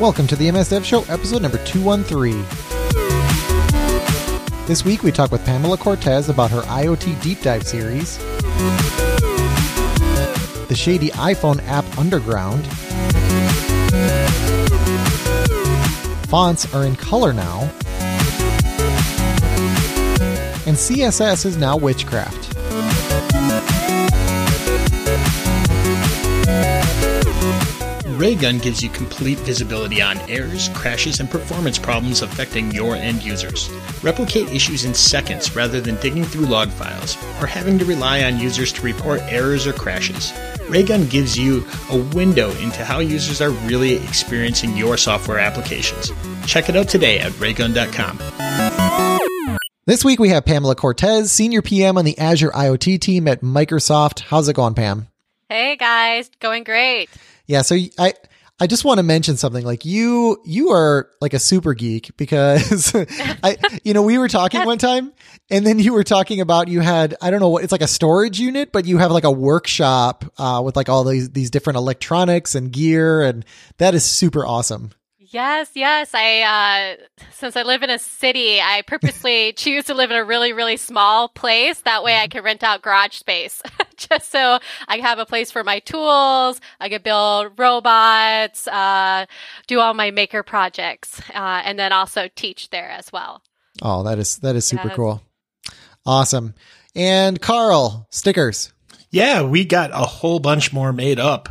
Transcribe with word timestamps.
Welcome 0.00 0.26
to 0.28 0.36
the 0.36 0.50
MS 0.50 0.70
Dev 0.70 0.86
Show, 0.86 1.02
episode 1.10 1.42
number 1.42 1.58
213. 1.66 2.42
This 4.66 4.82
week 4.82 5.02
we 5.02 5.12
talk 5.12 5.30
with 5.30 5.44
Pamela 5.44 5.76
Cortez 5.76 6.30
about 6.30 6.50
her 6.50 6.62
IoT 6.62 7.20
Deep 7.20 7.42
Dive 7.42 7.66
series, 7.66 8.16
the 10.68 10.74
shady 10.74 11.10
iPhone 11.10 11.62
app 11.66 11.84
Underground, 11.98 12.66
fonts 16.28 16.72
are 16.74 16.86
in 16.86 16.96
color 16.96 17.34
now, 17.34 17.60
and 20.66 20.78
CSS 20.78 21.44
is 21.44 21.58
now 21.58 21.76
witchcraft. 21.76 22.39
Raygun 28.20 28.58
gives 28.58 28.82
you 28.82 28.90
complete 28.90 29.38
visibility 29.38 30.02
on 30.02 30.18
errors, 30.28 30.68
crashes, 30.74 31.20
and 31.20 31.30
performance 31.30 31.78
problems 31.78 32.20
affecting 32.20 32.70
your 32.70 32.94
end 32.94 33.22
users. 33.22 33.70
Replicate 34.02 34.46
issues 34.50 34.84
in 34.84 34.92
seconds 34.92 35.56
rather 35.56 35.80
than 35.80 35.96
digging 36.02 36.24
through 36.24 36.44
log 36.44 36.68
files 36.68 37.16
or 37.40 37.46
having 37.46 37.78
to 37.78 37.86
rely 37.86 38.24
on 38.24 38.38
users 38.38 38.74
to 38.74 38.82
report 38.82 39.22
errors 39.22 39.66
or 39.66 39.72
crashes. 39.72 40.34
Raygun 40.68 41.06
gives 41.06 41.38
you 41.38 41.66
a 41.88 41.96
window 42.14 42.50
into 42.58 42.84
how 42.84 42.98
users 42.98 43.40
are 43.40 43.52
really 43.66 43.94
experiencing 43.94 44.76
your 44.76 44.98
software 44.98 45.38
applications. 45.38 46.12
Check 46.44 46.68
it 46.68 46.76
out 46.76 46.90
today 46.90 47.20
at 47.20 47.32
raygun.com. 47.40 48.18
This 49.86 50.04
week 50.04 50.20
we 50.20 50.28
have 50.28 50.44
Pamela 50.44 50.74
Cortez, 50.74 51.32
Senior 51.32 51.62
PM 51.62 51.96
on 51.96 52.04
the 52.04 52.18
Azure 52.18 52.50
IoT 52.50 53.00
team 53.00 53.26
at 53.26 53.40
Microsoft. 53.40 54.20
How's 54.20 54.46
it 54.46 54.56
going, 54.56 54.74
Pam? 54.74 55.08
Hey 55.48 55.76
guys, 55.76 56.30
going 56.38 56.64
great. 56.64 57.08
Yeah, 57.50 57.62
so 57.62 57.76
I 57.98 58.14
I 58.60 58.68
just 58.68 58.84
want 58.84 58.98
to 58.98 59.02
mention 59.02 59.36
something 59.36 59.64
like 59.64 59.84
you 59.84 60.40
you 60.44 60.70
are 60.70 61.10
like 61.20 61.34
a 61.34 61.40
super 61.40 61.74
geek 61.74 62.16
because 62.16 62.94
I 63.42 63.56
you 63.82 63.92
know 63.92 64.02
we 64.02 64.18
were 64.18 64.28
talking 64.28 64.64
one 64.64 64.78
time 64.78 65.12
and 65.50 65.66
then 65.66 65.80
you 65.80 65.92
were 65.92 66.04
talking 66.04 66.40
about 66.40 66.68
you 66.68 66.78
had 66.78 67.16
I 67.20 67.32
don't 67.32 67.40
know 67.40 67.48
what 67.48 67.64
it's 67.64 67.72
like 67.72 67.82
a 67.82 67.88
storage 67.88 68.38
unit 68.38 68.70
but 68.70 68.84
you 68.84 68.98
have 68.98 69.10
like 69.10 69.24
a 69.24 69.32
workshop 69.32 70.24
uh, 70.38 70.62
with 70.64 70.76
like 70.76 70.88
all 70.88 71.02
these 71.02 71.30
these 71.30 71.50
different 71.50 71.78
electronics 71.78 72.54
and 72.54 72.70
gear 72.70 73.20
and 73.20 73.44
that 73.78 73.96
is 73.96 74.04
super 74.04 74.46
awesome. 74.46 74.92
Yes, 75.18 75.70
yes. 75.74 76.10
I 76.14 76.96
uh 77.00 77.24
since 77.32 77.56
I 77.56 77.62
live 77.62 77.82
in 77.82 77.90
a 77.90 77.98
city, 77.98 78.60
I 78.60 78.82
purposely 78.86 79.52
choose 79.56 79.86
to 79.86 79.94
live 79.94 80.12
in 80.12 80.16
a 80.16 80.24
really, 80.24 80.52
really 80.52 80.76
small 80.76 81.28
place. 81.28 81.80
That 81.80 82.04
way 82.04 82.16
I 82.16 82.28
can 82.28 82.44
rent 82.44 82.62
out 82.62 82.82
garage 82.82 83.16
space. 83.16 83.60
Just 84.08 84.30
so 84.30 84.58
I 84.88 84.98
have 84.98 85.18
a 85.18 85.26
place 85.26 85.50
for 85.50 85.62
my 85.64 85.78
tools, 85.80 86.60
I 86.80 86.88
can 86.88 87.02
build 87.02 87.58
robots, 87.58 88.66
uh 88.68 89.26
do 89.66 89.80
all 89.80 89.94
my 89.94 90.10
maker 90.10 90.42
projects, 90.42 91.20
uh 91.34 91.62
and 91.64 91.78
then 91.78 91.92
also 91.92 92.28
teach 92.34 92.70
there 92.70 92.90
as 92.90 93.12
well. 93.12 93.42
Oh, 93.82 94.02
that 94.04 94.18
is 94.18 94.38
that 94.38 94.56
is 94.56 94.64
super 94.64 94.88
Yes. 94.88 94.96
cool. 94.96 95.22
Awesome. 96.06 96.54
And 96.94 97.40
Carl, 97.40 98.06
stickers. 98.10 98.72
Yeah, 99.10 99.42
we 99.42 99.64
got 99.64 99.90
a 99.92 100.06
whole 100.06 100.38
bunch 100.38 100.72
more 100.72 100.92
made 100.92 101.18
up. 101.18 101.48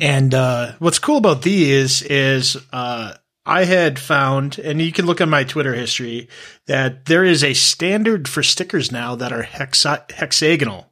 And 0.00 0.32
uh, 0.34 0.72
what's 0.78 1.00
cool 1.00 1.16
about 1.16 1.42
these 1.42 2.00
is 2.02 2.56
uh, 2.72 3.14
I 3.44 3.64
had 3.64 3.98
found, 3.98 4.58
and 4.60 4.80
you 4.80 4.92
can 4.92 5.04
look 5.06 5.20
on 5.20 5.28
my 5.28 5.42
Twitter 5.42 5.74
history, 5.74 6.28
that 6.66 7.06
there 7.06 7.24
is 7.24 7.42
a 7.42 7.54
standard 7.54 8.28
for 8.28 8.44
stickers 8.44 8.92
now 8.92 9.16
that 9.16 9.32
are 9.32 9.42
hexa- 9.42 10.12
hexagonal. 10.12 10.91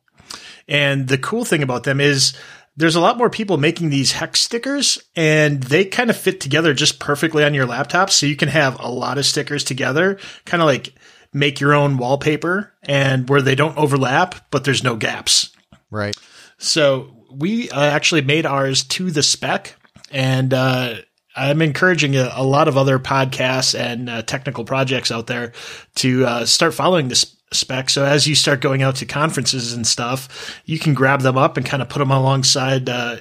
And 0.70 1.08
the 1.08 1.19
cool 1.19 1.44
thing 1.44 1.62
about 1.62 1.84
them 1.84 2.00
is 2.00 2.32
there's 2.76 2.97
a 2.97 3.00
lot 3.00 3.19
more 3.19 3.28
people 3.28 3.58
making 3.58 3.91
these 3.91 4.12
hex 4.12 4.41
stickers 4.41 4.98
and 5.14 5.62
they 5.64 5.84
kind 5.84 6.08
of 6.08 6.16
fit 6.16 6.41
together 6.41 6.72
just 6.72 6.98
perfectly 6.98 7.44
on 7.44 7.53
your 7.53 7.66
laptop. 7.66 8.08
So 8.08 8.25
you 8.25 8.36
can 8.36 8.48
have 8.48 8.80
a 8.80 8.88
lot 8.88 9.19
of 9.19 9.26
stickers 9.26 9.64
together, 9.64 10.19
kind 10.47 10.62
of 10.62 10.66
like 10.66 10.94
make 11.32 11.60
your 11.60 11.75
own 11.75 11.98
wallpaper 11.98 12.72
and 12.84 13.28
where 13.28 13.42
they 13.42 13.54
don't 13.54 13.76
overlap, 13.76 14.50
but 14.50 14.64
there's 14.64 14.84
no 14.84 14.97
gaps. 14.97 15.50
Right. 15.91 16.16
So 16.59 17.25
we 17.30 17.70
uh, 17.70 17.80
actually 17.80 18.22
made 18.22 18.47
ours 18.47 18.84
to 18.84 19.10
the 19.10 19.22
spec, 19.22 19.76
and 20.10 20.53
uh, 20.53 20.97
I'm 21.36 21.62
encouraging 21.62 22.16
a, 22.16 22.30
a 22.34 22.44
lot 22.44 22.69
of 22.69 22.76
other 22.76 22.98
podcasts 22.98 23.78
and 23.78 24.10
uh, 24.10 24.22
technical 24.22 24.64
projects 24.64 25.10
out 25.10 25.26
there 25.26 25.53
to 25.97 26.26
uh, 26.26 26.44
start 26.47 26.75
following 26.75 27.09
this 27.09 27.36
spec. 27.52 27.90
So 27.90 28.04
as 28.04 28.26
you 28.26 28.34
start 28.34 28.60
going 28.60 28.82
out 28.82 28.96
to 28.96 29.06
conferences 29.06 29.72
and 29.72 29.86
stuff, 29.86 30.60
you 30.64 30.78
can 30.78 30.94
grab 30.94 31.22
them 31.22 31.36
up 31.36 31.56
and 31.56 31.66
kind 31.66 31.82
of 31.82 31.88
put 31.88 31.98
them 31.98 32.10
alongside 32.10 32.88
uh, 32.88 33.16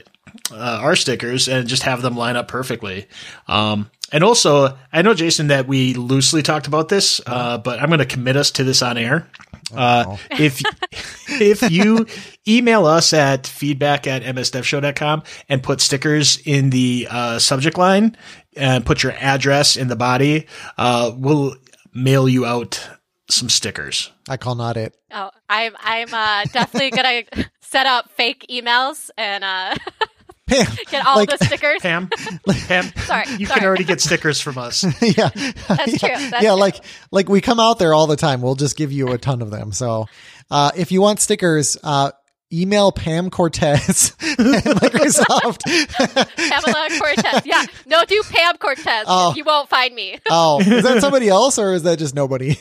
uh, 0.52 0.80
our 0.82 0.96
stickers 0.96 1.48
and 1.48 1.68
just 1.68 1.84
have 1.84 2.02
them 2.02 2.16
line 2.16 2.36
up 2.36 2.48
perfectly. 2.48 3.08
Um, 3.48 3.90
and 4.12 4.24
also, 4.24 4.78
I 4.92 5.02
know 5.02 5.14
Jason 5.14 5.48
that 5.48 5.68
we 5.68 5.94
loosely 5.94 6.42
talked 6.42 6.68
about 6.68 6.90
this, 6.90 7.22
uh, 7.28 7.60
but 7.60 7.80
I'm 7.80 7.90
going 7.90 8.00
to 8.00 8.06
commit 8.06 8.36
us 8.36 8.52
to 8.52 8.64
this 8.64 8.82
on 8.82 8.98
air. 8.98 9.28
Uh, 9.76 10.18
if 10.32 10.62
if 11.30 11.70
you 11.70 12.08
email 12.48 12.88
us 12.88 13.14
at 13.14 13.46
feedback 13.46 14.08
at 14.08 14.24
msdevshow.com 14.24 15.24
and 15.48 15.62
put 15.62 15.80
stickers 15.80 16.38
in 16.46 16.72
the 16.72 17.08
uh, 17.10 17.38
subject 17.38 17.78
line 17.78 18.18
and 18.56 18.84
put 18.84 19.04
your 19.04 19.12
address 19.14 19.78
in 19.78 19.90
the 19.90 19.96
body, 19.96 20.48
uh, 20.80 21.12
we'll 21.16 21.56
mail 21.94 22.28
you 22.28 22.48
out 22.48 22.88
some 23.30 23.50
stickers. 23.50 24.12
I 24.28 24.38
call 24.38 24.56
not 24.56 24.78
it. 24.78 24.96
Oh, 25.12 25.30
I'm 25.50 25.76
I'm 25.80 26.14
uh 26.14 26.44
definitely 26.52 26.92
gonna 26.92 27.24
set 27.62 27.86
up 27.86 28.10
fake 28.12 28.46
emails 28.50 29.10
and 29.18 29.44
uh 29.44 29.76
Pam, 30.48 30.66
get 30.90 31.06
all 31.06 31.16
like- 31.16 31.30
the 31.30 31.46
stickers. 31.46 31.80
Pam, 31.82 32.10
Pam, 32.68 32.86
Sorry, 33.06 33.26
you 33.38 33.46
sorry. 33.46 33.60
can 33.60 33.66
already 33.68 33.84
get 33.84 34.02
stickers 34.02 34.42
from 34.42 34.58
us. 34.58 34.84
yeah, 35.02 35.30
That's 35.30 36.00
true, 36.00 36.10
yeah, 36.10 36.30
that's 36.32 36.44
yeah 36.44 36.52
true. 36.52 36.60
like 36.60 36.84
like 37.12 37.30
we 37.30 37.40
come 37.40 37.60
out 37.60 37.78
there 37.78 37.94
all 37.94 38.08
the 38.08 38.16
time. 38.16 38.42
We'll 38.42 38.56
just 38.56 38.76
give 38.76 38.92
you 38.92 39.10
a 39.12 39.18
ton 39.20 39.44
of 39.44 39.52
them. 39.52 39.72
So, 39.72 40.08
uh, 40.50 40.72
if 40.76 40.92
you 40.92 41.02
want 41.02 41.20
stickers, 41.20 41.78
uh, 41.84 42.12
email 42.52 42.92
Pam 42.92 43.30
Cortez 43.30 44.16
at 44.22 44.38
Microsoft. 44.38 45.64
Pamela 46.36 46.88
Cortez. 47.00 47.46
Yeah, 47.46 47.66
no, 47.86 48.04
do 48.06 48.22
Pam 48.30 48.58
Cortez. 48.58 49.06
Oh. 49.08 49.34
You 49.36 49.44
won't 49.44 49.70
find 49.70 49.94
me. 49.94 50.20
oh, 50.30 50.60
is 50.60 50.84
that 50.84 51.02
somebody 51.02 51.30
else 51.30 51.60
or 51.60 51.74
is 51.74 51.84
that 51.84 52.00
just 52.00 52.16
nobody? 52.16 52.58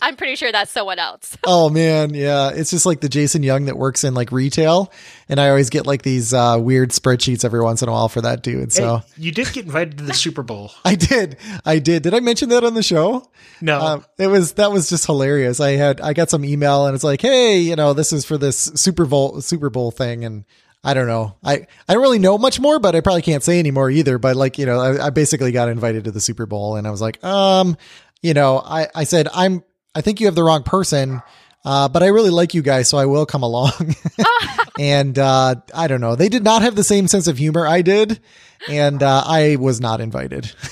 I'm 0.00 0.16
pretty 0.16 0.36
sure 0.36 0.50
that's 0.52 0.70
someone 0.70 0.98
else. 0.98 1.36
Oh 1.44 1.68
man, 1.70 2.14
yeah, 2.14 2.50
it's 2.54 2.70
just 2.70 2.86
like 2.86 3.00
the 3.00 3.08
Jason 3.08 3.42
Young 3.42 3.66
that 3.66 3.76
works 3.76 4.04
in 4.04 4.14
like 4.14 4.32
retail, 4.32 4.92
and 5.30 5.40
I 5.40 5.48
always 5.48 5.70
get 5.70 5.86
like 5.86 6.02
these 6.02 6.34
uh, 6.34 6.58
weird 6.60 6.90
spreadsheets 6.90 7.44
every 7.44 7.62
once 7.62 7.82
in 7.82 7.88
a 7.88 7.92
while 7.92 8.08
for 8.08 8.20
that 8.20 8.42
dude. 8.42 8.72
So 8.72 8.98
Hey, 8.98 9.04
you 9.16 9.30
did 9.30 9.52
get 9.52 9.64
invited 9.64 9.98
to 9.98 10.04
the 10.04 10.12
Super 10.12 10.42
Bowl. 10.42 10.72
I 10.84 10.96
did, 10.96 11.36
I 11.64 11.78
did. 11.78 12.02
Did 12.02 12.14
I 12.14 12.20
mention 12.20 12.48
that 12.48 12.64
on 12.64 12.74
the 12.74 12.82
show? 12.82 13.30
No. 13.60 13.80
Um, 13.80 14.04
it 14.18 14.26
was 14.26 14.54
that 14.54 14.72
was 14.72 14.90
just 14.90 15.06
hilarious. 15.06 15.60
I 15.60 15.72
had 15.72 16.00
I 16.00 16.12
got 16.12 16.30
some 16.30 16.44
email 16.44 16.86
and 16.86 16.94
it's 16.94 17.04
like, 17.04 17.22
hey, 17.22 17.60
you 17.60 17.76
know, 17.76 17.92
this 17.92 18.12
is 18.12 18.24
for 18.24 18.36
this 18.36 18.58
Super 18.58 19.06
Bowl 19.06 19.40
Super 19.40 19.70
Bowl 19.70 19.92
thing, 19.92 20.24
and 20.24 20.44
I 20.82 20.94
don't 20.94 21.06
know. 21.06 21.36
I 21.44 21.66
I 21.88 21.94
don't 21.94 22.02
really 22.02 22.18
know 22.18 22.36
much 22.36 22.58
more, 22.58 22.80
but 22.80 22.96
I 22.96 23.00
probably 23.00 23.22
can't 23.22 23.44
say 23.44 23.60
anymore 23.60 23.88
either. 23.88 24.18
But 24.18 24.34
like, 24.34 24.58
you 24.58 24.66
know, 24.66 24.80
I, 24.80 25.06
I 25.06 25.10
basically 25.10 25.52
got 25.52 25.68
invited 25.68 26.04
to 26.04 26.10
the 26.10 26.20
Super 26.20 26.46
Bowl, 26.46 26.76
and 26.76 26.86
I 26.86 26.90
was 26.90 27.00
like, 27.00 27.22
um, 27.22 27.76
you 28.20 28.34
know, 28.34 28.58
I 28.58 28.88
I 28.94 29.04
said 29.04 29.28
I'm 29.32 29.62
I 29.94 30.00
think 30.00 30.20
you 30.20 30.26
have 30.26 30.34
the 30.34 30.44
wrong 30.44 30.62
person. 30.64 31.22
Uh, 31.64 31.88
but 31.88 32.02
I 32.02 32.06
really 32.06 32.30
like 32.30 32.54
you 32.54 32.62
guys, 32.62 32.88
so 32.88 32.96
I 32.98 33.06
will 33.06 33.26
come 33.26 33.42
along. 33.42 33.94
and 34.78 35.18
uh, 35.18 35.56
I 35.74 35.88
don't 35.88 36.00
know. 36.00 36.16
They 36.16 36.28
did 36.28 36.42
not 36.44 36.62
have 36.62 36.74
the 36.74 36.84
same 36.84 37.06
sense 37.08 37.26
of 37.26 37.36
humor 37.38 37.66
I 37.66 37.82
did, 37.82 38.20
and 38.68 39.02
uh, 39.02 39.22
I 39.26 39.56
was 39.56 39.80
not 39.80 40.00
invited. 40.00 40.50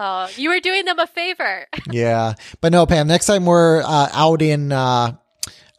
Oh, 0.00 0.28
you 0.36 0.50
were 0.50 0.60
doing 0.60 0.84
them 0.84 0.98
a 0.98 1.06
favor. 1.08 1.66
yeah, 1.90 2.34
but 2.60 2.70
no, 2.72 2.86
Pam. 2.86 3.08
Next 3.08 3.26
time 3.26 3.46
we're 3.46 3.82
uh, 3.82 4.08
out 4.12 4.42
in 4.42 4.70
uh, 4.70 5.16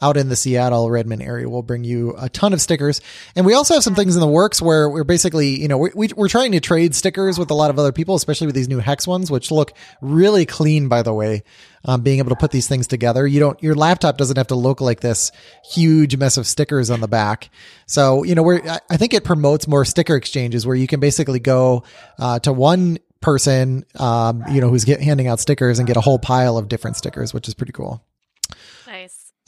out 0.02 0.16
in 0.18 0.30
the 0.30 0.36
Seattle 0.36 0.90
Redmond 0.90 1.22
area, 1.22 1.50
we'll 1.50 1.62
bring 1.62 1.84
you 1.84 2.16
a 2.18 2.30
ton 2.30 2.54
of 2.54 2.62
stickers, 2.62 3.02
and 3.36 3.46
we 3.46 3.54
also 3.54 3.74
have 3.74 3.84
some 3.84 3.96
things 3.96 4.16
in 4.16 4.22
the 4.22 4.28
works 4.28 4.62
where 4.62 4.90
we're 4.90 5.04
basically, 5.04 5.60
you 5.62 5.68
know, 5.68 5.78
we, 5.78 5.90
we, 5.94 6.08
we're 6.16 6.30
trying 6.30 6.54
to 6.54 6.60
trade 6.60 6.96
stickers 6.96 7.38
with 7.38 7.52
a 7.52 7.54
lot 7.54 7.70
of 7.70 7.78
other 7.78 7.92
people, 7.92 8.16
especially 8.16 8.48
with 8.48 8.56
these 8.56 8.70
new 8.70 8.80
hex 8.80 9.06
ones, 9.06 9.30
which 9.30 9.52
look 9.52 9.74
really 10.02 10.46
clean, 10.46 10.88
by 10.88 11.02
the 11.02 11.14
way. 11.14 11.44
Um, 11.86 12.02
being 12.02 12.20
able 12.20 12.30
to 12.32 12.36
put 12.36 12.52
these 12.52 12.68
things 12.68 12.88
together, 12.88 13.26
you 13.26 13.40
don't, 13.40 13.62
your 13.64 13.74
laptop 13.74 14.18
doesn't 14.18 14.36
have 14.38 14.48
to 14.48 14.56
look 14.56 14.82
like 14.82 15.00
this 15.00 15.32
huge 15.64 16.18
mess 16.18 16.36
of 16.36 16.46
stickers 16.46 16.90
on 16.90 17.00
the 17.00 17.08
back. 17.08 17.50
So, 17.86 18.24
you 18.24 18.36
know, 18.36 18.44
we're, 18.44 18.62
I- 18.68 18.80
I 18.90 18.98
think 18.98 19.14
it 19.14 19.24
promotes 19.24 19.66
more 19.66 19.86
sticker 19.86 20.16
exchanges 20.18 20.68
where 20.68 20.76
you 20.76 20.88
can 20.88 21.00
basically 21.00 21.40
go 21.40 21.84
uh, 22.18 22.40
to 22.40 22.52
one 22.52 23.00
person, 23.22 23.86
um, 23.98 24.44
you 24.52 24.60
know, 24.60 24.70
who's 24.70 24.84
get, 24.84 25.02
handing 25.02 25.28
out 25.28 25.40
stickers 25.40 25.80
and 25.80 25.88
get 25.88 25.96
a 25.96 26.02
whole 26.02 26.20
pile 26.20 26.58
of 26.58 26.68
different 26.68 26.98
stickers, 26.98 27.34
which 27.34 27.48
is 27.48 27.54
pretty 27.54 27.72
cool. 27.74 28.04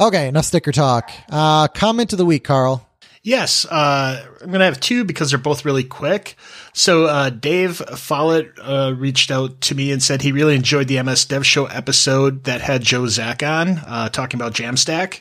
Okay, 0.01 0.27
enough 0.27 0.45
sticker 0.45 0.71
talk. 0.71 1.11
Uh, 1.29 1.67
comment 1.67 2.11
of 2.11 2.17
the 2.17 2.25
week, 2.25 2.43
Carl. 2.43 2.87
Yes, 3.21 3.65
uh, 3.65 4.25
I'm 4.41 4.47
going 4.47 4.57
to 4.57 4.65
have 4.65 4.79
two 4.79 5.03
because 5.03 5.29
they're 5.29 5.37
both 5.37 5.63
really 5.63 5.83
quick. 5.83 6.35
So, 6.73 7.05
uh, 7.05 7.29
Dave 7.29 7.77
Follett 7.77 8.51
uh, 8.59 8.95
reached 8.97 9.29
out 9.29 9.61
to 9.61 9.75
me 9.75 9.91
and 9.91 10.01
said 10.01 10.23
he 10.23 10.31
really 10.31 10.55
enjoyed 10.55 10.87
the 10.87 10.99
MS 11.03 11.25
Dev 11.25 11.45
Show 11.45 11.67
episode 11.67 12.45
that 12.45 12.61
had 12.61 12.81
Joe 12.81 13.05
Zack 13.05 13.43
on 13.43 13.77
uh, 13.85 14.09
talking 14.09 14.39
about 14.39 14.53
Jamstack. 14.53 15.19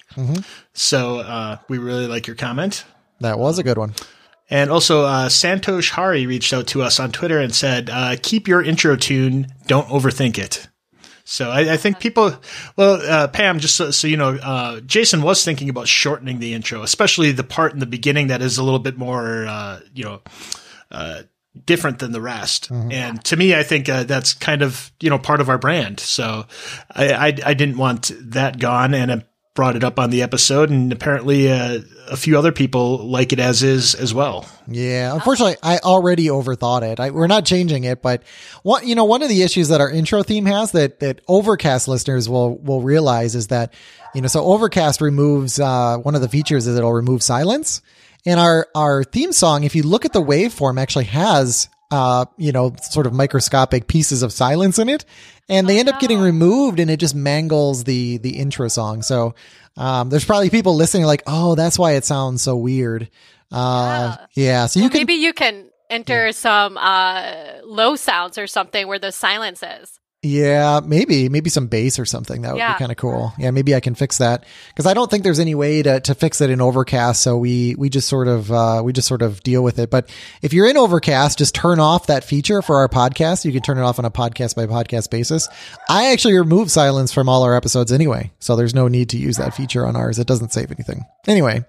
So, 0.72 1.18
uh, 1.18 1.58
we 1.68 1.76
really 1.76 2.06
like 2.06 2.26
your 2.26 2.36
comment. 2.36 2.86
That 3.20 3.38
was 3.38 3.58
a 3.58 3.62
good 3.62 3.76
one. 3.76 3.92
And 4.48 4.70
also, 4.70 5.04
uh, 5.04 5.28
Santosh 5.28 5.90
Hari 5.90 6.24
reached 6.24 6.54
out 6.54 6.66
to 6.68 6.80
us 6.80 6.98
on 6.98 7.12
Twitter 7.12 7.38
and 7.38 7.54
said, 7.54 7.90
uh, 7.90 8.16
"Keep 8.20 8.48
your 8.48 8.62
intro 8.62 8.96
tune. 8.96 9.48
Don't 9.66 9.88
overthink 9.88 10.38
it." 10.38 10.69
So 11.30 11.48
I, 11.48 11.74
I 11.74 11.76
think 11.76 12.00
people, 12.00 12.34
well, 12.74 13.00
uh, 13.08 13.28
Pam, 13.28 13.60
just 13.60 13.76
so, 13.76 13.92
so 13.92 14.08
you 14.08 14.16
know, 14.16 14.30
uh, 14.34 14.80
Jason 14.80 15.22
was 15.22 15.44
thinking 15.44 15.68
about 15.68 15.86
shortening 15.86 16.40
the 16.40 16.54
intro, 16.54 16.82
especially 16.82 17.30
the 17.30 17.44
part 17.44 17.72
in 17.72 17.78
the 17.78 17.86
beginning 17.86 18.26
that 18.26 18.42
is 18.42 18.58
a 18.58 18.64
little 18.64 18.80
bit 18.80 18.98
more, 18.98 19.46
uh, 19.46 19.78
you 19.94 20.02
know, 20.02 20.20
uh, 20.90 21.22
different 21.64 22.00
than 22.00 22.10
the 22.10 22.20
rest. 22.20 22.68
And 22.90 23.24
to 23.26 23.36
me, 23.36 23.54
I 23.54 23.62
think 23.62 23.88
uh, 23.88 24.02
that's 24.02 24.34
kind 24.34 24.60
of 24.60 24.90
you 24.98 25.08
know 25.08 25.18
part 25.20 25.40
of 25.40 25.48
our 25.48 25.58
brand. 25.58 26.00
So 26.00 26.46
I, 26.90 27.12
I, 27.12 27.26
I 27.46 27.54
didn't 27.54 27.76
want 27.76 28.10
that 28.32 28.58
gone, 28.58 28.92
and 28.92 29.12
I 29.12 29.24
brought 29.54 29.76
it 29.76 29.84
up 29.84 29.98
on 29.98 30.10
the 30.10 30.22
episode, 30.22 30.70
and 30.70 30.92
apparently 30.92 31.50
uh, 31.50 31.80
a 32.08 32.16
few 32.16 32.38
other 32.38 32.52
people 32.52 32.98
like 32.98 33.32
it 33.32 33.40
as 33.40 33.62
is 33.62 33.94
as 33.94 34.14
well. 34.14 34.46
Yeah, 34.68 35.12
unfortunately, 35.12 35.56
I 35.62 35.78
already 35.78 36.26
overthought 36.28 36.82
it. 36.82 37.00
I, 37.00 37.10
we're 37.10 37.26
not 37.26 37.44
changing 37.44 37.84
it, 37.84 38.02
but 38.02 38.22
one, 38.62 38.86
you 38.86 38.94
know, 38.94 39.04
one 39.04 39.22
of 39.22 39.28
the 39.28 39.42
issues 39.42 39.68
that 39.68 39.80
our 39.80 39.90
intro 39.90 40.22
theme 40.22 40.46
has 40.46 40.72
that 40.72 41.00
that 41.00 41.20
Overcast 41.28 41.88
listeners 41.88 42.28
will 42.28 42.58
will 42.58 42.82
realize 42.82 43.34
is 43.34 43.48
that 43.48 43.74
you 44.14 44.20
know, 44.20 44.28
so 44.28 44.44
Overcast 44.44 45.00
removes 45.00 45.58
uh, 45.58 45.98
one 45.98 46.14
of 46.14 46.20
the 46.20 46.28
features 46.28 46.66
is 46.66 46.76
it'll 46.76 46.92
remove 46.92 47.22
silence, 47.22 47.82
and 48.24 48.38
our 48.38 48.68
our 48.74 49.04
theme 49.04 49.32
song, 49.32 49.64
if 49.64 49.74
you 49.74 49.82
look 49.82 50.04
at 50.04 50.12
the 50.12 50.22
waveform, 50.22 50.80
actually 50.80 51.06
has 51.06 51.68
uh, 51.90 52.24
you 52.36 52.52
know, 52.52 52.74
sort 52.82 53.06
of 53.06 53.12
microscopic 53.12 53.86
pieces 53.86 54.22
of 54.22 54.32
silence 54.32 54.78
in 54.78 54.88
it, 54.88 55.04
and 55.48 55.68
they 55.68 55.78
end 55.78 55.88
up 55.88 56.00
getting 56.00 56.20
removed, 56.20 56.80
and 56.80 56.90
it 56.90 56.98
just 56.98 57.14
mangles 57.14 57.84
the 57.84 58.18
the 58.18 58.38
intro 58.38 58.68
song. 58.68 59.02
So 59.02 59.34
um, 59.76 60.10
there's 60.10 60.24
probably 60.24 60.50
people 60.50 60.74
listening 60.76 61.04
like, 61.04 61.22
oh, 61.26 61.54
that's 61.54 61.78
why 61.78 61.92
it 61.92 62.04
sounds 62.04 62.42
so 62.42 62.56
weird. 62.56 63.10
Uh, 63.52 64.16
yeah. 64.34 64.66
So 64.66 64.80
you 64.80 64.84
Well, 64.84 64.90
can 64.90 65.00
maybe 65.00 65.14
you 65.14 65.32
can 65.32 65.66
enter 65.88 66.32
some 66.32 66.76
uh, 66.78 67.34
low 67.64 67.96
sounds 67.96 68.38
or 68.38 68.46
something 68.46 68.86
where 68.86 68.98
the 68.98 69.12
silence 69.12 69.62
is. 69.62 69.99
Yeah, 70.22 70.80
maybe, 70.84 71.30
maybe 71.30 71.48
some 71.48 71.66
bass 71.66 71.98
or 71.98 72.04
something. 72.04 72.42
That 72.42 72.52
would 72.52 72.58
Yeah. 72.58 72.74
be 72.74 72.78
kind 72.78 72.90
of 72.92 72.98
cool. 72.98 73.32
Yeah, 73.38 73.52
maybe 73.52 73.74
I 73.74 73.80
can 73.80 73.94
fix 73.94 74.18
that 74.18 74.44
because 74.68 74.84
I 74.84 74.92
don't 74.92 75.10
think 75.10 75.24
there's 75.24 75.38
any 75.38 75.54
way 75.54 75.82
to, 75.82 75.98
to 76.00 76.14
fix 76.14 76.42
it 76.42 76.50
in 76.50 76.60
Overcast. 76.60 77.22
So 77.22 77.38
we, 77.38 77.74
we 77.78 77.88
just 77.88 78.06
sort 78.06 78.28
of, 78.28 78.52
uh, 78.52 78.82
we 78.84 78.92
just 78.92 79.08
sort 79.08 79.22
of 79.22 79.42
deal 79.42 79.62
with 79.64 79.78
it. 79.78 79.88
But 79.88 80.10
if 80.42 80.52
you're 80.52 80.66
in 80.68 80.76
Overcast, 80.76 81.38
just 81.38 81.54
turn 81.54 81.80
off 81.80 82.06
that 82.08 82.22
feature 82.22 82.60
for 82.60 82.76
our 82.76 82.88
podcast. 82.88 83.46
You 83.46 83.52
can 83.52 83.62
turn 83.62 83.78
it 83.78 83.82
off 83.82 83.98
on 83.98 84.04
a 84.04 84.10
podcast 84.10 84.56
by 84.56 84.66
podcast 84.66 85.08
basis. 85.08 85.48
I 85.88 86.12
actually 86.12 86.34
remove 86.38 86.70
silence 86.70 87.12
from 87.14 87.26
all 87.30 87.42
our 87.42 87.56
episodes 87.56 87.90
anyway. 87.90 88.30
So 88.40 88.56
there's 88.56 88.74
no 88.74 88.88
need 88.88 89.08
to 89.10 89.16
use 89.16 89.38
that 89.38 89.54
feature 89.54 89.86
on 89.86 89.96
ours. 89.96 90.18
It 90.18 90.26
doesn't 90.26 90.52
save 90.52 90.70
anything. 90.70 91.06
Anyway, 91.28 91.64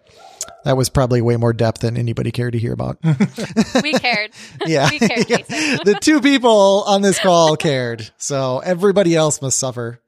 that 0.63 0.77
was 0.77 0.89
probably 0.89 1.21
way 1.21 1.37
more 1.37 1.53
depth 1.53 1.81
than 1.81 1.97
anybody 1.97 2.31
cared 2.31 2.53
to 2.53 2.59
hear 2.59 2.73
about. 2.73 2.97
We 3.83 3.93
cared. 3.93 4.31
Yeah. 4.65 4.89
we 4.89 4.99
cared, 4.99 5.29
Yeah. 5.29 5.37
The 5.83 5.97
two 6.01 6.21
people 6.21 6.83
on 6.87 7.01
this 7.01 7.19
call 7.23 7.55
cared. 7.57 8.09
So 8.17 8.59
everybody 8.59 9.15
else 9.15 9.41
must 9.41 9.57
suffer. 9.57 9.99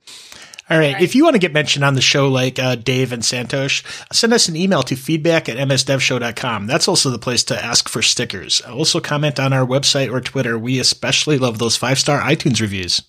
All 0.74 0.80
right. 0.80 1.00
If 1.02 1.14
you 1.16 1.24
want 1.24 1.36
to 1.36 1.40
get 1.40 1.54
mentioned 1.54 1.86
on 1.86 1.94
the 1.94 2.02
show 2.02 2.30
like 2.30 2.58
uh, 2.58 2.76
Dave 2.76 3.12
and 3.12 3.22
Santosh, 3.22 3.84
send 4.12 4.34
us 4.34 4.48
an 4.50 4.56
email 4.56 4.82
to 4.84 4.96
feedback 4.96 5.48
at 5.48 5.58
msdevshow.com. 5.58 6.68
That's 6.68 6.88
also 6.88 7.10
the 7.10 7.20
place 7.20 7.44
to 7.46 7.64
ask 7.64 7.88
for 7.88 8.02
stickers. 8.02 8.62
Also 8.62 9.00
comment 9.00 9.40
on 9.40 9.54
our 9.54 9.66
website 9.66 10.12
or 10.12 10.20
Twitter. 10.20 10.58
We 10.58 10.80
especially 10.80 11.38
love 11.38 11.60
those 11.60 11.76
five 11.78 12.00
star 12.00 12.20
iTunes 12.22 12.60
reviews. 12.62 13.02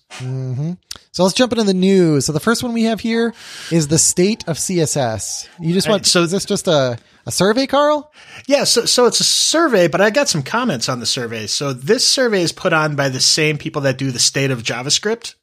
So 1.11 1.23
let's 1.23 1.33
jump 1.35 1.53
into 1.53 1.63
the 1.63 1.73
news. 1.73 2.25
So 2.25 2.33
the 2.33 2.39
first 2.39 2.61
one 2.63 2.73
we 2.73 2.83
have 2.83 2.99
here 2.99 3.33
is 3.71 3.87
the 3.87 3.97
state 3.97 4.43
of 4.47 4.57
CSS. 4.57 5.47
You 5.59 5.73
just 5.73 5.87
want, 5.89 6.01
right, 6.01 6.05
so- 6.05 6.19
so 6.19 6.23
is 6.23 6.31
this 6.31 6.45
just 6.45 6.67
a, 6.67 6.97
a 7.25 7.31
survey, 7.31 7.67
Carl? 7.67 8.11
Yeah, 8.47 8.65
so, 8.65 8.85
so 8.85 9.05
it's 9.05 9.19
a 9.19 9.23
survey, 9.25 9.87
but 9.87 10.01
I 10.01 10.09
got 10.09 10.27
some 10.29 10.43
comments 10.43 10.87
on 10.89 10.99
the 10.99 11.05
survey. 11.05 11.47
So 11.47 11.73
this 11.73 12.07
survey 12.07 12.41
is 12.41 12.51
put 12.51 12.73
on 12.73 12.95
by 12.95 13.09
the 13.09 13.19
same 13.21 13.57
people 13.57 13.81
that 13.83 13.97
do 13.97 14.11
the 14.11 14.19
state 14.19 14.51
of 14.51 14.61
JavaScript. 14.63 15.35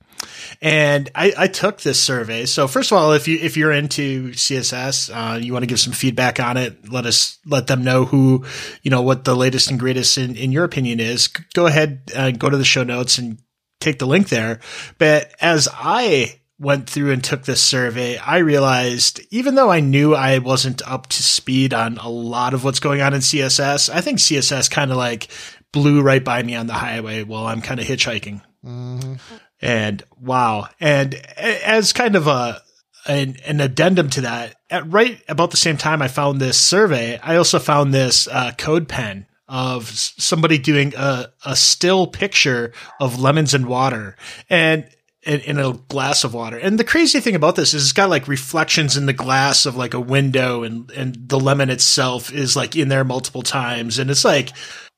And 0.61 1.11
I, 1.15 1.33
I 1.37 1.47
took 1.49 1.81
this 1.81 2.01
survey. 2.01 2.47
So 2.47 2.69
first 2.69 2.93
of 2.93 2.99
all, 2.99 3.13
if 3.13 3.27
you 3.27 3.39
if 3.41 3.57
you're 3.57 3.73
into 3.73 4.31
CSS, 4.31 5.11
uh, 5.11 5.39
you 5.39 5.53
want 5.53 5.63
to 5.63 5.67
give 5.67 5.81
some 5.81 5.93
feedback 5.93 6.41
on 6.41 6.57
it, 6.57 6.91
let 6.91 7.07
us 7.07 7.39
let 7.47 7.67
them 7.67 7.85
know 7.85 8.05
who, 8.05 8.45
you 8.83 8.91
know, 8.91 9.03
what 9.03 9.25
the 9.25 9.37
latest 9.37 9.71
and 9.71 9.79
greatest 9.81 10.19
in, 10.19 10.37
in 10.37 10.53
your 10.53 10.65
opinion 10.65 11.01
is. 11.01 11.29
Go 11.29 11.67
ahead, 11.67 12.11
uh, 12.15 12.31
go 12.31 12.49
to 12.49 12.57
the 12.57 12.65
show 12.65 12.85
notes 12.85 13.19
and 13.19 13.39
take 13.81 13.99
the 13.99 14.07
link 14.07 14.29
there. 14.29 14.61
But 14.99 15.33
as 15.41 15.69
I 15.73 16.41
went 16.59 16.89
through 16.89 17.11
and 17.11 17.23
took 17.23 17.43
this 17.43 17.61
survey, 17.61 18.17
I 18.17 18.39
realized 18.39 19.21
even 19.31 19.57
though 19.57 19.71
I 19.71 19.81
knew 19.81 20.15
I 20.15 20.39
wasn't 20.39 20.81
up 20.89 21.09
to 21.09 21.23
speed 21.23 21.75
on 21.75 21.99
a 21.99 22.09
lot 22.09 22.55
of 22.55 22.63
what's 22.63 22.81
going 22.81 23.01
on 23.01 23.15
in 23.15 23.21
CSS, 23.21 23.93
I 23.93 24.01
think 24.01 24.19
CSS 24.19 24.71
kind 24.71 24.91
of 24.93 24.97
like 24.97 25.29
blew 25.73 26.03
right 26.03 26.23
by 26.23 26.43
me 26.43 26.55
on 26.55 26.69
the 26.69 26.75
highway 26.75 27.25
while 27.25 27.47
I'm 27.47 27.63
kind 27.63 27.81
of 27.81 27.87
hitchhiking. 27.87 28.43
And 29.63 30.03
wow. 30.21 30.69
And 30.81 31.15
as 31.39 31.93
kind 31.93 32.17
of 32.17 32.27
a, 32.27 32.61
an, 33.07 33.37
an 33.47 33.61
addendum 33.61 34.11
to 34.11 34.23
that, 34.23 34.57
at 34.69 34.91
right 34.91 35.23
about 35.29 35.53
the 35.53 35.57
same 35.57 35.77
time 35.77 36.03
I 36.03 36.09
found 36.09 36.41
this 36.41 36.59
survey, 36.59 37.19
I 37.23 37.37
also 37.37 37.59
found 37.59 37.95
this 37.95 38.27
uh, 38.27 38.53
code 38.59 38.89
pen 38.89 39.27
of 39.49 39.89
somebody 39.89 40.59
doing 40.59 40.95
a, 40.97 41.27
a 41.45 41.55
still 41.55 42.07
picture 42.07 42.73
of 43.01 43.21
lemons 43.21 43.55
and 43.55 43.67
water 43.67 44.17
and 44.51 44.89
in, 45.23 45.59
a 45.59 45.73
glass 45.89 46.25
of 46.25 46.35
water. 46.35 46.59
And 46.59 46.79
the 46.79 46.85
crazy 46.85 47.21
thing 47.21 47.35
about 47.35 47.55
this 47.55 47.75
is 47.75 47.85
it's 47.85 47.93
got 47.93 48.11
like 48.11 48.27
reflections 48.27 48.97
in 48.97 49.07
the 49.07 49.13
glass 49.13 49.67
of 49.67 49.77
like 49.77 49.95
a 49.95 50.01
window 50.01 50.63
and, 50.63 50.91
and 50.93 51.29
the 51.29 51.39
lemon 51.39 51.71
itself 51.71 52.33
is 52.33 52.57
like 52.57 52.75
in 52.75 52.89
there 52.89 53.05
multiple 53.05 53.43
times. 53.43 53.99
And 53.99 54.11
it's 54.11 54.25
like, 54.25 54.51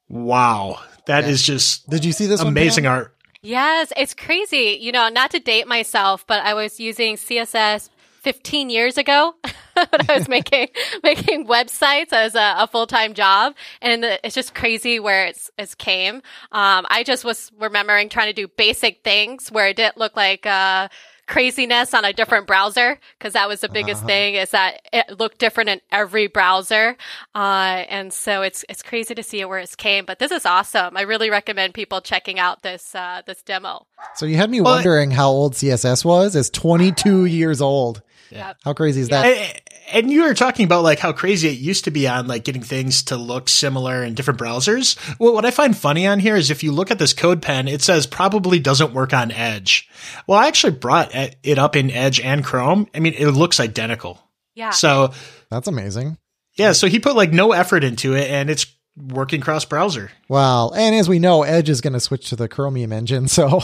wow, 0.08 0.81
that 1.06 1.25
is 1.25 1.43
just 1.43 1.88
Did 1.90 2.05
you 2.05 2.12
see 2.12 2.26
this 2.26 2.40
amazing 2.40 2.84
Pam? 2.84 2.93
art. 2.93 3.13
Yes, 3.44 3.93
it's 3.94 4.14
crazy. 4.14 4.79
You 4.81 4.91
know, 4.91 5.11
not 5.11 5.31
to 5.32 5.38
date 5.38 5.69
myself, 5.69 6.26
but 6.26 6.43
I 6.43 6.55
was 6.55 6.81
using 6.81 7.17
CSS 7.17 7.91
15 8.23 8.70
years 8.70 8.96
ago 8.96 9.35
when 9.75 9.87
I 10.08 10.17
was 10.17 10.29
making 10.31 10.69
making 11.02 11.46
websites 11.46 12.14
as 12.14 12.35
a, 12.35 12.55
a 12.61 12.67
full 12.67 12.87
time 12.87 13.12
job, 13.12 13.55
and 13.82 14.02
it's 14.25 14.35
just 14.35 14.55
crazy 14.55 14.99
where 14.99 15.26
it's 15.26 15.50
it's 15.58 15.75
came. 15.75 16.17
Um, 16.52 16.87
I 16.88 17.02
just 17.05 17.23
was 17.23 17.52
remembering 17.61 18.08
trying 18.08 18.29
to 18.29 18.32
do 18.32 18.49
basic 18.49 19.04
things 19.04 19.52
where 19.52 19.68
it 19.68 19.76
didn't 19.76 19.99
look 19.99 20.16
like. 20.16 20.47
Uh, 20.47 20.88
craziness 21.26 21.95
on 21.95 22.04
a 22.04 22.12
different 22.12 22.47
browser 22.47 22.99
because 23.19 23.33
that 23.33 23.49
was 23.49 23.61
the 23.61 23.69
biggest 23.69 24.04
thing 24.04 24.35
is 24.35 24.50
that 24.50 24.81
it 24.93 25.19
looked 25.19 25.38
different 25.38 25.71
in 25.71 25.81
every 25.90 26.26
browser 26.26 26.97
uh, 27.35 27.85
and 27.88 28.12
so 28.12 28.43
it's 28.43 28.64
it's 28.69 28.83
crazy 28.83 29.14
to 29.14 29.23
see 29.23 29.40
it 29.40 29.49
where 29.49 29.59
it's 29.59 29.75
came 29.75 30.04
but 30.04 30.19
this 30.19 30.31
is 30.31 30.45
awesome 30.45 30.97
i 30.97 31.02
really 31.02 31.31
recommend 31.31 31.73
people 31.75 32.00
checking 32.00 32.38
out 32.38 32.62
this 32.62 32.95
uh, 32.95 33.23
this 33.26 33.43
demo 33.43 33.87
So 34.16 34.26
you 34.26 34.37
had 34.37 34.50
me 34.50 34.61
Well, 34.61 34.75
wondering 34.75 35.11
how 35.12 35.28
old 35.28 35.54
CSS 35.54 36.04
was. 36.04 36.37
It's 36.37 36.50
22 36.50 37.25
years 37.25 37.61
old. 37.61 38.02
Yep. 38.31 38.57
How 38.64 38.73
crazy 38.73 39.00
is 39.02 39.09
that? 39.11 39.25
And, 39.26 39.61
and 39.93 40.11
you 40.11 40.23
were 40.23 40.35
talking 40.35 40.64
about 40.64 40.83
like 40.83 40.99
how 40.99 41.12
crazy 41.12 41.49
it 41.49 41.59
used 41.59 41.85
to 41.85 41.90
be 41.90 42.09
on 42.09 42.26
like 42.26 42.45
getting 42.45 42.62
things 42.62 43.02
to 43.04 43.16
look 43.16 43.49
similar 43.49 44.02
in 44.02 44.14
different 44.14 44.40
browsers. 44.40 44.97
Well, 45.21 45.35
what 45.35 45.45
I 45.45 45.50
find 45.50 45.76
funny 45.76 46.07
on 46.07 46.19
here 46.21 46.35
is 46.37 46.50
if 46.50 46.62
you 46.64 46.73
look 46.73 46.90
at 46.90 46.99
this 46.99 47.12
code 47.12 47.43
pen, 47.43 47.69
it 47.69 47.83
says 47.83 48.07
probably 48.07 48.59
doesn't 48.59 48.93
work 48.95 49.12
on 49.12 49.31
Edge. 49.31 49.88
Well, 50.26 50.38
I 50.38 50.47
actually 50.49 50.73
brought 50.75 51.14
it 51.14 51.37
it 51.43 51.59
up 51.59 51.76
in 51.76 51.90
Edge 51.90 52.19
and 52.21 52.45
Chrome. 52.45 52.88
I 52.95 53.00
mean, 53.00 53.14
it 53.16 53.31
looks 53.31 53.61
identical. 53.61 54.21
yeah 54.54 54.71
So 54.71 55.12
That's 55.50 55.69
amazing. 55.69 56.19
yeah, 56.57 56.73
so 56.73 56.87
he 56.88 56.99
put 56.99 57.14
like 57.14 57.33
no 57.33 57.52
effort 57.52 57.85
into 57.85 58.14
it 58.14 58.31
and 58.31 58.49
it's 58.50 58.66
working 58.97 59.40
cross 59.40 59.64
browser. 59.64 60.11
Wow. 60.28 60.71
And 60.71 60.95
as 60.95 61.09
we 61.09 61.19
know, 61.19 61.43
Edge 61.43 61.69
is 61.69 61.81
going 61.81 61.95
to 61.95 62.00
switch 62.00 62.28
to 62.31 62.37
the 62.37 62.49
Chromium 62.49 62.93
engine. 62.93 63.28
So 63.28 63.61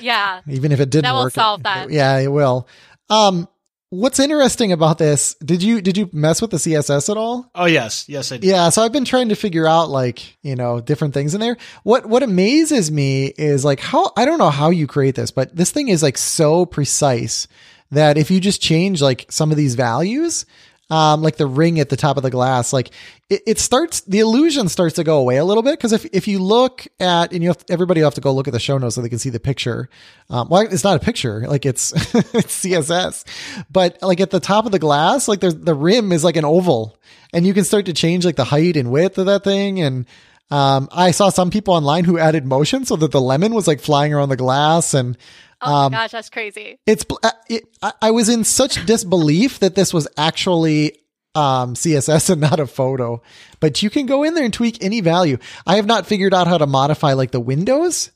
yeah 0.00 0.40
even 0.48 0.70
if 0.72 0.80
it 0.80 0.90
didn't 0.90 1.04
That 1.04 1.12
will 1.14 1.22
work, 1.24 1.32
solve 1.32 1.60
it- 1.60 1.64
that. 1.64 1.90
yeah, 1.90 2.18
it 2.18 2.28
will. 2.28 2.68
Um, 3.08 3.48
what's 3.92 4.18
interesting 4.18 4.72
about 4.72 4.96
this? 4.96 5.34
Did 5.34 5.62
you 5.62 5.82
did 5.82 5.98
you 5.98 6.08
mess 6.12 6.40
with 6.40 6.50
the 6.50 6.56
CSS 6.56 7.10
at 7.10 7.16
all? 7.18 7.50
Oh 7.54 7.66
yes, 7.66 8.08
yes 8.08 8.32
I 8.32 8.38
did. 8.38 8.48
Yeah, 8.48 8.70
so 8.70 8.82
I've 8.82 8.92
been 8.92 9.04
trying 9.04 9.28
to 9.28 9.34
figure 9.34 9.66
out 9.66 9.90
like, 9.90 10.38
you 10.42 10.56
know, 10.56 10.80
different 10.80 11.12
things 11.12 11.34
in 11.34 11.40
there. 11.40 11.58
What 11.82 12.06
what 12.06 12.22
amazes 12.22 12.90
me 12.90 13.26
is 13.26 13.64
like 13.64 13.80
how 13.80 14.12
I 14.16 14.24
don't 14.24 14.38
know 14.38 14.50
how 14.50 14.70
you 14.70 14.86
create 14.86 15.14
this, 15.14 15.30
but 15.30 15.54
this 15.54 15.70
thing 15.70 15.88
is 15.88 16.02
like 16.02 16.16
so 16.16 16.64
precise 16.64 17.46
that 17.90 18.16
if 18.16 18.30
you 18.30 18.40
just 18.40 18.62
change 18.62 19.02
like 19.02 19.30
some 19.30 19.50
of 19.50 19.58
these 19.58 19.74
values, 19.74 20.46
um, 20.92 21.22
like 21.22 21.36
the 21.36 21.46
ring 21.46 21.80
at 21.80 21.88
the 21.88 21.96
top 21.96 22.18
of 22.18 22.22
the 22.22 22.30
glass, 22.30 22.70
like 22.70 22.90
it, 23.30 23.40
it 23.46 23.58
starts, 23.58 24.02
the 24.02 24.18
illusion 24.18 24.68
starts 24.68 24.96
to 24.96 25.04
go 25.04 25.18
away 25.18 25.38
a 25.38 25.44
little 25.44 25.62
bit. 25.62 25.80
Cause 25.80 25.92
if, 25.92 26.04
if 26.12 26.28
you 26.28 26.38
look 26.38 26.86
at, 27.00 27.32
and 27.32 27.42
you 27.42 27.48
have, 27.48 27.64
everybody 27.70 28.02
will 28.02 28.08
have 28.08 28.14
to 28.16 28.20
go 28.20 28.30
look 28.30 28.46
at 28.46 28.52
the 28.52 28.60
show 28.60 28.76
notes 28.76 28.96
so 28.96 29.00
they 29.00 29.08
can 29.08 29.18
see 29.18 29.30
the 29.30 29.40
picture. 29.40 29.88
Um, 30.28 30.50
well, 30.50 30.60
it's 30.60 30.84
not 30.84 30.96
a 30.96 31.00
picture, 31.02 31.46
like 31.48 31.64
it's, 31.64 31.92
it's 32.14 32.62
CSS, 32.62 33.24
but 33.70 34.02
like 34.02 34.20
at 34.20 34.28
the 34.28 34.38
top 34.38 34.66
of 34.66 34.72
the 34.72 34.78
glass, 34.78 35.28
like 35.28 35.40
there's 35.40 35.56
the 35.56 35.74
rim 35.74 36.12
is 36.12 36.24
like 36.24 36.36
an 36.36 36.44
oval 36.44 36.98
and 37.32 37.46
you 37.46 37.54
can 37.54 37.64
start 37.64 37.86
to 37.86 37.94
change 37.94 38.26
like 38.26 38.36
the 38.36 38.44
height 38.44 38.76
and 38.76 38.90
width 38.90 39.16
of 39.16 39.24
that 39.24 39.44
thing. 39.44 39.80
And, 39.80 40.06
um, 40.52 40.88
I 40.92 41.10
saw 41.10 41.30
some 41.30 41.50
people 41.50 41.74
online 41.74 42.04
who 42.04 42.18
added 42.18 42.44
motion 42.44 42.84
so 42.84 42.96
that 42.96 43.10
the 43.10 43.20
lemon 43.20 43.54
was 43.54 43.66
like 43.66 43.80
flying 43.80 44.12
around 44.12 44.28
the 44.28 44.36
glass 44.36 44.94
and, 44.94 45.16
oh 45.60 45.74
um, 45.74 45.92
my 45.92 45.98
gosh 45.98 46.10
that's 46.10 46.30
crazy 46.30 46.78
it's 46.86 47.04
uh, 47.22 47.30
it, 47.48 47.64
I, 47.82 47.92
I 48.02 48.10
was 48.10 48.28
in 48.28 48.44
such 48.44 48.84
disbelief 48.86 49.60
that 49.60 49.74
this 49.74 49.94
was 49.94 50.08
actually 50.16 50.98
um, 51.34 51.74
CSS 51.74 52.30
and 52.30 52.40
not 52.42 52.60
a 52.60 52.66
photo, 52.66 53.22
but 53.60 53.82
you 53.82 53.90
can 53.90 54.06
go 54.06 54.22
in 54.22 54.34
there 54.34 54.44
and 54.44 54.52
tweak 54.52 54.82
any 54.82 55.00
value. 55.00 55.38
I 55.66 55.76
have 55.76 55.86
not 55.86 56.06
figured 56.06 56.34
out 56.34 56.46
how 56.46 56.58
to 56.58 56.66
modify 56.66 57.14
like 57.14 57.30
the 57.30 57.40
windows 57.40 58.10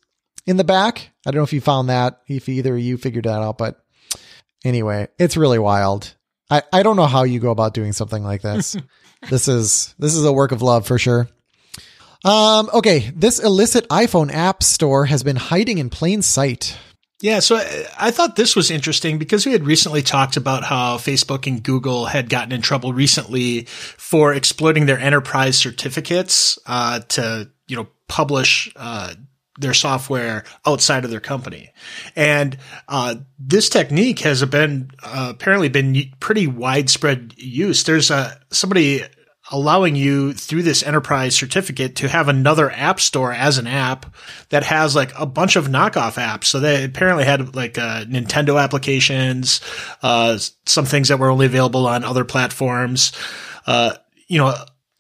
in 0.47 0.57
the 0.57 0.65
back. 0.65 1.11
I 1.27 1.31
don't 1.31 1.39
know 1.39 1.45
if 1.45 1.53
you 1.53 1.61
found 1.61 1.89
that, 1.89 2.21
if 2.29 2.49
either 2.49 2.75
of 2.75 2.81
you 2.81 2.97
figured 2.97 3.25
that 3.25 3.43
out, 3.43 3.59
but 3.59 3.83
anyway, 4.65 5.09
it's 5.19 5.37
really 5.37 5.59
wild. 5.59 6.15
I, 6.51 6.63
I 6.73 6.83
don't 6.83 6.97
know 6.97 7.07
how 7.07 7.25
you 7.25 7.41
go 7.41 7.51
about 7.51 7.75
doing 7.75 7.93
something 7.93 8.23
like 8.23 8.43
this. 8.43 8.77
this 9.31 9.49
is 9.49 9.95
this 9.99 10.15
is 10.15 10.25
a 10.25 10.33
work 10.33 10.53
of 10.53 10.63
love 10.63 10.87
for 10.87 10.99
sure. 10.99 11.29
Um, 12.25 12.71
okay, 12.73 13.13
this 13.15 13.39
illicit 13.39 13.89
iPhone 13.89 14.33
app 14.33 14.63
store 14.63 15.07
has 15.07 15.23
been 15.23 15.37
hiding 15.37 15.79
in 15.79 15.91
plain 15.91 16.23
sight. 16.23 16.77
Yeah, 17.21 17.39
so 17.41 17.57
I, 17.99 18.11
thought 18.11 18.37
this 18.37 18.55
was 18.55 18.71
interesting 18.71 19.17
because 19.17 19.47
we 19.47 19.53
had 19.53 19.65
recently 19.65 20.03
talked 20.03 20.37
about 20.37 20.65
how 20.65 20.99
Facebook 20.99 21.47
and 21.47 21.63
Google 21.63 22.07
had 22.07 22.29
gotten 22.29 22.53
in 22.53 22.61
trouble 22.61 22.93
recently 22.93 23.65
for 23.65 24.35
exploiting 24.35 24.85
their 24.85 24.99
enterprise 24.99 25.57
certificates 25.57 26.59
uh, 26.67 27.01
to, 27.01 27.51
you 27.69 27.77
know, 27.77 27.89
publish 28.07 28.71
uh, 28.77 29.15
their 29.59 29.73
software 29.73 30.45
outside 30.67 31.05
of 31.05 31.11
their 31.11 31.21
company. 31.21 31.73
And 32.15 32.59
uh, 32.87 33.17
this 33.39 33.71
technique 33.71 34.19
has 34.21 34.45
been 34.45 34.91
uh, 35.03 35.29
apparently 35.35 35.71
been 35.71 35.97
pretty 36.21 36.47
widespread 36.47 37.33
use. 37.39 37.85
There's 37.85 38.11
a 38.11 38.39
somebody 38.51 39.03
allowing 39.53 39.95
you 39.95 40.33
through 40.33 40.63
this 40.63 40.83
enterprise 40.83 41.35
certificate 41.37 41.95
to 41.97 42.09
have 42.09 42.29
another 42.29 42.71
app 42.71 42.99
store 42.99 43.33
as 43.33 43.59
an 43.59 43.67
app 43.67 44.13
that 44.49 44.65
has 44.65 44.97
like 44.97 45.13
a 45.17 45.27
bunch 45.27 45.55
of 45.55 45.69
knockoff 45.69 46.15
apps. 46.15 46.45
So 46.45 46.59
they 46.59 46.85
apparently 46.85 47.25
had 47.25 47.55
like 47.55 47.79
uh, 47.79 48.05
Nintendo 48.05 48.61
applications, 48.61 49.61
uh, 50.03 50.39
some 50.67 50.85
things 50.85 51.09
that 51.09 51.19
were 51.19 51.31
only 51.31 51.47
available 51.47 51.87
on 51.87 52.03
other 52.03 52.25
platforms, 52.25 53.13
uh, 53.67 53.95
you 54.27 54.39
know, 54.39 54.55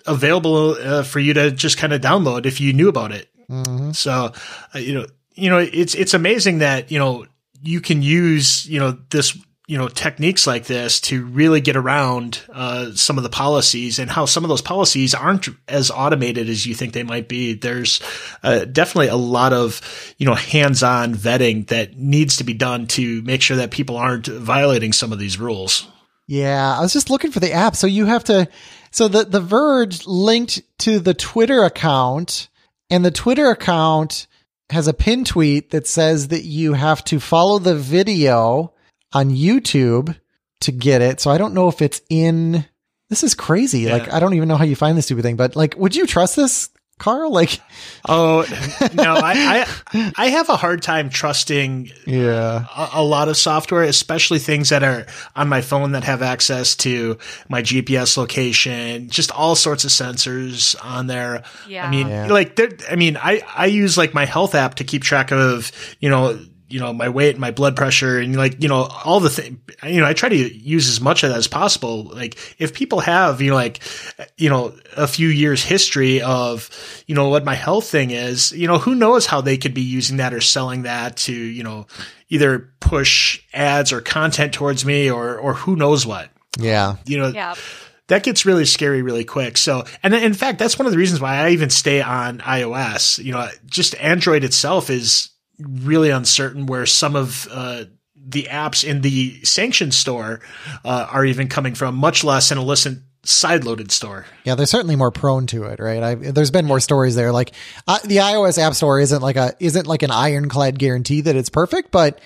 available 0.06 0.76
uh, 0.80 1.02
for 1.02 1.18
you 1.18 1.34
to 1.34 1.50
just 1.50 1.78
kind 1.78 1.92
of 1.92 2.00
download 2.00 2.46
if 2.46 2.60
you 2.60 2.72
knew 2.72 2.88
about 2.88 3.10
it. 3.10 3.28
Mm-hmm. 3.50 3.92
So, 3.92 4.32
uh, 4.74 4.78
you 4.78 4.94
know, 4.94 5.06
you 5.34 5.50
know, 5.50 5.58
it's, 5.58 5.94
it's 5.94 6.14
amazing 6.14 6.58
that, 6.58 6.92
you 6.92 6.98
know, 6.98 7.26
you 7.62 7.80
can 7.80 8.00
use, 8.00 8.64
you 8.66 8.78
know, 8.78 8.96
this 9.10 9.36
you 9.66 9.76
know 9.76 9.88
techniques 9.88 10.46
like 10.46 10.66
this 10.66 11.00
to 11.00 11.24
really 11.24 11.60
get 11.60 11.76
around 11.76 12.40
uh, 12.52 12.92
some 12.92 13.16
of 13.16 13.24
the 13.24 13.30
policies 13.30 13.98
and 13.98 14.10
how 14.10 14.24
some 14.24 14.44
of 14.44 14.48
those 14.48 14.62
policies 14.62 15.14
aren't 15.14 15.48
as 15.66 15.90
automated 15.90 16.48
as 16.48 16.66
you 16.66 16.74
think 16.74 16.92
they 16.92 17.02
might 17.02 17.28
be. 17.28 17.54
There's 17.54 18.00
uh, 18.44 18.64
definitely 18.64 19.08
a 19.08 19.16
lot 19.16 19.52
of 19.52 20.14
you 20.18 20.26
know 20.26 20.34
hands-on 20.34 21.14
vetting 21.14 21.66
that 21.68 21.96
needs 21.96 22.36
to 22.36 22.44
be 22.44 22.54
done 22.54 22.86
to 22.88 23.22
make 23.22 23.42
sure 23.42 23.56
that 23.56 23.72
people 23.72 23.96
aren't 23.96 24.26
violating 24.26 24.92
some 24.92 25.12
of 25.12 25.18
these 25.18 25.38
rules. 25.38 25.88
Yeah, 26.28 26.76
I 26.76 26.80
was 26.80 26.92
just 26.92 27.10
looking 27.10 27.32
for 27.32 27.40
the 27.40 27.52
app. 27.52 27.76
So 27.76 27.86
you 27.86 28.06
have 28.06 28.24
to. 28.24 28.48
So 28.92 29.08
the 29.08 29.24
the 29.24 29.40
Verge 29.40 30.06
linked 30.06 30.62
to 30.78 31.00
the 31.00 31.14
Twitter 31.14 31.64
account, 31.64 32.48
and 32.88 33.04
the 33.04 33.10
Twitter 33.10 33.50
account 33.50 34.28
has 34.70 34.86
a 34.86 34.94
pin 34.94 35.24
tweet 35.24 35.70
that 35.70 35.86
says 35.88 36.28
that 36.28 36.44
you 36.44 36.74
have 36.74 37.04
to 37.04 37.20
follow 37.20 37.58
the 37.58 37.76
video 37.76 38.72
on 39.16 39.30
YouTube 39.30 40.14
to 40.60 40.72
get 40.72 41.00
it. 41.00 41.20
So 41.20 41.30
I 41.30 41.38
don't 41.38 41.54
know 41.54 41.68
if 41.68 41.80
it's 41.80 42.02
in. 42.10 42.66
This 43.08 43.22
is 43.22 43.34
crazy. 43.34 43.80
Yeah. 43.80 43.94
Like 43.94 44.12
I 44.12 44.20
don't 44.20 44.34
even 44.34 44.48
know 44.48 44.56
how 44.56 44.64
you 44.64 44.76
find 44.76 44.96
this 44.96 45.06
stupid 45.06 45.22
thing. 45.22 45.36
But 45.36 45.56
like, 45.56 45.76
would 45.76 45.96
you 45.96 46.06
trust 46.06 46.36
this, 46.36 46.68
Carl? 46.98 47.30
Like, 47.32 47.60
oh 48.08 48.44
no, 48.94 49.14
I 49.14 49.64
I, 49.94 50.12
I 50.16 50.28
have 50.28 50.50
a 50.50 50.56
hard 50.56 50.82
time 50.82 51.08
trusting. 51.08 51.90
Yeah, 52.04 52.66
a, 52.76 52.88
a, 52.94 53.04
lot 53.04 53.28
of 53.28 53.36
software, 53.38 53.84
especially 53.84 54.38
things 54.38 54.68
that 54.70 54.82
are 54.82 55.06
on 55.34 55.48
my 55.48 55.60
phone 55.62 55.92
that 55.92 56.04
have 56.04 56.20
access 56.20 56.74
to 56.76 57.16
my 57.48 57.62
GPS 57.62 58.16
location, 58.16 59.08
just 59.08 59.30
all 59.30 59.54
sorts 59.54 59.84
of 59.84 59.90
sensors 59.90 60.74
on 60.84 61.06
there. 61.06 61.44
Yeah, 61.68 61.86
I 61.86 61.90
mean, 61.90 62.08
yeah. 62.08 62.26
like, 62.26 62.60
I 62.90 62.96
mean, 62.96 63.16
I 63.16 63.40
I 63.56 63.66
use 63.66 63.96
like 63.96 64.12
my 64.12 64.26
health 64.26 64.54
app 64.54 64.74
to 64.76 64.84
keep 64.84 65.02
track 65.02 65.30
of 65.32 65.70
you 66.00 66.10
know 66.10 66.38
you 66.68 66.80
know, 66.80 66.92
my 66.92 67.08
weight, 67.08 67.30
and 67.30 67.40
my 67.40 67.50
blood 67.50 67.76
pressure, 67.76 68.18
and 68.18 68.34
like, 68.36 68.62
you 68.62 68.68
know, 68.68 68.88
all 69.04 69.20
the 69.20 69.30
thing, 69.30 69.60
you 69.84 70.00
know, 70.00 70.06
I 70.06 70.12
try 70.12 70.28
to 70.28 70.36
use 70.36 70.88
as 70.88 71.00
much 71.00 71.22
of 71.22 71.30
that 71.30 71.38
as 71.38 71.48
possible. 71.48 72.04
Like, 72.04 72.36
if 72.58 72.74
people 72.74 73.00
have, 73.00 73.40
you 73.40 73.50
know, 73.50 73.56
like, 73.56 73.80
you 74.36 74.50
know, 74.50 74.74
a 74.96 75.06
few 75.06 75.28
years 75.28 75.62
history 75.62 76.22
of, 76.22 76.70
you 77.06 77.14
know, 77.14 77.28
what 77.28 77.44
my 77.44 77.54
health 77.54 77.88
thing 77.88 78.10
is, 78.10 78.52
you 78.52 78.66
know, 78.66 78.78
who 78.78 78.94
knows 78.94 79.26
how 79.26 79.40
they 79.40 79.56
could 79.56 79.74
be 79.74 79.82
using 79.82 80.16
that 80.18 80.34
or 80.34 80.40
selling 80.40 80.82
that 80.82 81.16
to, 81.18 81.32
you 81.32 81.62
know, 81.62 81.86
either 82.28 82.70
push 82.80 83.42
ads 83.52 83.92
or 83.92 84.00
content 84.00 84.52
towards 84.52 84.84
me 84.84 85.10
or, 85.10 85.38
or 85.38 85.54
who 85.54 85.76
knows 85.76 86.06
what. 86.06 86.30
Yeah. 86.58 86.96
You 87.04 87.18
know, 87.18 87.28
yeah 87.28 87.54
that 88.08 88.22
gets 88.22 88.46
really 88.46 88.64
scary 88.64 89.02
really 89.02 89.24
quick. 89.24 89.56
So, 89.56 89.84
and 90.02 90.14
in 90.14 90.34
fact, 90.34 90.58
that's 90.58 90.78
one 90.78 90.86
of 90.86 90.92
the 90.92 90.98
reasons 90.98 91.20
why 91.20 91.36
I 91.36 91.50
even 91.50 91.70
stay 91.70 92.00
on 92.00 92.38
iOS. 92.38 93.22
You 93.22 93.32
know, 93.32 93.48
just 93.66 93.96
Android 93.96 94.44
itself 94.44 94.90
is 94.90 95.30
really 95.58 96.10
uncertain 96.10 96.66
where 96.66 96.86
some 96.86 97.16
of 97.16 97.48
uh, 97.50 97.84
the 98.14 98.44
apps 98.44 98.84
in 98.84 99.02
the 99.02 99.42
sanctioned 99.44 99.94
store 99.94 100.40
uh, 100.84 101.08
are 101.10 101.24
even 101.24 101.48
coming 101.48 101.74
from, 101.74 101.94
much 101.94 102.24
less 102.24 102.50
an 102.50 102.58
illicit 102.58 102.98
side-loaded 103.24 103.90
store. 103.90 104.26
Yeah, 104.44 104.54
they're 104.54 104.66
certainly 104.66 104.96
more 104.96 105.10
prone 105.10 105.46
to 105.48 105.64
it, 105.64 105.80
right? 105.80 106.02
I, 106.02 106.14
there's 106.14 106.50
been 106.50 106.66
more 106.66 106.80
stories 106.80 107.14
there. 107.14 107.32
Like 107.32 107.52
uh, 107.86 107.98
the 108.04 108.18
iOS 108.18 108.58
App 108.58 108.74
Store 108.74 109.00
isn't 109.00 109.22
like 109.22 109.36
a 109.36 109.54
isn't 109.58 109.86
like 109.86 110.02
an 110.02 110.10
ironclad 110.10 110.78
guarantee 110.78 111.22
that 111.22 111.36
it's 111.36 111.50
perfect, 111.50 111.90
but 111.90 112.20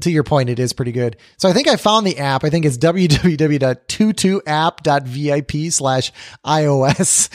to 0.00 0.10
your 0.10 0.24
point, 0.24 0.50
it 0.50 0.58
is 0.58 0.74
pretty 0.74 0.92
good. 0.92 1.16
So 1.38 1.48
I 1.48 1.52
think 1.52 1.68
I 1.68 1.76
found 1.76 2.06
the 2.06 2.18
app. 2.18 2.44
I 2.44 2.50
think 2.50 2.66
it's 2.66 2.78
www.22app.vip 2.78 5.72
slash 5.72 6.12
iOS. 6.44 7.30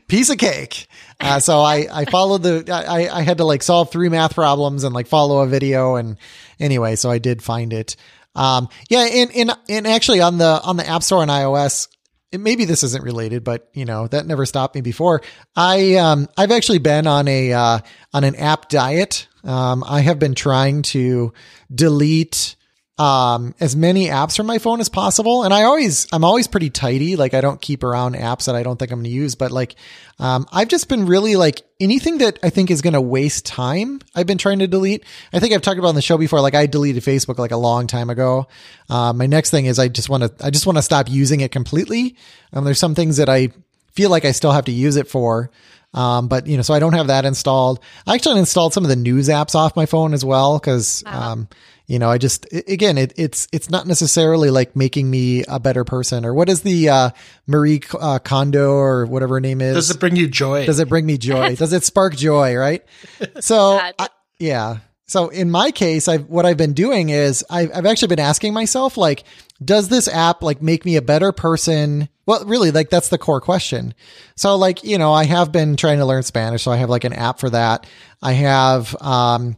Piece 0.08 0.30
of 0.30 0.38
cake. 0.38 0.86
Uh, 1.20 1.38
so 1.38 1.60
I, 1.60 1.86
I 1.92 2.04
followed 2.06 2.42
the, 2.42 2.64
I, 2.72 3.18
I 3.18 3.22
had 3.22 3.38
to 3.38 3.44
like 3.44 3.62
solve 3.62 3.90
three 3.92 4.08
math 4.08 4.34
problems 4.34 4.84
and 4.84 4.94
like 4.94 5.06
follow 5.06 5.40
a 5.40 5.46
video. 5.46 5.96
And 5.96 6.16
anyway, 6.58 6.96
so 6.96 7.10
I 7.10 7.18
did 7.18 7.42
find 7.42 7.72
it. 7.72 7.96
Um, 8.34 8.68
yeah. 8.88 9.06
And, 9.06 9.30
and, 9.36 9.50
and 9.68 9.86
actually 9.86 10.20
on 10.20 10.38
the, 10.38 10.60
on 10.64 10.76
the 10.76 10.86
app 10.88 11.02
store 11.02 11.20
on 11.20 11.28
iOS, 11.28 11.88
maybe 12.32 12.64
this 12.64 12.82
isn't 12.82 13.04
related, 13.04 13.44
but 13.44 13.68
you 13.74 13.84
know, 13.84 14.06
that 14.06 14.26
never 14.26 14.46
stopped 14.46 14.74
me 14.74 14.80
before. 14.80 15.20
I, 15.54 15.96
um, 15.96 16.28
I've 16.36 16.52
actually 16.52 16.78
been 16.78 17.06
on 17.06 17.28
a, 17.28 17.52
uh, 17.52 17.78
on 18.14 18.24
an 18.24 18.36
app 18.36 18.68
diet. 18.68 19.28
Um, 19.44 19.84
I 19.86 20.00
have 20.00 20.18
been 20.18 20.34
trying 20.34 20.82
to 20.82 21.32
delete, 21.74 22.56
um, 23.00 23.54
as 23.60 23.74
many 23.74 24.08
apps 24.08 24.36
from 24.36 24.44
my 24.44 24.58
phone 24.58 24.78
as 24.78 24.90
possible. 24.90 25.42
And 25.42 25.54
I 25.54 25.62
always, 25.62 26.06
I'm 26.12 26.22
always 26.22 26.46
pretty 26.46 26.68
tidy. 26.68 27.16
Like 27.16 27.32
I 27.32 27.40
don't 27.40 27.58
keep 27.58 27.82
around 27.82 28.14
apps 28.14 28.44
that 28.44 28.54
I 28.54 28.62
don't 28.62 28.78
think 28.78 28.92
I'm 28.92 28.98
going 28.98 29.04
to 29.04 29.10
use, 29.10 29.36
but 29.36 29.50
like, 29.50 29.74
um, 30.18 30.46
I've 30.52 30.68
just 30.68 30.86
been 30.86 31.06
really 31.06 31.34
like 31.34 31.62
anything 31.80 32.18
that 32.18 32.38
I 32.42 32.50
think 32.50 32.70
is 32.70 32.82
going 32.82 32.92
to 32.92 33.00
waste 33.00 33.46
time. 33.46 34.00
I've 34.14 34.26
been 34.26 34.36
trying 34.36 34.58
to 34.58 34.66
delete. 34.66 35.04
I 35.32 35.38
think 35.38 35.54
I've 35.54 35.62
talked 35.62 35.78
about 35.78 35.88
on 35.88 35.94
the 35.94 36.02
show 36.02 36.18
before. 36.18 36.42
Like 36.42 36.54
I 36.54 36.66
deleted 36.66 37.02
Facebook 37.02 37.38
like 37.38 37.52
a 37.52 37.56
long 37.56 37.86
time 37.86 38.10
ago. 38.10 38.48
Uh, 38.90 39.14
my 39.14 39.24
next 39.24 39.48
thing 39.48 39.64
is 39.64 39.78
I 39.78 39.88
just 39.88 40.10
want 40.10 40.24
to, 40.24 40.44
I 40.44 40.50
just 40.50 40.66
want 40.66 40.76
to 40.76 40.82
stop 40.82 41.08
using 41.08 41.40
it 41.40 41.52
completely. 41.52 42.16
Um, 42.52 42.64
there's 42.64 42.78
some 42.78 42.94
things 42.94 43.16
that 43.16 43.30
I 43.30 43.48
feel 43.92 44.10
like 44.10 44.26
I 44.26 44.32
still 44.32 44.52
have 44.52 44.66
to 44.66 44.72
use 44.72 44.96
it 44.96 45.08
for. 45.08 45.50
Um, 45.94 46.28
but 46.28 46.46
you 46.46 46.58
know, 46.58 46.62
so 46.62 46.74
I 46.74 46.80
don't 46.80 46.92
have 46.92 47.06
that 47.06 47.24
installed. 47.24 47.80
I 48.06 48.14
actually 48.14 48.40
installed 48.40 48.74
some 48.74 48.84
of 48.84 48.90
the 48.90 48.96
news 48.96 49.28
apps 49.30 49.54
off 49.54 49.74
my 49.74 49.86
phone 49.86 50.12
as 50.12 50.22
well 50.22 50.58
because, 50.58 51.02
um, 51.06 51.48
you 51.90 51.98
know, 51.98 52.08
I 52.08 52.18
just 52.18 52.46
again, 52.52 52.96
it, 52.98 53.12
it's 53.16 53.48
it's 53.50 53.68
not 53.68 53.84
necessarily 53.84 54.48
like 54.50 54.76
making 54.76 55.10
me 55.10 55.42
a 55.48 55.58
better 55.58 55.82
person 55.82 56.24
or 56.24 56.32
what 56.32 56.48
is 56.48 56.62
the 56.62 56.88
uh, 56.88 57.10
Marie 57.48 57.80
uh, 58.00 58.20
Kondo 58.20 58.74
or 58.74 59.06
whatever 59.06 59.34
her 59.34 59.40
name 59.40 59.60
is. 59.60 59.74
Does 59.74 59.90
it 59.90 59.98
bring 59.98 60.14
you 60.14 60.28
joy? 60.28 60.66
Does 60.66 60.78
it 60.78 60.88
bring 60.88 61.04
me 61.04 61.18
joy? 61.18 61.56
Does 61.56 61.72
it 61.72 61.82
spark 61.82 62.14
joy? 62.14 62.54
Right. 62.54 62.84
So 63.40 63.80
I, 63.98 64.08
yeah. 64.38 64.78
So 65.06 65.30
in 65.30 65.50
my 65.50 65.72
case, 65.72 66.06
I've 66.06 66.26
what 66.26 66.46
I've 66.46 66.56
been 66.56 66.74
doing 66.74 67.08
is 67.08 67.44
I've, 67.50 67.70
I've 67.74 67.86
actually 67.86 68.08
been 68.08 68.20
asking 68.20 68.54
myself 68.54 68.96
like, 68.96 69.24
does 69.64 69.88
this 69.88 70.06
app 70.06 70.42
like 70.42 70.62
make 70.62 70.84
me 70.84 70.94
a 70.94 71.02
better 71.02 71.32
person? 71.32 72.08
Well, 72.24 72.44
really, 72.44 72.70
like 72.70 72.90
that's 72.90 73.08
the 73.08 73.18
core 73.18 73.40
question. 73.40 73.94
So 74.36 74.54
like, 74.54 74.84
you 74.84 74.98
know, 74.98 75.12
I 75.12 75.24
have 75.24 75.50
been 75.50 75.74
trying 75.74 75.98
to 75.98 76.06
learn 76.06 76.22
Spanish, 76.22 76.62
so 76.62 76.70
I 76.70 76.76
have 76.76 76.90
like 76.90 77.04
an 77.04 77.12
app 77.14 77.40
for 77.40 77.50
that. 77.50 77.88
I 78.22 78.32
have, 78.32 78.94
um, 79.02 79.56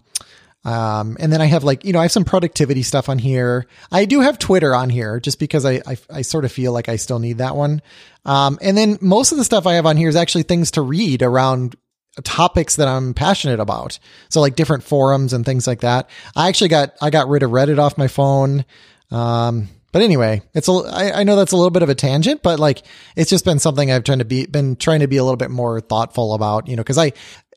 um, 0.65 1.17
and 1.19 1.33
then 1.33 1.41
I 1.41 1.47
have 1.47 1.65
like, 1.65 1.85
you 1.85 1.93
know, 1.93 1.99
I 1.99 2.03
have 2.03 2.13
some 2.13 2.25
productivity 2.25 2.83
stuff 2.83 3.09
on 3.09 3.19
here. 3.19 3.67
I 3.91 4.05
do 4.05 4.21
have 4.21 4.39
Twitter 4.39 4.75
on 4.75 4.91
here 4.91 5.19
just 5.19 5.39
because 5.39 5.65
I, 5.65 5.83
I, 5.87 5.97
I 6.11 6.23
sort 6.23 6.45
of 6.45 6.53
feel 6.53 6.73
like 6.73 6.89
I 6.89 6.97
still 6.97 7.19
need 7.19 7.39
that 7.39 7.57
one. 7.57 7.83
Um, 8.25 8.59
and 8.63 8.77
then 8.77 8.99
most 9.01 9.33
of 9.33 9.39
the 9.39 9.45
stuff 9.45 9.67
I 9.67 9.75
have 9.75 9.87
on 9.87 9.97
here 9.97 10.09
is 10.09 10.17
actually 10.17 10.45
things 10.45 10.73
to 10.73 10.83
read 10.83 11.23
around 11.23 11.75
topics 12.23 12.77
that 12.77 12.87
I'm 12.87 13.15
passionate 13.15 13.59
about. 13.59 13.99
So 14.29 14.41
like 14.41 14.55
different 14.55 14.85
forums 14.85 15.33
and 15.33 15.45
things 15.45 15.67
like 15.67 15.81
that. 15.81 16.09
I 16.37 16.49
actually 16.49 16.69
got, 16.69 16.95
I 17.01 17.11
got 17.11 17.29
rid 17.29 17.43
of 17.43 17.51
Reddit 17.51 17.79
off 17.79 17.99
my 17.99 18.09
phone. 18.09 18.65
Um, 19.11 19.69
but 19.91 20.03
anyway, 20.03 20.43
it's 20.55 20.69
a, 20.69 20.73
I, 20.73 21.21
I 21.21 21.25
know 21.25 21.37
that's 21.37 21.53
a 21.53 21.57
little 21.57 21.71
bit 21.71 21.83
of 21.83 21.89
a 21.89 21.95
tangent, 21.95 22.43
but 22.43 22.61
like, 22.61 22.83
it's 23.17 23.31
just 23.31 23.45
been 23.45 23.59
something 23.59 23.91
I've 23.91 24.05
trying 24.05 24.21
to 24.21 24.25
be, 24.25 24.47
been 24.47 24.77
trying 24.77 25.01
to 25.01 25.09
be 25.09 25.17
a 25.17 25.25
little 25.25 25.37
bit 25.37 25.51
more 25.51 25.81
thoughtful 25.81 26.35
about, 26.35 26.69
you 26.69 26.77
know, 26.77 26.85
cause 26.85 26.99
I, 26.99 27.13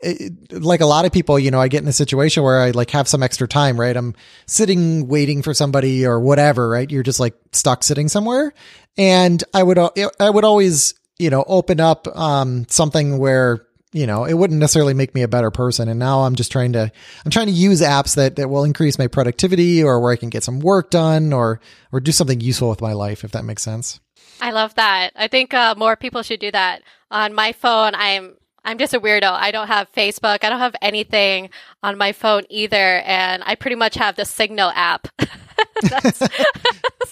it, 0.06 0.54
like 0.54 0.82
a 0.82 0.86
lot 0.86 1.06
of 1.06 1.12
people, 1.12 1.40
you 1.40 1.52
know, 1.52 1.60
I 1.60 1.68
get 1.68 1.82
in 1.82 1.88
a 1.88 1.94
situation 1.94 2.44
where 2.44 2.60
I 2.60 2.72
like 2.72 2.92
have 2.92 3.08
some 3.08 3.24
extra 3.24 3.48
time, 3.48 3.80
right? 3.80 3.96
I'm 3.96 4.16
sitting 4.46 5.08
waiting 5.08 5.42
for 5.42 5.54
somebody 5.54 6.06
or 6.06 6.20
whatever, 6.20 6.70
right? 6.70 6.90
You're 6.90 7.04
just 7.04 7.20
like 7.20 7.36
stuck 7.52 7.84
sitting 7.84 8.08
somewhere. 8.08 8.54
And 8.98 9.44
I 9.54 9.64
would, 9.64 9.78
uh, 9.78 9.90
I 10.20 10.30
would 10.30 10.46
always, 10.46 10.94
you 11.18 11.30
know, 11.30 11.44
open 11.48 11.80
up, 11.80 12.08
um, 12.16 12.66
something 12.70 13.18
where, 13.18 13.66
you 13.92 14.06
know, 14.06 14.26
it 14.26 14.34
wouldn't 14.34 14.60
necessarily 14.60 14.94
make 14.94 15.16
me 15.16 15.22
a 15.22 15.28
better 15.28 15.52
person. 15.52 15.88
And 15.88 16.00
now 16.00 16.22
I'm 16.22 16.36
just 16.36 16.52
trying 16.52 16.74
to, 16.74 16.92
I'm 17.24 17.32
trying 17.32 17.48
to 17.48 17.54
use 17.54 17.82
apps 17.82 18.16
that, 18.16 18.36
that 18.36 18.50
will 18.50 18.66
increase 18.66 19.00
my 19.00 19.08
productivity 19.08 19.84
or 19.84 20.00
where 20.02 20.12
I 20.12 20.18
can 20.18 20.30
get 20.30 20.44
some 20.44 20.60
work 20.60 20.92
done 20.92 21.34
or, 21.34 21.62
or 21.92 22.00
do 22.00 22.12
something 22.12 22.42
useful 22.42 22.70
with 22.70 22.82
my 22.82 22.94
life, 22.94 23.24
if 23.24 23.32
that 23.32 23.46
makes 23.46 23.64
sense. 23.64 24.00
I 24.42 24.52
love 24.52 24.76
that. 24.76 25.12
I 25.16 25.30
think 25.30 25.54
uh, 25.54 25.76
more 25.78 25.96
people 25.96 26.22
should 26.24 26.42
do 26.42 26.52
that. 26.52 26.82
On 27.10 27.34
my 27.34 27.54
phone, 27.54 27.96
I'm 27.96 28.36
I'm 28.66 28.80
just 28.80 28.94
a 28.94 29.00
weirdo. 29.00 29.32
I 29.32 29.52
don't 29.52 29.68
have 29.68 29.92
Facebook. 29.94 30.44
I 30.44 30.50
don't 30.50 30.60
have 30.60 30.76
anything 30.82 31.52
on 31.84 31.98
my 31.98 32.12
phone 32.12 32.44
either, 32.50 33.02
and 33.06 33.44
I 33.46 33.56
pretty 33.56 33.76
much 33.76 33.96
have 33.96 34.16
the 34.16 34.26
Signal 34.26 34.72
app. 34.76 35.08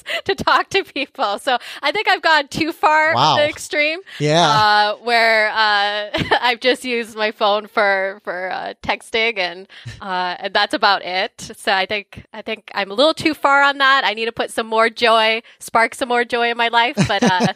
to 0.26 0.36
talk 0.36 0.70
to 0.70 0.84
people. 0.84 1.40
So 1.40 1.58
I 1.82 1.92
think 1.92 2.08
I've 2.08 2.22
gone 2.22 2.48
too 2.48 2.72
far 2.72 3.14
wow. 3.14 3.36
the 3.36 3.48
extreme. 3.48 4.00
Yeah. 4.20 4.48
Uh, 4.48 4.96
where 4.98 5.50
uh, 5.50 6.10
I've 6.42 6.60
just 6.60 6.84
used 6.84 7.16
my 7.16 7.32
phone 7.32 7.68
for 7.68 8.20
for 8.24 8.52
uh, 8.52 8.74
texting, 8.84 9.38
and 9.38 9.68
uh, 10.02 10.36
and 10.40 10.54
that's 10.54 10.74
about 10.74 11.04
it. 11.04 11.52
So 11.56 11.72
I 11.72 11.86
think 11.86 12.26
I 12.34 12.42
think 12.42 12.72
I'm 12.76 12.92
a 12.92 12.94
little 12.94 13.14
too 13.14 13.34
far 13.34 13.64
on 13.64 13.78
that. 13.80 14.04
I 14.06 14.14
need 14.14 14.26
to 14.26 14.32
put 14.32 14.52
some 14.52 14.68
more 14.68 14.90
joy, 14.90 15.42
spark 15.60 15.96
some 15.96 16.10
more 16.10 16.26
joy 16.26 16.50
in 16.50 16.58
my 16.58 16.68
life, 16.68 16.96
but 17.08 17.24
uh, 17.24 17.54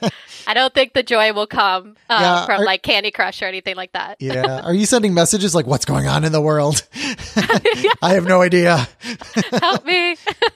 I 0.48 0.54
don't 0.54 0.74
think 0.74 0.94
the 0.94 1.04
joy 1.04 1.34
will 1.34 1.48
come 1.48 1.96
uh, 2.10 2.20
yeah, 2.20 2.46
from 2.46 2.62
are, 2.62 2.66
like 2.66 2.84
Candy 2.84 3.12
Crush 3.12 3.42
or 3.42 3.46
anything 3.46 3.76
like 3.76 3.94
that. 3.94 4.18
yeah. 4.20 4.62
Are 4.62 4.74
you 4.74 4.86
sending 4.86 5.14
messages 5.14 5.54
like 5.56 5.68
"What's 5.68 5.86
going 5.86 6.08
on 6.08 6.24
in 6.24 6.32
the 6.32 6.42
world"? 6.42 6.88
I 8.02 8.14
have 8.14 8.26
no 8.26 8.42
idea. 8.42 8.88
Help 9.52 9.86
me. 9.86 10.16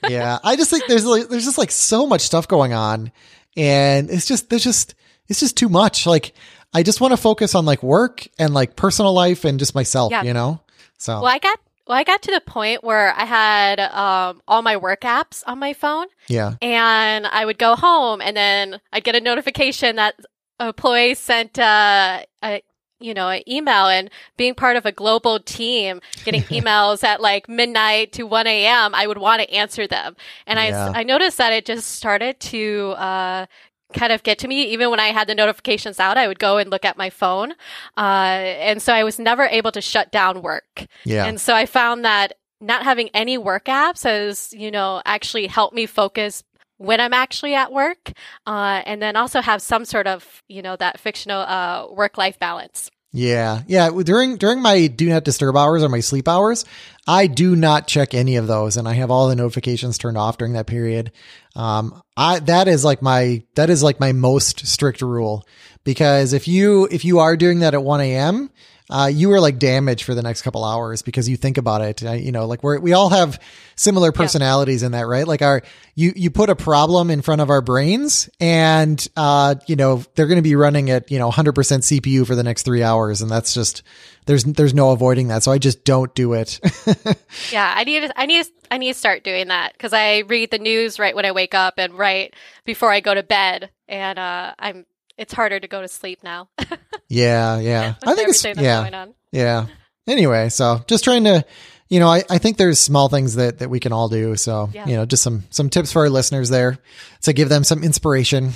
yeah, 0.09 0.20
I 0.43 0.55
just 0.55 0.69
think 0.69 0.85
there's 0.87 1.05
like, 1.05 1.27
there's 1.27 1.45
just 1.45 1.57
like 1.57 1.71
so 1.71 2.07
much 2.07 2.21
stuff 2.21 2.47
going 2.47 2.73
on, 2.73 3.11
and 3.55 4.09
it's 4.09 4.25
just 4.25 4.49
there's 4.49 4.63
just 4.63 4.95
it's 5.27 5.39
just 5.39 5.57
too 5.57 5.69
much. 5.69 6.05
Like 6.05 6.33
I 6.73 6.83
just 6.83 7.01
want 7.01 7.11
to 7.11 7.17
focus 7.17 7.55
on 7.55 7.65
like 7.65 7.83
work 7.83 8.27
and 8.39 8.53
like 8.53 8.75
personal 8.75 9.13
life 9.13 9.45
and 9.45 9.59
just 9.59 9.75
myself, 9.75 10.11
yeah. 10.11 10.23
you 10.23 10.33
know. 10.33 10.61
So 10.97 11.15
well, 11.15 11.27
I 11.27 11.39
got 11.39 11.59
well, 11.87 11.97
I 11.97 12.03
got 12.03 12.21
to 12.23 12.31
the 12.31 12.41
point 12.41 12.83
where 12.83 13.13
I 13.13 13.25
had 13.25 13.79
um, 13.79 14.41
all 14.47 14.61
my 14.61 14.77
work 14.77 15.01
apps 15.01 15.43
on 15.45 15.59
my 15.59 15.73
phone. 15.73 16.07
Yeah. 16.27 16.53
And 16.61 17.27
I 17.27 17.43
would 17.43 17.57
go 17.57 17.75
home 17.75 18.21
and 18.21 18.37
then 18.37 18.79
I'd 18.93 19.03
get 19.03 19.15
a 19.15 19.19
notification 19.19 19.97
that 19.97 20.15
a 20.59 20.67
employee 20.67 21.15
sent 21.15 21.59
uh, 21.59 22.23
a 22.43 22.61
you 23.01 23.13
know, 23.13 23.29
an 23.29 23.41
email 23.47 23.87
and 23.87 24.09
being 24.37 24.55
part 24.55 24.77
of 24.77 24.85
a 24.85 24.91
global 24.91 25.39
team, 25.39 26.01
getting 26.23 26.41
emails 26.49 27.03
at 27.03 27.21
like 27.21 27.49
midnight 27.49 28.13
to 28.13 28.23
1 28.23 28.47
a.m., 28.47 28.95
I 28.95 29.07
would 29.07 29.17
want 29.17 29.41
to 29.41 29.51
answer 29.51 29.87
them. 29.87 30.15
And 30.45 30.59
yeah. 30.59 30.91
I, 30.93 31.01
I 31.01 31.03
noticed 31.03 31.37
that 31.37 31.53
it 31.53 31.65
just 31.65 31.91
started 31.91 32.39
to, 32.39 32.93
uh, 32.97 33.45
kind 33.93 34.11
of 34.11 34.23
get 34.23 34.39
to 34.39 34.47
me. 34.47 34.63
Even 34.71 34.89
when 34.89 34.99
I 34.99 35.07
had 35.07 35.27
the 35.27 35.35
notifications 35.35 35.99
out, 35.99 36.17
I 36.17 36.27
would 36.27 36.39
go 36.39 36.57
and 36.57 36.69
look 36.69 36.85
at 36.85 36.97
my 36.97 37.09
phone. 37.09 37.51
Uh, 37.97 37.99
and 37.99 38.81
so 38.81 38.93
I 38.93 39.03
was 39.03 39.19
never 39.19 39.43
able 39.43 39.71
to 39.73 39.81
shut 39.81 40.11
down 40.11 40.41
work. 40.41 40.87
Yeah. 41.03 41.25
And 41.25 41.39
so 41.39 41.53
I 41.53 41.65
found 41.65 42.05
that 42.05 42.33
not 42.61 42.83
having 42.83 43.09
any 43.13 43.37
work 43.37 43.65
apps 43.65 44.03
has, 44.03 44.53
you 44.53 44.71
know, 44.71 45.01
actually 45.05 45.47
helped 45.47 45.75
me 45.75 45.85
focus 45.85 46.43
when 46.81 46.99
I'm 46.99 47.13
actually 47.13 47.53
at 47.53 47.71
work, 47.71 48.11
uh, 48.47 48.81
and 48.85 49.01
then 49.01 49.15
also 49.15 49.41
have 49.41 49.61
some 49.61 49.85
sort 49.85 50.07
of 50.07 50.43
you 50.47 50.61
know 50.61 50.75
that 50.77 50.99
fictional 50.99 51.41
uh, 51.41 51.87
work 51.91 52.17
life 52.17 52.39
balance. 52.39 52.89
Yeah, 53.13 53.63
yeah. 53.67 53.89
During 53.89 54.37
during 54.37 54.61
my 54.61 54.87
do 54.87 55.09
not 55.09 55.23
disturb 55.23 55.57
hours 55.57 55.83
or 55.83 55.89
my 55.89 55.99
sleep 55.99 56.27
hours, 56.27 56.65
I 57.07 57.27
do 57.27 57.55
not 57.55 57.87
check 57.87 58.13
any 58.13 58.37
of 58.37 58.47
those, 58.47 58.77
and 58.77 58.87
I 58.87 58.93
have 58.93 59.11
all 59.11 59.27
the 59.27 59.35
notifications 59.35 59.97
turned 59.97 60.17
off 60.17 60.37
during 60.37 60.53
that 60.53 60.67
period. 60.67 61.11
Um, 61.55 62.01
I 62.17 62.39
that 62.39 62.67
is 62.67 62.83
like 62.83 63.01
my 63.01 63.43
that 63.55 63.69
is 63.69 63.83
like 63.83 63.99
my 63.99 64.13
most 64.13 64.65
strict 64.65 65.01
rule 65.01 65.45
because 65.83 66.33
if 66.33 66.47
you 66.47 66.87
if 66.89 67.05
you 67.05 67.19
are 67.19 67.37
doing 67.37 67.59
that 67.59 67.73
at 67.73 67.83
one 67.83 68.01
a.m 68.01 68.49
uh, 68.91 69.09
you 69.11 69.31
are 69.31 69.39
like 69.39 69.57
damaged 69.57 70.03
for 70.03 70.13
the 70.13 70.21
next 70.21 70.41
couple 70.41 70.63
hours 70.63 71.01
because 71.01 71.27
you 71.27 71.37
think 71.37 71.57
about 71.57 71.81
it. 71.81 72.03
Uh, 72.03 72.11
you 72.11 72.31
know, 72.31 72.45
like 72.45 72.61
we 72.61 72.77
we 72.77 72.93
all 72.93 73.09
have 73.09 73.39
similar 73.81 74.11
personalities 74.11 74.81
yeah. 74.81 74.87
in 74.87 74.91
that, 74.91 75.07
right? 75.07 75.27
Like 75.27 75.41
our, 75.41 75.63
you, 75.95 76.13
you 76.15 76.29
put 76.29 76.49
a 76.49 76.55
problem 76.55 77.09
in 77.09 77.21
front 77.21 77.41
of 77.41 77.49
our 77.49 77.61
brains 77.61 78.29
and, 78.39 79.05
uh, 79.15 79.55
you 79.65 79.75
know, 79.75 80.03
they're 80.15 80.27
going 80.27 80.37
to 80.37 80.43
be 80.43 80.55
running 80.55 80.89
at, 80.89 81.09
you 81.09 81.17
know, 81.17 81.31
100% 81.31 81.53
CPU 81.53 82.25
for 82.27 82.35
the 82.35 82.43
next 82.43 82.63
three 82.63 82.83
hours. 82.83 83.21
And 83.21 83.31
that's 83.31 83.53
just, 83.53 83.81
there's, 84.27 84.43
there's 84.43 84.73
no 84.73 84.91
avoiding 84.91 85.29
that. 85.29 85.43
So 85.43 85.51
I 85.51 85.57
just 85.57 85.83
don't 85.83 86.13
do 86.13 86.33
it. 86.33 86.59
yeah. 87.51 87.73
I 87.75 87.83
need, 87.83 88.01
to, 88.01 88.19
I 88.19 88.25
need, 88.25 88.43
to, 88.43 88.51
I 88.69 88.77
need 88.77 88.93
to 88.93 88.99
start 88.99 89.23
doing 89.23 89.47
that 89.47 89.73
because 89.73 89.93
I 89.93 90.19
read 90.19 90.51
the 90.51 90.59
news 90.59 90.99
right 90.99 91.15
when 91.15 91.25
I 91.25 91.31
wake 91.31 91.55
up 91.55 91.75
and 91.77 91.93
right 91.93 92.33
before 92.65 92.91
I 92.91 92.99
go 92.99 93.13
to 93.13 93.23
bed. 93.23 93.71
And, 93.87 94.19
uh, 94.19 94.53
I'm, 94.59 94.85
it's 95.21 95.33
harder 95.33 95.59
to 95.59 95.67
go 95.67 95.81
to 95.81 95.87
sleep 95.87 96.23
now. 96.23 96.49
yeah, 97.07 97.59
yeah. 97.59 97.93
I 98.03 98.15
think 98.15 98.29
it's 98.29 98.43
yeah, 98.43 99.05
yeah. 99.31 99.67
Anyway, 100.07 100.49
so 100.49 100.83
just 100.87 101.03
trying 101.03 101.25
to, 101.25 101.45
you 101.89 101.99
know, 101.99 102.07
I, 102.07 102.23
I 102.27 102.39
think 102.39 102.57
there's 102.57 102.79
small 102.79 103.07
things 103.07 103.35
that 103.35 103.59
that 103.59 103.69
we 103.69 103.79
can 103.79 103.93
all 103.93 104.09
do. 104.09 104.35
So 104.35 104.69
yeah. 104.73 104.87
you 104.87 104.95
know, 104.95 105.05
just 105.05 105.21
some 105.21 105.43
some 105.51 105.69
tips 105.69 105.91
for 105.91 105.99
our 105.99 106.09
listeners 106.09 106.49
there 106.49 106.79
to 107.21 107.33
give 107.33 107.49
them 107.49 107.63
some 107.63 107.83
inspiration. 107.83 108.51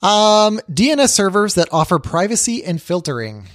Um, 0.00 0.60
DNS 0.70 1.10
servers 1.10 1.56
that 1.56 1.68
offer 1.72 1.98
privacy 1.98 2.64
and 2.64 2.80
filtering. 2.80 3.48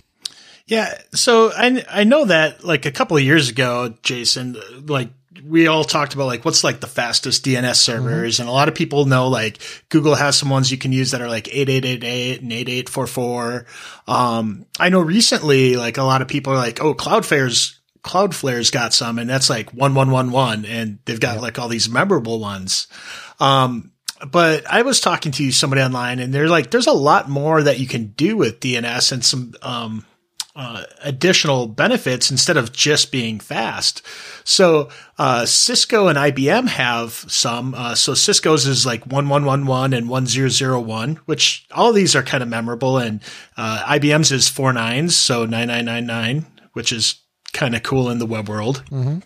Yeah, 0.68 0.94
so 1.14 1.52
I 1.56 1.86
I 1.90 2.04
know 2.04 2.26
that 2.26 2.66
like 2.66 2.86
a 2.86 2.92
couple 2.92 3.16
of 3.16 3.24
years 3.24 3.50
ago, 3.50 3.96
Jason, 4.04 4.58
like 4.86 5.10
we 5.44 5.68
all 5.68 5.84
talked 5.84 6.14
about 6.14 6.26
like 6.26 6.46
what's 6.46 6.64
like 6.64 6.80
the 6.80 6.88
fastest 6.88 7.44
DNS 7.46 7.76
servers, 7.76 8.36
mm-hmm. 8.36 8.44
and 8.44 8.50
a 8.50 8.54
lot 8.54 8.68
of 8.68 8.76
people 8.76 9.06
know 9.06 9.28
like 9.28 9.60
Google 9.90 10.16
has 10.16 10.38
some 10.38 10.50
ones 10.50 10.72
you 10.72 10.78
can 10.78 10.92
use 10.92 11.12
that 11.12 11.22
are 11.22 11.28
like 11.28 11.48
8888 11.48 12.42
and 12.42 12.52
8844. 12.52 13.66
Um, 14.08 14.66
I 14.80 14.90
know 14.90 15.02
recently 15.02 15.76
like 15.76 15.98
a 15.98 16.04
lot 16.04 16.22
of 16.22 16.28
people 16.28 16.54
are 16.54 16.58
like, 16.58 16.82
oh, 16.82 16.94
Cloudflare's 16.94 17.80
Cloudflare's 18.04 18.70
got 18.70 18.94
some, 18.94 19.18
and 19.18 19.30
that's 19.30 19.50
like 19.50 19.74
1111, 19.74 20.66
and 20.66 21.00
they've 21.06 21.20
got 21.20 21.34
yep. 21.34 21.42
like 21.42 21.60
all 21.60 21.68
these 21.68 21.90
memorable 21.90 22.40
ones. 22.40 22.88
Um, 23.40 23.92
but 24.32 24.70
I 24.72 24.84
was 24.84 25.02
talking 25.02 25.32
to 25.34 25.52
somebody 25.52 25.82
online, 25.82 26.20
and 26.20 26.34
they're 26.34 26.48
like, 26.48 26.72
there's 26.72 26.88
a 26.88 26.94
lot 26.94 27.30
more 27.30 27.64
that 27.64 27.80
you 27.80 27.88
can 27.88 28.08
do 28.08 28.38
with 28.38 28.60
DNS 28.60 29.12
and 29.12 29.26
some 29.26 29.54
um, 29.62 30.06
uh, 30.56 30.84
additional 31.04 31.68
benefits 31.68 32.32
instead 32.32 32.56
of 32.56 32.72
just 32.72 33.12
being 33.12 33.40
fast. 33.40 34.02
So 34.46 34.90
uh, 35.18 35.46
Cisco 35.46 36.08
and 36.08 36.18
IBM 36.18 36.68
have 36.70 37.12
some. 37.12 37.74
Uh, 37.76 37.96
so 37.96 38.14
Cisco's 38.14 38.66
is 38.66 38.86
like 38.86 39.06
one 39.06 39.28
one 39.28 39.44
one 39.44 39.66
one 39.66 39.94
and 39.94 40.08
one 40.08 40.28
zero 40.28 40.50
zero 40.50 40.80
one, 40.80 41.18
which 41.26 41.68
all 41.72 41.92
these 41.92 42.16
are 42.16 42.24
kind 42.24 42.42
of 42.42 42.48
memorable. 42.48 42.98
And 42.98 43.22
uh, 43.58 43.84
IBM's 43.86 44.32
is 44.32 44.48
four 44.48 44.72
nines, 44.72 45.16
so 45.16 45.46
nine 45.46 45.68
nine 45.68 45.86
nine 45.86 46.06
nine, 46.06 46.46
which 46.74 46.94
is 46.94 47.20
kind 47.52 47.76
of 47.76 47.84
cool 47.84 48.10
in 48.10 48.20
the 48.20 48.26
web 48.26 48.48
world. 48.48 48.84
Mm-hmm. 48.90 49.20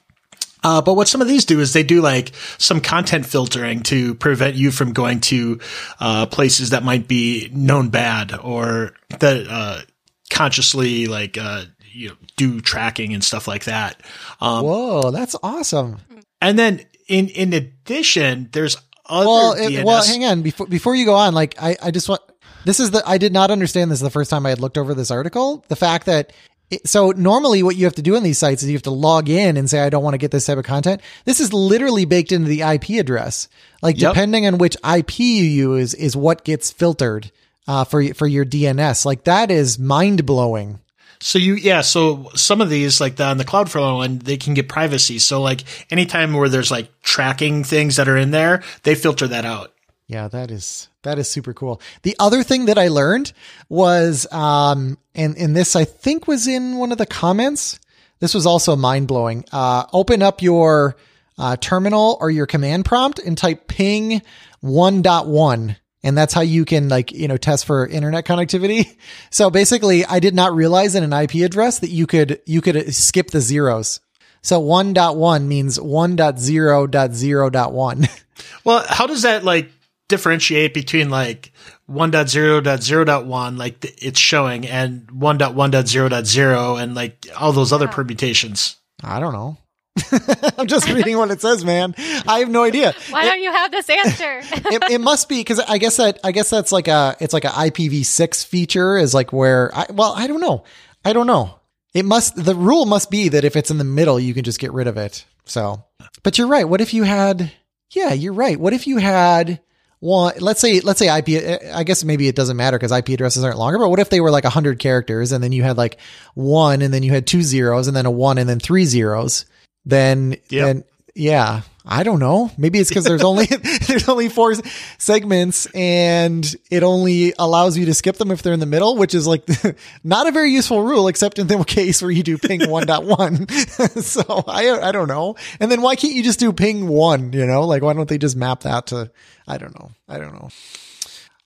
Uh, 0.64 0.82
but 0.82 0.96
what 0.96 1.08
some 1.08 1.22
of 1.22 1.28
these 1.28 1.46
do 1.46 1.60
is 1.60 1.74
they 1.74 1.84
do 1.84 2.02
like 2.02 2.34
some 2.58 2.82
content 2.82 3.26
filtering 3.26 3.82
to 3.82 4.14
prevent 4.16 4.56
you 4.56 4.72
from 4.72 4.92
going 4.92 5.22
to 5.22 5.60
uh, 6.00 6.26
places 6.26 6.72
that 6.72 6.84
might 6.84 7.08
be 7.08 7.50
known 7.54 7.90
bad 7.90 8.38
or 8.38 8.94
that 9.20 9.48
uh, 9.50 9.82
consciously 10.30 11.08
like 11.08 11.38
uh, 11.38 11.66
you 11.92 12.10
know 12.10 12.16
do 12.36 12.62
tracking 12.62 13.14
and 13.14 13.24
stuff 13.24 13.48
like 13.48 13.66
that. 13.66 14.02
Um, 14.42 14.66
Whoa, 14.66 15.12
that's 15.12 15.36
awesome! 15.44 15.98
And 16.42 16.58
then 16.58 16.86
in 17.08 17.30
in 17.30 17.54
addition, 17.54 18.50
there's 18.52 18.78
other 19.06 19.28
well, 19.28 19.54
it, 19.54 19.84
well, 19.84 20.06
hang 20.06 20.24
on 20.26 20.42
before 20.42 20.68
before 20.68 20.96
you 20.96 21.06
go 21.06 21.16
on. 21.16 21.34
Like 21.34 21.56
I 21.62 21.76
I 21.82 21.92
just 21.92 22.08
want 22.08 22.22
this 22.66 22.80
is 22.80 22.92
the 22.92 23.04
I 23.06 23.18
did 23.18 23.34
not 23.34 23.52
understand 23.52 23.92
this 23.92 24.00
the 24.00 24.10
first 24.10 24.30
time 24.30 24.46
I 24.46 24.50
had 24.50 24.60
looked 24.60 24.78
over 24.78 24.94
this 24.94 25.12
article. 25.12 25.66
The 25.68 25.76
fact 25.76 26.06
that 26.06 26.32
it, 26.70 26.88
so 26.88 27.12
normally 27.12 27.64
what 27.64 27.76
you 27.76 27.86
have 27.86 27.96
to 27.96 28.02
do 28.02 28.16
on 28.16 28.24
these 28.24 28.38
sites 28.38 28.62
is 28.62 28.70
you 28.70 28.76
have 28.76 28.84
to 28.84 28.92
log 28.92 29.28
in 29.28 29.58
and 29.58 29.70
say 29.70 29.80
I 29.80 29.90
don't 29.90 30.04
want 30.04 30.14
to 30.14 30.20
get 30.20 30.32
this 30.32 30.46
type 30.46 30.58
of 30.58 30.66
content. 30.66 31.02
This 31.26 31.40
is 31.40 31.52
literally 31.52 32.06
baked 32.06 32.32
into 32.32 32.48
the 32.48 32.62
IP 32.62 33.00
address. 33.00 33.48
Like 33.82 34.00
yep. 34.00 34.14
depending 34.14 34.46
on 34.46 34.60
which 34.60 34.78
IP 34.88 35.20
you 35.20 35.44
use 35.44 35.94
is 35.94 36.16
what 36.16 36.44
gets 36.44 36.72
filtered 36.72 37.32
uh, 37.68 37.84
for 37.84 38.14
for 38.14 38.28
your 38.28 38.46
DNS. 38.46 39.06
Like 39.06 39.26
that 39.26 39.52
is 39.52 39.80
mind 39.80 40.26
blowing. 40.26 40.80
So 41.22 41.38
you, 41.38 41.56
yeah. 41.56 41.82
So 41.82 42.30
some 42.36 42.62
of 42.62 42.70
these, 42.70 43.02
like 43.02 43.18
the, 43.18 43.26
on 43.26 43.38
the 43.38 43.46
Cloudflare 43.46 43.98
one, 43.98 44.20
they 44.20 44.38
can 44.38 44.54
get 44.54 44.70
privacy. 44.70 45.20
So 45.20 45.42
like 45.42 45.64
anytime 45.92 46.34
where 46.34 46.48
there's 46.48 46.72
like 46.72 47.02
tracking 47.02 47.64
things 47.64 47.98
that 47.98 48.08
are 48.08 48.18
in 48.18 48.32
there, 48.32 48.64
they 48.84 48.96
filter 48.96 49.28
that 49.28 49.44
out. 49.44 49.74
Yeah, 50.08 50.28
that 50.30 50.50
is 50.50 50.90
that 51.04 51.20
is 51.20 51.30
super 51.30 51.54
cool. 51.54 51.82
The 52.02 52.16
other 52.20 52.42
thing 52.42 52.66
that 52.66 52.80
I 52.80 52.88
learned 52.88 53.32
was, 53.68 54.32
um, 54.32 54.98
and 55.14 55.38
and 55.38 55.56
this 55.56 55.76
I 55.76 55.86
think 55.86 56.28
was 56.28 56.48
in 56.48 56.78
one 56.78 56.92
of 56.92 56.98
the 56.98 57.06
comments. 57.06 57.80
This 58.20 58.34
was 58.34 58.46
also 58.46 58.76
mind 58.76 59.08
blowing. 59.08 59.46
Uh, 59.52 59.86
open 59.94 60.24
up 60.24 60.42
your 60.42 60.96
uh, 61.38 61.58
terminal 61.58 62.18
or 62.20 62.32
your 62.32 62.48
command 62.48 62.86
prompt 62.86 63.20
and 63.20 63.38
type 63.38 63.68
ping 63.68 64.22
1.1 64.64 65.76
And 66.04 66.18
that's 66.18 66.34
how 66.34 66.42
you 66.42 66.66
can 66.66 66.90
like, 66.90 67.12
you 67.12 67.28
know, 67.28 67.38
test 67.38 67.66
for 67.66 67.86
internet 67.86 68.26
connectivity. 68.26 68.96
So 69.32 69.50
basically 69.50 70.06
I 70.06 70.20
did 70.20 70.34
not 70.34 70.56
realize 70.56 70.96
in 70.96 71.04
an 71.04 71.12
IP 71.14 71.36
address 71.46 71.80
that 71.80 71.90
you 71.90 72.08
could, 72.08 72.40
you 72.46 72.62
could 72.62 72.78
uh, 72.78 72.90
skip 72.92 73.32
the 73.32 73.42
zeros. 73.42 74.00
So 74.42 74.62
1.1 74.62 75.46
means 75.46 75.78
1.0.0.1. 75.78 78.24
Well, 78.64 78.86
how 78.88 79.06
does 79.06 79.24
that 79.24 79.44
like 79.44 79.70
differentiate 80.08 80.74
between 80.74 81.10
like 81.10 81.52
1.0.0.1 81.90 83.58
like 83.58 83.96
it's 84.02 84.20
showing 84.20 84.66
and 84.66 85.06
1.1.0.0 85.08 86.82
and 86.82 86.96
like 86.96 87.28
all 87.38 87.52
those 87.52 87.74
other 87.74 87.90
permutations? 87.90 88.78
I 89.04 89.20
don't 89.20 89.34
know. 89.34 89.58
I'm 90.58 90.68
just 90.68 90.90
reading 90.90 91.18
what 91.18 91.32
it 91.32 91.42
says, 91.42 91.64
man. 91.64 91.96
I 92.28 92.40
have 92.40 92.50
no 92.50 92.64
idea. 92.64 92.94
Why 93.10 93.26
don't 93.26 93.42
you 93.42 93.52
have 93.52 93.72
this 93.72 93.90
answer? 93.90 94.40
it, 94.72 94.92
it 94.92 95.02
must 95.02 95.30
be 95.30 95.40
because 95.40 95.60
I 95.60 95.78
guess 95.78 95.98
that 95.98 96.20
I 96.24 96.32
guess 96.32 96.50
that's 96.50 96.72
like 96.72 96.88
a 96.88 97.16
it's 97.20 97.34
like 97.34 97.46
a 97.46 97.50
IPv6 97.50 98.46
feature 98.46 98.98
is 98.98 99.14
like 99.14 99.34
where 99.34 99.76
I 99.76 99.88
well 99.92 100.14
I 100.16 100.28
don't 100.28 100.42
know 100.42 100.64
I 101.04 101.14
don't 101.14 101.28
know 101.28 101.60
it 101.94 102.06
must 102.06 102.36
the 102.36 102.56
rule 102.56 102.86
must 102.86 103.10
be 103.10 103.30
that 103.30 103.44
if 103.44 103.56
it's 103.56 103.72
in 103.72 103.78
the 103.78 103.84
middle 103.84 104.20
you 104.20 104.34
can 104.34 104.44
just 104.44 104.60
get 104.60 104.74
rid 104.74 104.88
of 104.88 104.98
it 104.98 105.26
so 105.46 105.84
but 106.24 106.38
you're 106.38 106.48
right 106.48 106.68
what 106.68 106.82
if 106.82 106.94
you 106.94 107.04
had 107.04 107.52
yeah 107.92 108.14
you're 108.14 108.34
right 108.34 108.60
what 108.60 108.74
if 108.74 108.88
you 108.88 108.98
had 108.98 109.60
one 110.00 110.34
let's 110.40 110.62
say 110.62 110.80
let's 110.82 111.00
say 111.00 111.08
IP 111.08 111.62
I 111.74 111.84
guess 111.84 112.04
maybe 112.04 112.28
it 112.28 112.36
doesn't 112.36 112.58
matter 112.58 112.78
because 112.78 112.92
IP 112.92 113.10
addresses 113.10 113.44
aren't 113.44 113.58
longer 113.58 113.80
but 113.80 113.90
what 113.90 114.00
if 114.00 114.10
they 114.10 114.22
were 114.22 114.32
like 114.32 114.44
100 114.44 114.80
characters 114.80 115.32
and 115.32 115.44
then 115.44 115.52
you 115.52 115.64
had 115.64 115.78
like 115.78 116.00
one 116.36 116.82
and 116.82 116.94
then 116.94 117.04
you 117.04 117.12
had 117.12 117.28
two 117.28 117.42
zeros 117.42 117.88
and 117.88 117.98
then 117.98 118.06
a 118.06 118.12
one 118.12 118.38
and 118.38 118.48
then 118.48 118.60
three 118.60 118.86
zeros 118.86 119.46
then 119.90 120.32
Yep. 120.50 120.66
then 120.66 120.84
yeah 121.16 121.62
i 121.86 122.04
don't 122.04 122.20
know 122.20 122.52
maybe 122.58 122.78
it's 122.80 122.90
because 122.90 123.04
there's 123.04 123.24
only 123.24 123.46
there's 123.88 124.08
only 124.08 124.30
four 124.30 124.54
segments 124.98 125.66
and 125.74 126.56
it 126.70 126.84
only 126.84 127.34
allows 127.40 127.78
you 127.78 127.86
to 127.86 127.94
skip 127.94 128.16
them 128.18 128.32
if 128.32 128.42
they're 128.44 128.54
in 128.54 128.60
the 128.60 128.66
middle 128.66 128.96
which 128.96 129.14
is 129.16 129.26
like 129.28 129.44
not 130.04 130.28
a 130.28 130.32
very 130.32 130.52
useful 130.52 130.82
rule 130.84 131.08
except 131.08 131.40
in 131.40 131.48
the 131.48 131.64
case 131.64 132.02
where 132.02 132.12
you 132.12 132.24
do 132.24 132.38
ping 132.38 132.62
1.1 132.62 134.04
so 134.04 134.44
i 134.48 134.70
i 134.88 134.92
don't 134.92 135.08
know 135.08 135.36
and 135.60 135.72
then 135.72 135.82
why 135.82 135.96
can't 135.96 136.14
you 136.14 136.24
just 136.24 136.40
do 136.40 136.54
ping 136.54 136.88
1 136.88 137.34
you 137.34 137.46
know 137.46 137.64
like 137.64 137.82
why 137.82 137.94
don't 137.94 138.08
they 138.08 138.18
just 138.20 138.36
map 138.38 138.62
that 138.62 138.88
to 138.88 139.10
i 139.48 139.58
don't 139.58 139.78
know 139.80 139.92
i 140.08 140.18
don't 140.18 140.34
know 140.34 140.50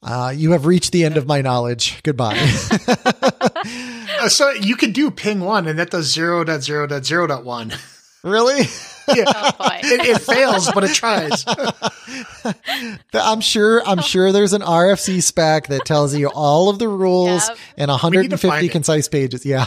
uh, 0.06 0.34
you 0.36 0.52
have 0.52 0.66
reached 0.66 0.92
the 0.92 1.06
end 1.06 1.16
of 1.16 1.26
my 1.26 1.40
knowledge. 1.40 2.04
Goodbye. 2.04 2.36
Uh, 4.20 4.28
so 4.28 4.52
you 4.52 4.76
could 4.76 4.92
do 4.92 5.10
ping 5.10 5.40
one 5.40 5.66
and 5.66 5.80
that 5.80 5.92
does 5.92 6.14
0.0.0.1. 6.14 7.93
really? 8.24 8.62
oh. 9.08 9.70
It, 9.86 10.06
it 10.16 10.22
fails, 10.22 10.72
but 10.72 10.84
it 10.86 10.94
tries. 10.94 11.44
I'm 13.14 13.42
sure. 13.42 13.82
I'm 13.86 14.02
sure 14.02 14.32
there's 14.32 14.54
an 14.54 14.62
RFC 14.62 15.22
spec 15.22 15.68
that 15.68 15.86
tells 15.86 16.16
you 16.16 16.28
all 16.30 16.70
of 16.70 16.80
the 16.80 16.88
rules 16.88 17.48
Yep. 17.48 17.58
and 17.78 17.90
to 17.90 17.98
find 17.98 18.16
150 18.16 18.66
it. 18.66 18.70
concise 18.70 19.08
pages. 19.08 19.46
Yeah. 19.46 19.66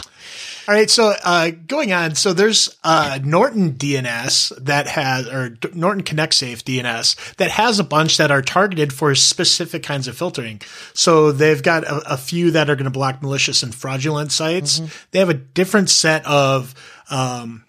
All 0.67 0.73
right, 0.75 0.89
so 0.89 1.13
uh, 1.23 1.51
going 1.65 1.93
on, 1.93 2.15
so 2.15 2.33
there's 2.33 2.75
uh, 2.83 3.19
Norton 3.23 3.73
DNS 3.73 4.65
that 4.65 4.87
has, 4.87 5.25
or 5.27 5.49
D- 5.49 5.69
Norton 5.73 6.03
Connect 6.03 6.33
Safe 6.33 6.65
DNS 6.65 7.35
that 7.37 7.51
has 7.51 7.79
a 7.79 7.85
bunch 7.85 8.17
that 8.17 8.31
are 8.31 8.41
targeted 8.41 8.91
for 8.91 9.15
specific 9.15 9.81
kinds 9.83 10.09
of 10.09 10.17
filtering. 10.17 10.59
So 10.93 11.31
they've 11.31 11.63
got 11.63 11.85
a, 11.85 12.13
a 12.13 12.17
few 12.17 12.51
that 12.51 12.69
are 12.69 12.75
going 12.75 12.83
to 12.83 12.89
block 12.91 13.21
malicious 13.21 13.63
and 13.63 13.73
fraudulent 13.73 14.33
sites. 14.33 14.81
They 15.11 15.19
have 15.19 15.29
a 15.29 15.35
different 15.35 15.89
set 15.89 16.25
of 16.25 16.75
um, 17.09 17.63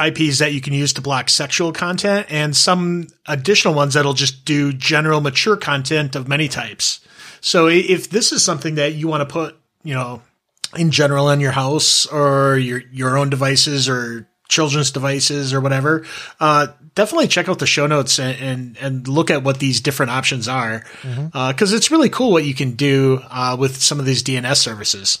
IPs 0.00 0.38
that 0.38 0.52
you 0.52 0.60
can 0.60 0.72
use 0.72 0.92
to 0.94 1.00
block 1.00 1.28
sexual 1.28 1.72
content, 1.72 2.26
and 2.30 2.56
some 2.56 3.08
additional 3.26 3.74
ones 3.74 3.94
that'll 3.94 4.14
just 4.14 4.44
do 4.44 4.72
general 4.72 5.20
mature 5.20 5.56
content 5.56 6.16
of 6.16 6.28
many 6.28 6.48
types. 6.48 7.00
So 7.40 7.68
if 7.68 8.10
this 8.10 8.32
is 8.32 8.44
something 8.44 8.76
that 8.76 8.94
you 8.94 9.08
want 9.08 9.28
to 9.28 9.32
put, 9.32 9.56
you 9.82 9.94
know, 9.94 10.22
in 10.76 10.90
general 10.90 11.30
in 11.30 11.40
your 11.40 11.52
house 11.52 12.06
or 12.06 12.58
your 12.58 12.82
your 12.92 13.16
own 13.16 13.30
devices 13.30 13.88
or 13.88 14.28
children's 14.48 14.90
devices 14.90 15.52
or 15.52 15.60
whatever, 15.60 16.04
uh, 16.40 16.68
definitely 16.94 17.28
check 17.28 17.48
out 17.48 17.58
the 17.58 17.66
show 17.66 17.86
notes 17.86 18.18
and, 18.18 18.40
and, 18.40 18.78
and 18.80 19.08
look 19.08 19.30
at 19.30 19.44
what 19.44 19.58
these 19.58 19.80
different 19.80 20.10
options 20.10 20.48
are. 20.48 20.84
Because 21.32 21.72
it's 21.72 21.90
really 21.90 22.08
cool 22.08 22.32
what 22.32 22.44
you 22.44 22.54
can 22.54 22.72
do 22.72 23.20
uh, 23.30 23.56
with 23.58 23.76
some 23.76 24.00
of 24.00 24.06
these 24.06 24.22
DNS 24.22 24.56
services. 24.56 25.18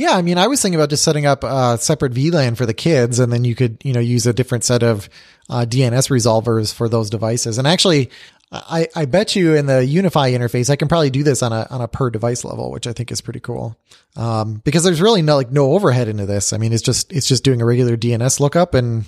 Yeah. 0.00 0.12
I 0.12 0.22
mean, 0.22 0.38
I 0.38 0.46
was 0.46 0.62
thinking 0.62 0.80
about 0.80 0.88
just 0.88 1.04
setting 1.04 1.26
up 1.26 1.44
a 1.44 1.76
separate 1.76 2.14
VLAN 2.14 2.56
for 2.56 2.64
the 2.64 2.72
kids 2.72 3.18
and 3.18 3.30
then 3.30 3.44
you 3.44 3.54
could, 3.54 3.82
you 3.84 3.92
know, 3.92 4.00
use 4.00 4.26
a 4.26 4.32
different 4.32 4.64
set 4.64 4.82
of 4.82 5.10
uh, 5.50 5.66
DNS 5.68 6.08
resolvers 6.08 6.72
for 6.72 6.88
those 6.88 7.10
devices. 7.10 7.58
And 7.58 7.68
actually, 7.68 8.10
I, 8.50 8.88
I 8.96 9.04
bet 9.04 9.36
you 9.36 9.54
in 9.54 9.66
the 9.66 9.82
UniFi 9.82 10.32
interface, 10.32 10.70
I 10.70 10.76
can 10.76 10.88
probably 10.88 11.10
do 11.10 11.22
this 11.22 11.42
on 11.42 11.52
a, 11.52 11.66
on 11.68 11.82
a 11.82 11.86
per 11.86 12.08
device 12.08 12.46
level, 12.46 12.70
which 12.70 12.86
I 12.86 12.94
think 12.94 13.12
is 13.12 13.20
pretty 13.20 13.40
cool. 13.40 13.76
Um, 14.16 14.54
because 14.64 14.84
there's 14.84 15.02
really 15.02 15.20
no, 15.20 15.36
like 15.36 15.52
no 15.52 15.72
overhead 15.72 16.08
into 16.08 16.24
this. 16.24 16.54
I 16.54 16.56
mean, 16.56 16.72
it's 16.72 16.82
just, 16.82 17.12
it's 17.12 17.28
just 17.28 17.44
doing 17.44 17.60
a 17.60 17.66
regular 17.66 17.98
DNS 17.98 18.40
lookup 18.40 18.72
and 18.72 19.04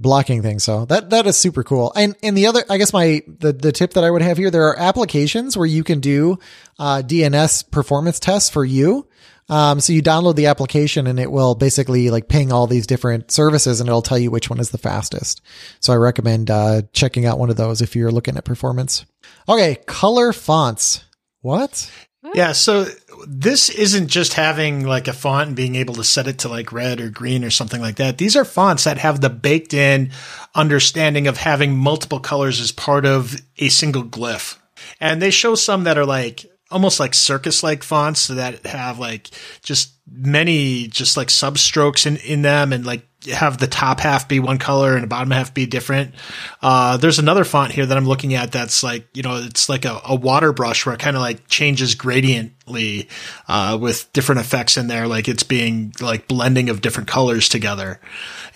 blocking 0.00 0.42
things. 0.42 0.64
So 0.64 0.86
that 0.86 1.10
that 1.10 1.26
is 1.26 1.36
super 1.36 1.62
cool. 1.62 1.92
And 1.94 2.16
and 2.22 2.36
the 2.36 2.46
other, 2.46 2.64
I 2.68 2.78
guess 2.78 2.92
my 2.92 3.22
the 3.28 3.52
the 3.52 3.70
tip 3.70 3.92
that 3.92 4.02
I 4.02 4.10
would 4.10 4.22
have 4.22 4.38
here, 4.38 4.50
there 4.50 4.66
are 4.68 4.78
applications 4.78 5.56
where 5.56 5.66
you 5.66 5.84
can 5.84 6.00
do 6.00 6.38
uh, 6.78 7.02
DNS 7.04 7.70
performance 7.70 8.18
tests 8.18 8.50
for 8.50 8.64
you. 8.64 9.06
Um, 9.50 9.80
so 9.80 9.92
you 9.92 10.00
download 10.00 10.36
the 10.36 10.46
application 10.46 11.08
and 11.08 11.18
it 11.18 11.30
will 11.30 11.56
basically 11.56 12.08
like 12.08 12.28
ping 12.28 12.52
all 12.52 12.68
these 12.68 12.86
different 12.86 13.32
services 13.32 13.80
and 13.80 13.88
it'll 13.88 14.00
tell 14.00 14.18
you 14.18 14.30
which 14.30 14.48
one 14.48 14.60
is 14.60 14.70
the 14.70 14.78
fastest. 14.78 15.42
So 15.80 15.92
I 15.92 15.96
recommend 15.96 16.50
uh, 16.50 16.82
checking 16.92 17.26
out 17.26 17.38
one 17.38 17.50
of 17.50 17.56
those 17.56 17.82
if 17.82 17.96
you're 17.96 18.12
looking 18.12 18.36
at 18.36 18.44
performance. 18.44 19.04
Okay, 19.48 19.76
color 19.86 20.32
fonts. 20.32 21.04
What? 21.40 21.90
Yeah, 22.34 22.52
so 22.52 22.86
this 23.26 23.70
isn't 23.70 24.08
just 24.08 24.34
having 24.34 24.84
like 24.84 25.08
a 25.08 25.12
font 25.12 25.48
and 25.48 25.56
being 25.56 25.74
able 25.74 25.94
to 25.94 26.04
set 26.04 26.28
it 26.28 26.38
to 26.40 26.48
like 26.48 26.70
red 26.70 27.00
or 27.00 27.08
green 27.08 27.44
or 27.44 27.50
something 27.50 27.80
like 27.80 27.96
that. 27.96 28.18
These 28.18 28.36
are 28.36 28.44
fonts 28.44 28.84
that 28.84 28.98
have 28.98 29.20
the 29.20 29.30
baked 29.30 29.74
in 29.74 30.10
understanding 30.54 31.26
of 31.26 31.38
having 31.38 31.76
multiple 31.76 32.20
colors 32.20 32.60
as 32.60 32.72
part 32.72 33.04
of 33.06 33.40
a 33.58 33.68
single 33.68 34.04
glyph. 34.04 34.58
And 35.00 35.20
they 35.20 35.30
show 35.30 35.54
some 35.54 35.84
that 35.84 35.98
are 35.98 36.06
like 36.06 36.46
almost 36.70 37.00
like 37.00 37.14
circus 37.14 37.62
like 37.62 37.82
fonts 37.82 38.28
that 38.28 38.64
have 38.66 38.98
like 38.98 39.28
just 39.62 39.94
many 40.10 40.86
just 40.88 41.16
like 41.16 41.28
substrokes 41.28 42.06
in, 42.06 42.16
in 42.18 42.42
them 42.42 42.72
and 42.72 42.84
like 42.86 43.06
have 43.28 43.58
the 43.58 43.66
top 43.66 44.00
half 44.00 44.28
be 44.28 44.40
one 44.40 44.58
color 44.58 44.94
and 44.94 45.02
the 45.02 45.06
bottom 45.06 45.30
half 45.30 45.52
be 45.52 45.66
different. 45.66 46.14
Uh, 46.62 46.96
there's 46.96 47.18
another 47.18 47.44
font 47.44 47.72
here 47.72 47.84
that 47.84 47.96
I'm 47.96 48.06
looking 48.06 48.34
at 48.34 48.52
that's 48.52 48.82
like, 48.82 49.08
you 49.12 49.22
know, 49.22 49.36
it's 49.36 49.68
like 49.68 49.84
a, 49.84 50.00
a 50.06 50.14
water 50.14 50.52
brush 50.52 50.86
where 50.86 50.94
it 50.94 51.00
kind 51.00 51.16
of 51.16 51.22
like 51.22 51.46
changes 51.46 51.94
gradiently, 51.94 53.08
uh, 53.46 53.76
with 53.80 54.10
different 54.14 54.40
effects 54.40 54.78
in 54.78 54.86
there. 54.86 55.06
Like 55.06 55.28
it's 55.28 55.42
being 55.42 55.92
like 56.00 56.28
blending 56.28 56.70
of 56.70 56.80
different 56.80 57.08
colors 57.08 57.48
together. 57.48 58.00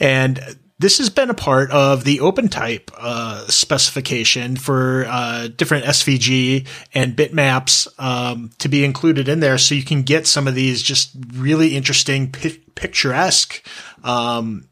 And 0.01 0.41
this 0.79 0.99
has 0.99 1.09
been 1.09 1.31
a 1.31 1.35
part 1.35 1.71
of 1.71 2.05
the 2.05 2.19
OpenType 2.19 2.91
uh, 2.99 3.47
specification 3.47 4.57
for 4.57 5.07
uh, 5.09 5.49
different 5.49 5.85
SVG 5.85 6.67
and 6.93 7.17
bitmaps 7.17 7.89
um, 7.99 8.51
to 8.59 8.69
be 8.69 8.85
included 8.85 9.29
in 9.29 9.41
there, 9.41 9.59
so 9.59 9.75
you 9.75 9.85
can 9.85 10.03
get 10.03 10.27
some 10.27 10.49
of 10.49 10.55
these 10.55 10.83
just 10.83 11.15
really 11.35 11.77
interesting, 11.77 12.33
pi- 12.33 12.59
picturesque, 12.75 13.65
um, 14.03 14.69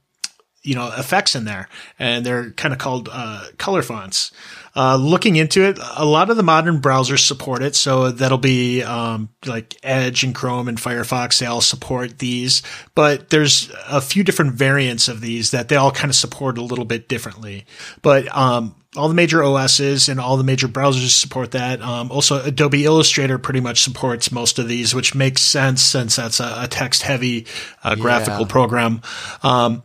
you 0.62 0.74
know, 0.74 0.92
effects 0.96 1.34
in 1.34 1.44
there, 1.44 1.68
and 1.98 2.24
they're 2.24 2.50
kind 2.52 2.72
of 2.72 2.78
called 2.78 3.08
uh, 3.10 3.46
color 3.58 3.82
fonts. 3.82 4.30
Uh, 4.74 4.96
looking 4.96 5.36
into 5.36 5.62
it, 5.62 5.78
a 5.96 6.04
lot 6.04 6.30
of 6.30 6.36
the 6.36 6.42
modern 6.42 6.80
browsers 6.80 7.26
support 7.26 7.62
it, 7.62 7.76
so 7.76 8.10
that'll 8.10 8.38
be 8.38 8.82
um, 8.82 9.28
like 9.44 9.76
Edge 9.82 10.24
and 10.24 10.34
Chrome 10.34 10.68
and 10.68 10.78
Firefox. 10.78 11.38
They 11.38 11.46
all 11.46 11.60
support 11.60 12.20
these, 12.20 12.62
but 12.94 13.28
there's 13.30 13.70
a 13.88 14.00
few 14.00 14.24
different 14.24 14.54
variants 14.54 15.08
of 15.08 15.20
these 15.20 15.50
that 15.50 15.68
they 15.68 15.76
all 15.76 15.90
kind 15.90 16.10
of 16.10 16.16
support 16.16 16.56
a 16.56 16.62
little 16.62 16.86
bit 16.86 17.06
differently. 17.06 17.66
But 18.00 18.34
um, 18.34 18.74
all 18.96 19.08
the 19.08 19.14
major 19.14 19.42
OSs 19.42 20.08
and 20.08 20.20
all 20.20 20.36
the 20.36 20.44
major 20.44 20.68
browsers 20.68 21.10
support 21.10 21.50
that. 21.52 21.82
Um, 21.82 22.10
also, 22.10 22.42
Adobe 22.42 22.84
Illustrator 22.84 23.38
pretty 23.38 23.60
much 23.60 23.82
supports 23.82 24.30
most 24.30 24.58
of 24.58 24.68
these, 24.68 24.94
which 24.94 25.14
makes 25.14 25.42
sense 25.42 25.82
since 25.82 26.16
that's 26.16 26.40
a, 26.40 26.62
a 26.62 26.68
text-heavy 26.68 27.46
uh, 27.84 27.94
graphical 27.94 28.46
program. 28.46 29.02
Um, 29.42 29.82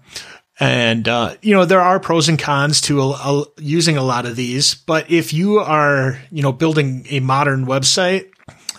and, 0.60 1.08
uh, 1.08 1.36
you 1.42 1.54
know, 1.54 1.66
there 1.66 1.82
are 1.82 2.00
pros 2.00 2.30
and 2.30 2.40
cons 2.40 2.82
to 2.82 3.02
a, 3.02 3.10
a- 3.10 3.46
using 3.58 3.98
a 3.98 4.04
lot 4.04 4.26
of 4.26 4.36
these, 4.36 4.76
but 4.76 5.10
if 5.12 5.34
you 5.34 5.60
are, 5.60 6.20
you 6.32 6.42
know, 6.42 6.52
building 6.52 7.06
a 7.10 7.20
modern 7.20 7.66
website 7.66 8.32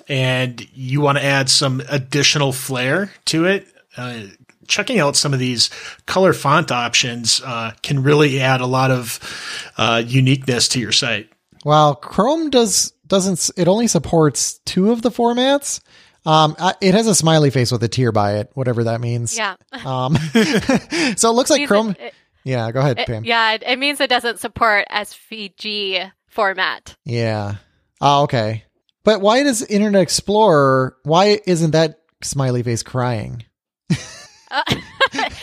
and 0.09 0.67
you 0.75 1.01
want 1.01 1.19
to 1.19 1.25
add 1.25 1.49
some 1.49 1.83
additional 1.89 2.53
flair 2.53 3.13
to 3.27 3.45
it, 3.45 3.69
uh, 3.97 4.23
checking 4.67 4.99
out 4.99 5.17
some 5.17 5.33
of 5.33 5.39
these 5.39 5.71
color 6.07 6.33
font 6.33 6.71
options, 6.73 7.41
uh, 7.45 7.73
can 7.83 8.03
really 8.03 8.41
add 8.41 8.61
a 8.61 8.67
lot 8.67 8.91
of, 8.91 9.19
uh, 9.77 10.03
uniqueness 10.05 10.69
to 10.69 10.81
your 10.81 10.93
site. 10.93 11.31
Well, 11.65 11.95
Chrome 11.95 12.51
does 12.51 12.93
doesn't 13.07 13.51
it 13.57 13.69
only 13.69 13.87
supports 13.87 14.59
two 14.65 14.93
of 14.93 15.03
the 15.03 15.11
formats. 15.11 15.81
Um, 16.27 16.57
it 16.81 16.95
has 16.95 17.07
a 17.07 17.15
smiley 17.15 17.51
face 17.51 17.73
with 17.73 17.83
a 17.83 17.89
tear 17.89 18.13
by 18.13 18.39
it, 18.39 18.51
whatever 18.55 18.85
that 18.85 19.01
means. 19.01 19.37
Yeah. 19.37 19.57
Um, 19.85 20.17
so 21.17 21.31
it 21.31 21.35
looks 21.35 21.51
like 21.51 21.67
Chrome. 21.69 21.91
it- 21.91 22.01
it- 22.01 22.15
Yeah, 22.45 22.71
go 22.73 22.81
ahead, 22.81 22.99
it- 22.99 23.07
Pam. 23.07 23.25
yeah, 23.25 23.53
it, 23.53 23.63
it 23.67 23.79
means 23.79 24.01
it 24.01 24.11
doesn't 24.11 24.39
support 24.41 24.87
SVG 24.91 26.11
format. 26.29 26.97
Yeah. 27.05 27.57
Oh, 28.01 28.23
okay. 28.25 28.65
But 29.05 29.21
why 29.21 29.43
does 29.43 29.63
Internet 29.63 30.03
Explorer? 30.03 30.97
Why 31.05 31.41
isn't 31.47 31.71
that 31.73 32.01
smiley 32.23 32.63
face 32.63 32.83
crying? 32.83 33.45
Uh, 34.51 34.63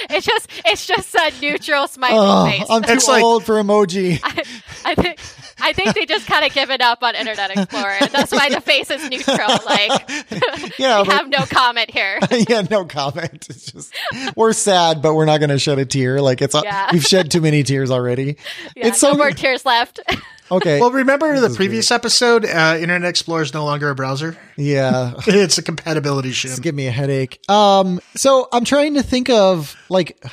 it's 0.10 0.26
just 0.26 0.50
it's 0.66 0.86
just 0.86 1.16
a 1.16 1.32
neutral 1.42 1.88
smiley 1.88 2.18
Oh, 2.20 2.46
face. 2.46 2.66
I'm 2.70 2.84
too 2.84 3.12
like- 3.12 3.24
old 3.24 3.44
for 3.46 3.56
emoji. 3.56 4.20
I, 4.24 4.44
I 4.92 4.96
think 4.96 5.20
I 5.62 5.74
think 5.74 5.96
they 5.96 6.06
just 6.06 6.28
kind 6.28 6.46
of 6.46 6.54
given 6.54 6.82
up 6.82 7.02
on 7.02 7.16
Internet 7.16 7.52
Explorer. 7.58 7.98
and 8.02 8.12
That's 8.12 8.32
why 8.32 8.50
the 8.50 8.62
face 8.62 8.92
is 8.92 9.10
neutral. 9.10 9.50
Like 9.66 10.10
yeah, 10.80 11.02
we 11.02 11.08
but- 11.08 11.14
have 11.14 11.30
no 11.30 11.46
comment 11.46 11.90
here. 11.92 12.20
yeah, 12.50 12.62
no 12.70 12.86
comment. 12.86 13.48
It's 13.50 13.72
just 13.72 13.94
we're 14.36 14.54
sad, 14.54 15.02
but 15.02 15.14
we're 15.16 15.26
not 15.26 15.40
going 15.40 15.50
to 15.50 15.60
shed 15.60 15.80
a 15.80 15.86
tear. 15.86 16.22
Like 16.22 16.42
it's 16.42 16.56
Yeah. 16.56 16.90
we've 16.92 17.04
shed 17.06 17.32
too 17.32 17.42
many 17.42 17.64
tears 17.64 17.90
already. 17.92 18.38
Yeah, 18.76 18.88
it's 18.88 19.00
so 19.00 19.12
no 19.12 19.18
more 19.18 19.32
tears 19.32 19.66
left. 19.66 20.00
Okay. 20.52 20.80
Well, 20.80 20.92
remember 20.92 21.40
the 21.40 21.48
is 21.48 21.56
previous 21.56 21.92
episode? 21.92 22.46
Uh, 22.46 22.78
Internet 22.80 23.10
Explorer 23.10 23.44
is 23.44 23.54
no 23.54 23.66
longer 23.66 23.90
a 23.90 23.96
browser. 23.96 24.38
yeah, 24.58 25.14
It's 25.28 25.58
a 25.58 25.64
compatibility 25.64 26.32
shim. 26.32 26.62
give 26.62 26.76
me 26.76 26.88
a 26.88 26.92
headache. 26.92 27.40
Um, 27.50 28.00
so 28.16 28.48
I'm 28.52 28.64
trying 28.66 28.96
to 28.96 29.04
think 29.04 29.30
of 29.30 29.76
like, 29.90 30.24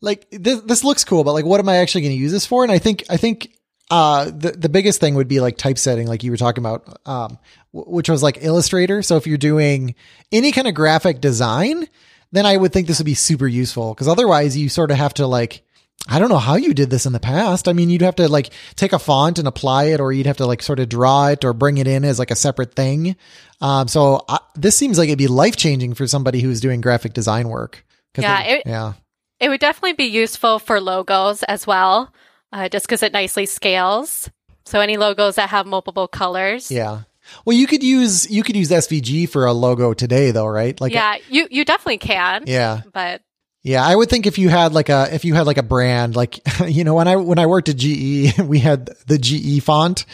like 0.00 0.26
this. 0.30 0.60
This 0.62 0.84
looks 0.84 1.04
cool, 1.04 1.24
but 1.24 1.32
like, 1.32 1.44
what 1.44 1.60
am 1.60 1.68
I 1.68 1.76
actually 1.76 2.02
going 2.02 2.16
to 2.16 2.20
use 2.20 2.32
this 2.32 2.46
for? 2.46 2.62
And 2.64 2.72
I 2.72 2.78
think, 2.78 3.04
I 3.10 3.16
think, 3.16 3.52
uh, 3.90 4.24
the 4.24 4.52
the 4.52 4.68
biggest 4.68 5.00
thing 5.00 5.14
would 5.16 5.28
be 5.28 5.40
like 5.40 5.58
typesetting, 5.58 6.06
like 6.06 6.22
you 6.24 6.30
were 6.30 6.36
talking 6.38 6.62
about, 6.64 6.98
um, 7.06 7.38
w- 7.74 7.92
which 7.94 8.08
was 8.08 8.22
like 8.22 8.38
Illustrator. 8.40 9.02
So 9.02 9.16
if 9.16 9.26
you're 9.26 9.36
doing 9.38 9.94
any 10.30 10.50
kind 10.50 10.66
of 10.66 10.74
graphic 10.74 11.20
design, 11.20 11.86
then 12.30 12.46
I 12.46 12.56
would 12.56 12.72
think 12.72 12.86
this 12.86 12.98
would 12.98 13.04
be 13.06 13.12
super 13.14 13.46
useful 13.46 13.92
because 13.92 14.08
otherwise 14.08 14.56
you 14.56 14.68
sort 14.70 14.90
of 14.90 14.96
have 14.96 15.14
to 15.14 15.26
like. 15.26 15.62
I 16.08 16.18
don't 16.18 16.28
know 16.28 16.38
how 16.38 16.56
you 16.56 16.74
did 16.74 16.90
this 16.90 17.06
in 17.06 17.12
the 17.12 17.20
past. 17.20 17.68
I 17.68 17.72
mean, 17.72 17.88
you'd 17.88 18.02
have 18.02 18.16
to 18.16 18.28
like 18.28 18.50
take 18.74 18.92
a 18.92 18.98
font 18.98 19.38
and 19.38 19.46
apply 19.46 19.84
it, 19.84 20.00
or 20.00 20.12
you'd 20.12 20.26
have 20.26 20.38
to 20.38 20.46
like 20.46 20.62
sort 20.62 20.80
of 20.80 20.88
draw 20.88 21.28
it 21.28 21.44
or 21.44 21.52
bring 21.52 21.78
it 21.78 21.86
in 21.86 22.04
as 22.04 22.18
like 22.18 22.30
a 22.32 22.36
separate 22.36 22.74
thing. 22.74 23.14
Um, 23.60 23.86
so 23.88 24.24
I, 24.28 24.38
this 24.56 24.76
seems 24.76 24.98
like 24.98 25.08
it'd 25.08 25.18
be 25.18 25.28
life 25.28 25.56
changing 25.56 25.94
for 25.94 26.06
somebody 26.06 26.40
who's 26.40 26.60
doing 26.60 26.80
graphic 26.80 27.12
design 27.12 27.48
work. 27.48 27.84
Yeah, 28.18 28.42
they- 28.42 28.50
it- 28.54 28.62
yeah, 28.66 28.92
It 29.40 29.48
would 29.48 29.60
definitely 29.60 29.92
be 29.94 30.04
useful 30.04 30.58
for 30.58 30.80
logos 30.80 31.42
as 31.44 31.66
well, 31.66 32.12
uh, 32.52 32.68
just 32.68 32.86
because 32.86 33.02
it 33.02 33.12
nicely 33.12 33.46
scales. 33.46 34.28
So 34.64 34.80
any 34.80 34.96
logos 34.96 35.36
that 35.36 35.50
have 35.50 35.66
multiple 35.66 36.08
colors. 36.08 36.70
yeah. 36.70 37.02
Well, 37.44 37.56
you 37.56 37.68
could 37.68 37.84
use 37.84 38.28
you 38.28 38.42
could 38.42 38.56
use 38.56 38.70
SVG 38.70 39.28
for 39.28 39.46
a 39.46 39.52
logo 39.52 39.94
today, 39.94 40.32
though, 40.32 40.46
right? 40.46 40.78
Like, 40.80 40.92
yeah, 40.92 41.16
you 41.30 41.46
you 41.50 41.64
definitely 41.64 41.98
can. 41.98 42.42
yeah, 42.46 42.82
But 42.92 43.22
yeah. 43.62 43.84
I 43.84 43.94
would 43.94 44.08
think 44.10 44.26
if 44.26 44.38
you 44.38 44.48
had 44.48 44.72
like 44.72 44.88
a 44.88 45.08
if 45.14 45.24
you 45.24 45.34
had 45.34 45.46
like 45.46 45.58
a 45.58 45.62
brand, 45.62 46.14
like 46.16 46.40
you 46.66 46.84
know, 46.84 46.94
when 46.94 47.08
I 47.08 47.16
when 47.16 47.38
I 47.38 47.46
worked 47.46 47.68
at 47.68 47.76
GE, 47.76 48.38
we 48.44 48.58
had 48.58 48.86
the 49.06 49.18
GE 49.18 49.62
font, 49.62 50.04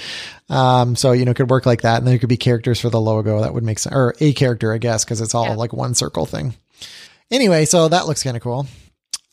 um, 0.48 0.96
so 0.96 1.12
you 1.12 1.24
know, 1.24 1.30
it 1.32 1.37
could 1.37 1.50
work 1.50 1.66
like 1.66 1.82
that, 1.82 1.98
and 1.98 2.06
there 2.06 2.18
could 2.18 2.28
be 2.28 2.37
characters 2.37 2.80
for 2.80 2.90
the 2.90 3.00
logo 3.00 3.40
that 3.40 3.54
would 3.54 3.64
make 3.64 3.78
sense, 3.78 3.94
or 3.94 4.14
a 4.20 4.32
character, 4.32 4.72
I 4.72 4.78
guess, 4.78 5.04
because 5.04 5.20
it's 5.20 5.34
all 5.34 5.46
Yeah. 5.46 5.54
like 5.54 5.72
one 5.72 5.94
circle 5.94 6.26
thing. 6.26 6.54
Anyway, 7.30 7.64
so 7.66 7.88
that 7.88 8.06
looks 8.06 8.22
kind 8.22 8.37
of 8.37 8.42
cool. 8.42 8.66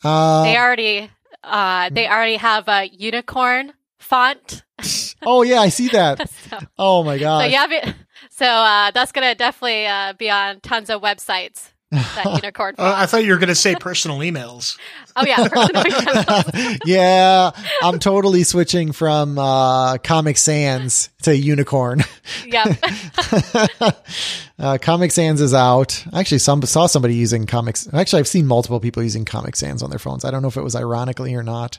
Uh, 0.04 0.44
they 0.44 0.56
already 0.56 1.10
uh, 1.42 1.88
they 1.90 2.06
already 2.08 2.36
have 2.36 2.68
a 2.68 2.88
unicorn 2.92 3.72
font. 3.98 4.62
oh 5.22 5.42
yeah, 5.42 5.60
I 5.60 5.68
see 5.70 5.88
that. 5.88 6.28
so, 6.28 6.58
Oh 6.78 7.02
my 7.02 7.18
god. 7.18 7.42
so 7.42 7.46
yeah, 7.46 7.92
so 8.30 8.46
uh, 8.46 8.90
that's 8.90 9.12
gonna 9.12 9.34
definitely 9.34 9.86
uh, 9.86 10.12
be 10.12 10.30
on 10.30 10.60
tons 10.60 10.90
of 10.90 11.00
websites. 11.00 11.72
That 11.90 12.24
unicorn 12.42 12.74
Uh. 12.78 12.94
I 12.96 13.06
thought 13.06 13.24
you 13.24 13.30
were 13.32 13.38
going 13.38 13.48
to 13.48 13.54
say 13.54 13.74
personal 13.80 14.18
emails. 14.18 14.76
oh 15.14 15.24
yeah, 15.24 15.46
personal 15.48 15.82
emails. 15.84 16.78
yeah, 16.84 17.50
I'm 17.82 17.98
totally 17.98 18.42
switching 18.42 18.92
from 18.92 19.38
uh, 19.38 19.98
Comic 19.98 20.36
Sans 20.36 21.10
to 21.22 21.36
Unicorn. 21.36 22.02
yep. 22.46 22.76
uh, 24.58 24.78
Comic 24.80 25.12
Sans 25.12 25.40
is 25.40 25.54
out. 25.54 26.04
Actually 26.12 26.38
some, 26.38 26.62
saw 26.62 26.86
somebody 26.86 27.14
using 27.14 27.46
Comics. 27.46 27.88
Actually, 27.92 28.20
I've 28.20 28.28
seen 28.28 28.46
multiple 28.46 28.80
people 28.80 29.02
using 29.02 29.24
Comic 29.24 29.56
Sans 29.56 29.82
on 29.82 29.90
their 29.90 29.98
phones. 29.98 30.24
I 30.24 30.30
don't 30.30 30.42
know 30.42 30.48
if 30.48 30.56
it 30.56 30.62
was 30.62 30.74
ironically 30.74 31.34
or 31.34 31.42
not. 31.42 31.78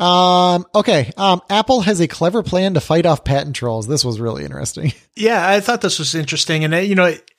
Um, 0.00 0.66
okay. 0.74 1.12
Um, 1.16 1.42
Apple 1.48 1.82
has 1.82 2.00
a 2.00 2.08
clever 2.08 2.42
plan 2.42 2.74
to 2.74 2.80
fight 2.80 3.06
off 3.06 3.22
patent 3.24 3.54
trolls. 3.54 3.86
This 3.86 4.04
was 4.04 4.18
really 4.18 4.44
interesting. 4.44 4.92
Yeah, 5.14 5.46
I 5.46 5.60
thought 5.60 5.82
this 5.82 5.98
was 5.98 6.14
interesting, 6.14 6.64
and 6.64 6.72
uh, 6.72 6.78
you 6.78 6.94
know, 6.94 7.04
it, 7.04 7.30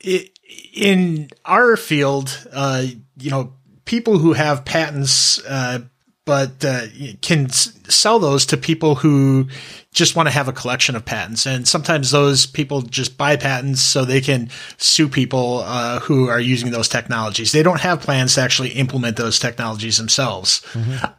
it, 0.00 0.38
in 0.72 1.28
our 1.44 1.76
field, 1.76 2.46
uh, 2.52 2.84
you 3.18 3.30
know, 3.30 3.52
people 3.84 4.18
who 4.18 4.32
have 4.32 4.64
patents, 4.64 5.44
uh, 5.46 5.80
but 6.24 6.64
uh, 6.64 6.82
can 7.20 7.46
s- 7.46 7.72
sell 7.88 8.18
those 8.20 8.46
to 8.46 8.56
people 8.56 8.94
who 8.94 9.48
just 9.92 10.14
want 10.16 10.28
to 10.28 10.30
have 10.30 10.48
a 10.48 10.52
collection 10.52 10.94
of 10.96 11.04
patents, 11.04 11.46
and 11.46 11.66
sometimes 11.66 12.10
those 12.10 12.46
people 12.46 12.82
just 12.82 13.18
buy 13.18 13.36
patents 13.36 13.82
so 13.82 14.04
they 14.04 14.20
can 14.20 14.48
sue 14.78 15.08
people 15.08 15.62
uh, 15.64 15.98
who 16.00 16.28
are 16.28 16.40
using 16.40 16.70
those 16.70 16.88
technologies. 16.88 17.52
They 17.52 17.62
don't 17.62 17.80
have 17.80 18.00
plans 18.00 18.36
to 18.36 18.40
actually 18.40 18.70
implement 18.70 19.16
those 19.16 19.38
technologies 19.38 19.98
themselves, 19.98 20.62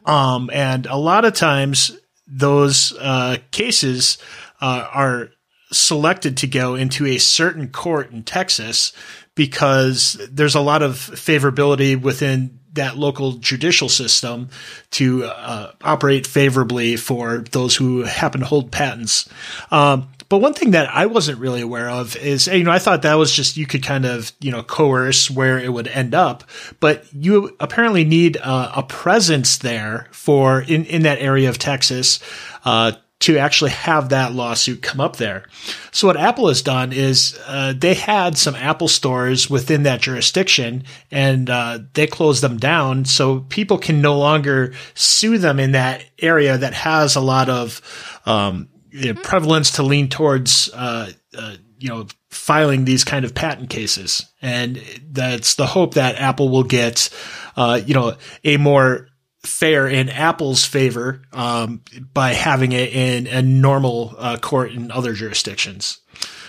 um, 0.06 0.50
and 0.54 0.86
a 0.88 0.98
lot 0.98 1.26
of 1.26 1.34
times 1.34 1.92
those 2.26 2.94
uh, 3.00 3.38
cases 3.52 4.18
uh, 4.62 4.88
are 4.94 5.30
selected 5.72 6.38
to 6.38 6.48
go 6.48 6.76
into 6.76 7.06
a 7.06 7.18
certain 7.18 7.68
court 7.68 8.12
in 8.12 8.24
Texas 8.24 8.94
because 9.36 10.20
there's 10.32 10.56
a 10.56 10.62
lot 10.62 10.82
of 10.82 10.96
favorability 10.96 12.00
within 12.00 12.60
that 12.74 12.98
local 12.98 13.34
judicial 13.34 13.88
system 13.88 14.50
to 14.92 15.26
uh, 15.26 15.72
operate 15.84 16.26
favorably 16.26 16.96
for 16.96 17.40
those 17.52 17.76
who 17.76 18.04
happen 18.04 18.42
to 18.42 18.48
hold 18.48 18.72
patents. 18.72 19.30
Um, 19.70 20.10
but 20.30 20.40
one 20.40 20.54
thing 20.54 20.72
that 20.72 20.90
I 20.90 21.06
wasn't 21.06 21.38
really 21.38 21.62
aware 21.62 21.90
of 21.90 22.16
is, 22.16 22.48
you 22.48 22.64
know, 22.64 22.72
I 22.72 22.80
thought 22.80 23.04
that 23.04 23.14
was 23.16 23.32
just 23.32 23.58
you 23.58 23.68
could 23.68 23.84
kind 23.84 24.06
of, 24.06 24.32
you 24.40 24.52
know, 24.52 24.64
coerce 24.64 25.30
where 25.30 25.60
it 25.60 25.72
would 25.72 25.88
end 25.88 26.16
up, 26.16 26.44
but 26.80 27.06
you 27.14 27.56
apparently 27.60 28.04
need 28.04 28.38
uh, 28.38 28.72
a 28.76 28.82
presence 28.82 29.60
there 29.60 30.08
for 30.12 30.62
in 30.62 30.86
in 30.86 31.04
that 31.04 31.20
area 31.20 31.50
of 31.50 31.60
Texas. 31.60 32.20
Uh, 32.66 32.94
to 33.20 33.38
actually 33.38 33.72
have 33.72 34.10
that 34.10 34.34
lawsuit 34.34 34.82
come 34.82 35.00
up 35.00 35.16
there. 35.16 35.46
So 35.92 36.08
what 36.08 36.18
Apple 36.18 36.50
has 36.50 36.62
done 36.62 36.92
is 36.92 37.40
uh, 37.48 37.74
they 37.76 37.94
had 37.94 38.38
some 38.38 38.54
Apple 38.56 38.90
stores 38.90 39.50
within 39.50 39.84
that 39.84 40.02
jurisdiction, 40.02 40.84
and 41.10 41.50
uh, 41.50 41.80
they 41.94 42.06
closed 42.06 42.44
them 42.44 42.58
down 42.58 43.06
so 43.06 43.42
people 43.42 43.78
can 43.78 44.02
no 44.02 44.18
longer 44.18 44.74
sue 44.94 45.38
them 45.38 45.60
in 45.60 45.72
that 45.72 46.04
area 46.20 46.58
that 46.58 46.74
has 46.74 47.16
a 47.16 47.22
lot 47.22 47.50
of 47.50 47.82
um, 48.26 48.68
you 48.90 49.14
know, 49.14 49.22
prevalence 49.22 49.72
to 49.72 49.84
lean 49.84 50.10
towards. 50.10 50.70
Uh, 50.74 51.12
uh, 51.38 51.56
you 51.80 51.90
know, 51.90 52.08
filing 52.30 52.86
these 52.86 53.04
kind 53.04 53.26
of 53.26 53.36
patent 53.36 53.70
cases, 53.70 54.32
and 54.42 54.82
that's 55.12 55.56
the 55.56 55.66
hope 55.66 55.96
that 55.96 56.16
Apple 56.16 56.48
will 56.48 56.64
get, 56.64 57.10
uh, 57.58 57.82
you 57.86 57.94
know, 57.94 58.16
a 58.46 58.56
more 58.56 59.10
fair 59.46 59.88
in 59.88 60.10
Apple's 60.10 60.66
favor 60.66 61.22
um, 61.34 61.82
by 62.14 62.34
having 62.34 62.72
it 62.72 62.94
in 62.94 63.28
a 63.28 63.42
normal 63.42 64.16
uh, 64.18 64.38
court 64.38 64.72
in 64.72 64.92
other 64.92 65.14
jurisdictions. 65.14 66.00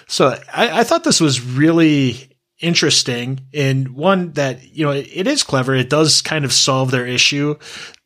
So 0.07 0.38
I, 0.52 0.80
I, 0.80 0.85
thought 0.85 1.02
this 1.02 1.20
was 1.20 1.40
really 1.40 2.30
interesting 2.61 3.40
and 3.52 3.90
one 3.90 4.33
that 4.33 4.62
you 4.74 4.85
know 4.85 4.92
it, 4.92 5.09
it 5.12 5.26
is 5.26 5.42
clever. 5.42 5.74
It 5.74 5.90
does 5.90 6.22
kind 6.22 6.44
of 6.44 6.52
solve 6.52 6.90
their 6.90 7.07
issue 7.07 7.57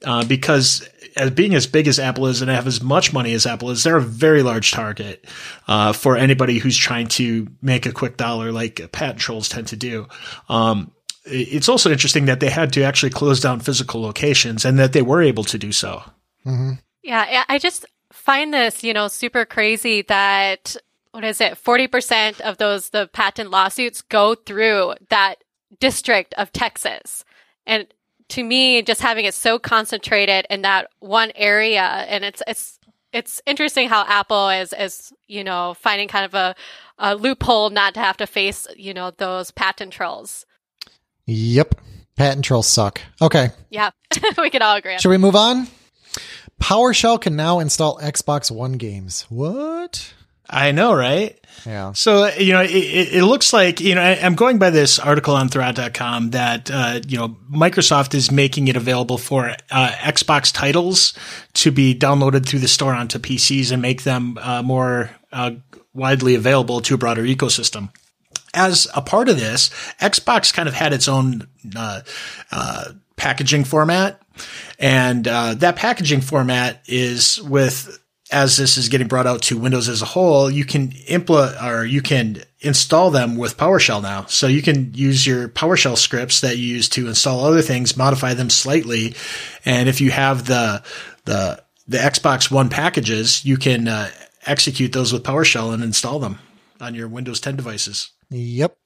uh, 0.05 0.25
because 0.25 0.89
as 1.17 1.31
being 1.33 1.55
as 1.55 1.67
big 1.67 1.89
as 1.89 1.99
Apple 1.99 2.27
is 2.27 2.41
and 2.41 2.51
have 2.51 2.67
as 2.67 2.83
much 2.83 3.13
money 3.13 3.35
as 3.35 3.47
Apple 3.47 3.71
is, 3.71 3.83
they're 3.83 3.97
a 3.97 4.03
very 4.03 4.43
large 4.43 4.71
target 4.71 5.27
uh, 5.67 5.93
for 5.93 6.17
anybody 6.17 6.59
who's 6.59 6.77
trying 6.77 7.09
to 7.09 7.49
make 7.61 7.87
a 7.87 7.93
quick 7.93 8.17
dollar, 8.17 8.53
like 8.53 8.93
patent 8.93 9.19
trolls 9.19 9.49
tend 9.49 9.67
to 9.69 9.77
do. 9.77 10.07
Um, 10.49 10.93
it's 11.31 11.69
also 11.69 11.91
interesting 11.91 12.27
that 12.27 12.41
they 12.41 12.51
had 12.51 12.73
to 12.75 12.83
actually 12.83 13.11
close 13.11 13.41
down 13.41 13.61
physical 13.61 14.01
locations 14.01 14.65
and 14.65 14.79
that 14.79 14.93
they 14.93 15.03
were 15.03 15.23
able 15.23 15.45
to 15.45 15.59
do 15.59 15.73
so. 15.73 16.03
Mm-hmm. 16.47 16.73
Yeah, 17.03 17.45
I 17.49 17.59
just 17.59 17.87
find 18.13 18.53
this, 18.53 18.83
you 18.83 18.93
know, 18.93 19.09
super 19.09 19.45
crazy 19.45 20.03
that 20.03 20.77
what 21.13 21.25
is 21.25 21.41
it? 21.41 21.55
40% 21.55 22.41
of 22.43 22.59
those 22.59 22.91
the 22.91 23.09
patent 23.13 23.51
lawsuits 23.51 24.03
go 24.03 24.35
through 24.35 24.95
that 25.09 25.37
district 25.81 26.35
of 26.35 26.53
Texas. 26.53 27.25
And 27.67 27.87
to 28.29 28.45
me, 28.45 28.83
just 28.83 29.01
having 29.01 29.25
it 29.25 29.35
so 29.35 29.59
concentrated 29.59 30.47
in 30.51 30.63
that 30.63 30.89
one 31.01 31.33
area 31.35 31.83
and 31.83 32.25
it's 32.25 32.43
it's 32.47 32.79
it's 33.13 33.41
interesting 33.47 33.89
how 33.89 34.05
Apple 34.07 34.51
is 34.51 34.73
is, 34.73 35.13
you 35.27 35.43
know, 35.43 35.75
finding 35.75 36.09
kind 36.09 36.27
of 36.27 36.35
a, 36.35 36.55
a 36.99 37.15
loophole 37.15 37.71
not 37.71 37.95
to 37.95 38.01
have 38.01 38.19
to 38.19 38.27
face, 38.27 38.67
you 38.77 38.93
know, 38.93 39.11
those 39.11 39.51
patent 39.51 39.93
trolls. 39.93 40.45
Yep. 41.29 41.75
Patent 42.17 42.45
trolls 42.45 42.67
suck. 42.67 43.01
Okay. 43.21 43.51
Yeah, 43.71 43.91
we 44.39 44.51
can 44.51 44.63
all 44.63 44.77
agree. 44.77 44.95
on 44.95 44.99
Should 44.99 45.11
we 45.11 45.19
move 45.19 45.37
on? 45.37 45.69
PowerShell 46.61 47.21
can 47.21 47.37
now 47.37 47.61
install 47.61 47.99
Xbox 47.99 48.51
One 48.51 48.73
games. 48.73 49.27
What? 49.29 50.15
I 50.51 50.73
know, 50.73 50.95
right? 50.95 51.39
Yeah. 51.67 51.93
So, 51.93 52.29
you 52.29 52.55
know, 52.55 52.63
it, 52.63 52.71
it, 52.71 53.25
looks 53.25 53.53
like, 53.53 53.81
you 53.81 53.95
know, 53.95 54.01
I, 54.01 54.13
am 54.13 54.35
going 54.35 54.59
by 54.59 54.71
this 54.71 54.99
article 54.99 55.35
on 55.35 55.51
Thurrott.com 55.51 56.31
that, 56.31 56.71
uh, 56.71 57.01
you 57.07 57.19
know, 57.19 57.37
Microsoft 57.53 58.15
is 58.15 58.31
making 58.31 58.69
it 58.69 58.77
available 58.77 59.19
for 59.19 59.55
uh, 59.71 59.89
Xbox 59.91 60.53
titles 60.53 61.13
to 61.55 61.71
be 61.71 61.95
downloaded 61.95 62.47
through 62.47 62.61
the 62.61 62.69
store 62.69 62.95
onto 62.95 63.19
PCs 63.19 63.71
and 63.71 63.83
make 63.83 64.05
them 64.05 64.39
uh, 64.41 64.63
more 64.63 65.11
uh, 65.33 65.51
widely 65.93 66.35
available 66.35 66.81
to 66.81 66.95
a 66.95 66.99
broader 66.99 67.25
ecosystem. 67.25 67.91
As 68.55 68.89
a 68.95 69.03
part 69.03 69.29
of 69.29 69.39
this, 69.39 69.69
Xbox 70.01 70.53
kind 70.53 70.69
of 70.69 70.75
had 70.75 70.93
its 70.93 71.09
own 71.09 71.49
uh, 71.77 72.01
uh, 72.51 72.85
packaging 73.17 73.65
format, 73.65 74.21
and 74.79 75.27
uh, 75.27 75.55
that 75.55 75.77
packaging 75.77 76.21
format 76.21 76.83
is 76.87 77.41
with 77.43 77.99
as 78.31 78.57
this 78.57 78.77
is 78.77 78.89
getting 78.89 79.09
brought 79.09 79.27
out 79.27 79.43
to 79.43 79.59
Windows 79.59 79.89
as 79.89 80.03
a 80.03 80.07
whole, 80.07 80.51
you 80.51 80.65
can 80.65 80.93
implement 81.07 81.63
or 81.63 81.85
you 81.85 82.03
can 82.03 82.43
install 82.61 83.11
them 83.11 83.37
with 83.37 83.57
PowerShell 83.57 84.03
now. 84.03 84.27
So 84.27 84.47
you 84.47 84.61
can 84.61 84.93
use 84.93 85.27
your 85.27 85.49
PowerShell 85.49 85.97
scripts 85.97 86.43
that 86.43 86.59
you 86.59 86.75
use 86.75 86.89
to 86.91 87.09
install 87.09 87.45
other 87.45 87.63
things, 87.63 87.97
modify 87.97 88.35
them 88.35 88.51
slightly, 88.51 89.15
and 89.65 89.89
if 89.89 90.01
you 90.01 90.11
have 90.11 90.47
the 90.47 90.83
the 91.25 91.63
the 91.87 91.99
Xbox 91.99 92.51
One 92.51 92.69
packages, 92.69 93.45
you 93.47 93.57
can 93.57 93.89
uh, 93.89 94.11
execute 94.45 94.93
those 94.93 95.13
with 95.13 95.23
PowerShell 95.23 95.73
and 95.73 95.83
install 95.83 96.19
them 96.19 96.39
on 96.81 96.95
your 96.95 97.09
Windows 97.09 97.41
10 97.41 97.57
devices. 97.57 98.11
Yep. 98.31 98.77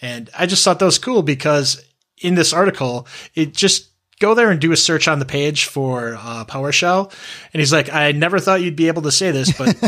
And 0.00 0.30
I 0.38 0.46
just 0.46 0.64
thought 0.64 0.78
that 0.78 0.84
was 0.84 0.98
cool 0.98 1.22
because 1.22 1.84
in 2.20 2.34
this 2.34 2.52
article, 2.52 3.06
it 3.34 3.54
just 3.54 3.90
go 4.20 4.34
there 4.34 4.50
and 4.50 4.60
do 4.60 4.72
a 4.72 4.76
search 4.76 5.08
on 5.08 5.18
the 5.18 5.24
page 5.24 5.64
for 5.66 6.16
uh, 6.18 6.44
PowerShell. 6.44 7.12
And 7.52 7.60
he's 7.60 7.72
like, 7.72 7.92
I 7.92 8.12
never 8.12 8.38
thought 8.38 8.60
you'd 8.60 8.76
be 8.76 8.88
able 8.88 9.02
to 9.02 9.12
say 9.12 9.30
this, 9.30 9.56
but 9.56 9.68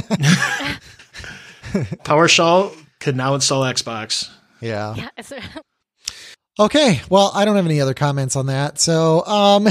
PowerShell 2.05 2.77
could 2.99 3.17
now 3.17 3.35
install 3.35 3.63
Xbox. 3.63 4.29
Yeah. 4.61 4.95
Yeah. 4.97 5.09
Okay, 6.59 7.01
well, 7.09 7.31
I 7.35 7.47
don't 7.47 7.57
have 7.57 7.65
any 7.65 7.81
other 7.81 7.95
comments 7.95 8.37
on 8.37 8.47
that. 8.47 8.79
So, 8.79 9.25
um, 9.25 9.67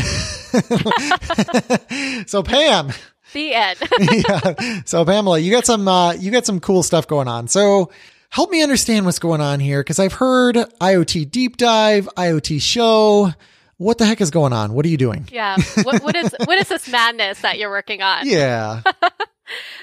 so 2.25 2.41
Pam, 2.41 2.91
the 3.33 3.53
end. 3.53 3.77
yeah. 3.99 4.81
So 4.85 5.05
Pamela, 5.05 5.37
you 5.37 5.51
got 5.51 5.67
some, 5.67 5.87
uh, 5.87 6.13
you 6.13 6.31
got 6.31 6.47
some 6.47 6.59
cool 6.59 6.81
stuff 6.81 7.05
going 7.07 7.27
on. 7.27 7.47
So 7.47 7.91
help 8.29 8.49
me 8.51 8.61
understand 8.63 9.05
what's 9.05 9.19
going 9.19 9.41
on 9.41 9.59
here. 9.59 9.83
Cause 9.83 9.99
I've 9.99 10.13
heard 10.13 10.55
IoT 10.55 11.31
deep 11.31 11.57
dive, 11.57 12.07
IoT 12.15 12.61
show. 12.61 13.31
What 13.77 13.97
the 13.97 14.05
heck 14.05 14.19
is 14.19 14.29
going 14.29 14.51
on? 14.51 14.73
What 14.73 14.85
are 14.85 14.89
you 14.89 14.97
doing? 14.97 15.27
Yeah. 15.31 15.55
What, 15.83 16.03
what 16.03 16.15
is, 16.15 16.35
what 16.43 16.57
is 16.57 16.67
this 16.67 16.89
madness 16.89 17.41
that 17.41 17.57
you're 17.57 17.69
working 17.69 18.01
on? 18.01 18.27
Yeah. 18.27 18.81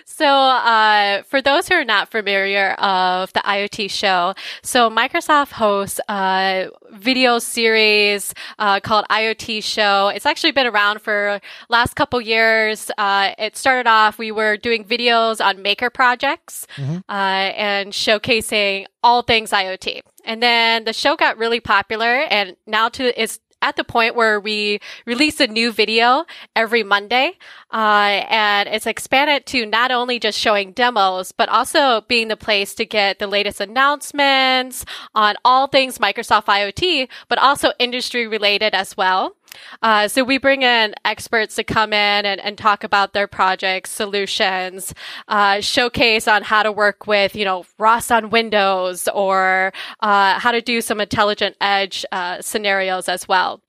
So, 0.05 0.27
uh, 0.27 1.23
for 1.25 1.43
those 1.43 1.69
who 1.69 1.75
are 1.75 1.85
not 1.85 2.11
familiar 2.11 2.71
of 2.73 3.33
the 3.33 3.41
IoT 3.41 3.91
show, 3.91 4.35
so 4.63 4.89
Microsoft 4.89 5.53
hosts 5.53 6.01
a 6.09 6.69
video 6.91 7.39
series 7.39 8.33
uh, 8.59 8.81
called 8.81 9.05
IoT 9.11 9.63
Show. 9.63 10.09
It's 10.09 10.25
actually 10.27 10.53
been 10.53 10.67
around 10.67 11.01
for 11.03 11.41
last 11.69 11.95
couple 11.97 12.21
years. 12.21 12.91
Uh, 12.97 13.33
it 13.39 13.57
started 13.57 13.87
off 13.89 14.19
we 14.19 14.33
were 14.33 14.57
doing 14.57 14.85
videos 14.85 15.45
on 15.45 15.61
maker 15.63 15.91
projects 15.91 16.67
Mhm. 16.77 17.03
uh, 17.09 17.13
and 17.13 17.93
showcasing 17.93 18.87
all 19.03 19.23
things 19.23 19.51
IoT. 19.51 20.01
And 20.25 20.43
then 20.43 20.85
the 20.85 20.93
show 20.93 21.15
got 21.17 21.39
really 21.39 21.61
popular, 21.61 22.23
and 22.31 22.57
now 22.67 22.89
to 22.91 23.21
it's 23.21 23.39
at 23.63 23.77
the 23.77 23.85
point 23.85 24.15
where 24.15 24.39
we 24.39 24.79
release 25.07 25.41
a 25.41 25.47
new 25.47 25.73
video 25.73 26.25
every 26.55 26.83
Monday. 26.83 27.33
Uh, 27.73 28.23
and 28.29 28.69
it's 28.69 28.87
expanded 28.87 29.47
to 29.47 29.67
not 29.67 29.91
only 29.91 30.19
just 30.19 30.39
showing 30.39 30.73
demos, 30.73 31.33
but 31.33 31.49
also 31.49 32.03
being 32.03 32.29
the 32.29 32.37
place 32.37 32.75
to 32.75 32.85
get 32.85 33.19
the 33.19 33.27
latest 33.27 33.61
announcements 33.61 34.85
on 35.15 35.35
all 35.45 35.67
things 35.67 35.99
Microsoft 35.99 36.45
IoT, 36.45 37.09
but 37.29 37.39
also 37.39 37.73
industry 37.79 38.27
related 38.27 38.75
as 38.75 38.97
well. 38.97 39.37
Uh, 39.83 40.09
so 40.09 40.25
we 40.25 40.39
bring 40.39 40.63
in 40.63 40.95
experts 41.05 41.55
to 41.57 41.65
come 41.65 41.93
in 41.93 42.27
and, 42.27 42.41
and 42.41 42.59
talk 42.59 42.85
about 42.85 43.13
their 43.13 43.27
projects, 43.27 43.91
solutions, 43.91 44.95
uh, 45.29 45.61
showcase 45.61 46.29
on 46.29 46.43
how 46.43 46.63
to 46.63 46.73
work 46.73 47.07
with, 47.07 47.35
you 47.35 47.45
know, 47.45 47.65
ROS 47.79 48.11
on 48.11 48.31
Windows 48.31 49.09
or 49.15 49.73
uh, 50.01 50.39
how 50.39 50.53
to 50.53 50.61
do 50.61 50.81
some 50.81 51.01
intelligent 51.01 51.57
edge 51.61 52.05
uh, 52.13 52.41
scenarios 52.41 53.09
as 53.09 53.29
well. 53.29 53.61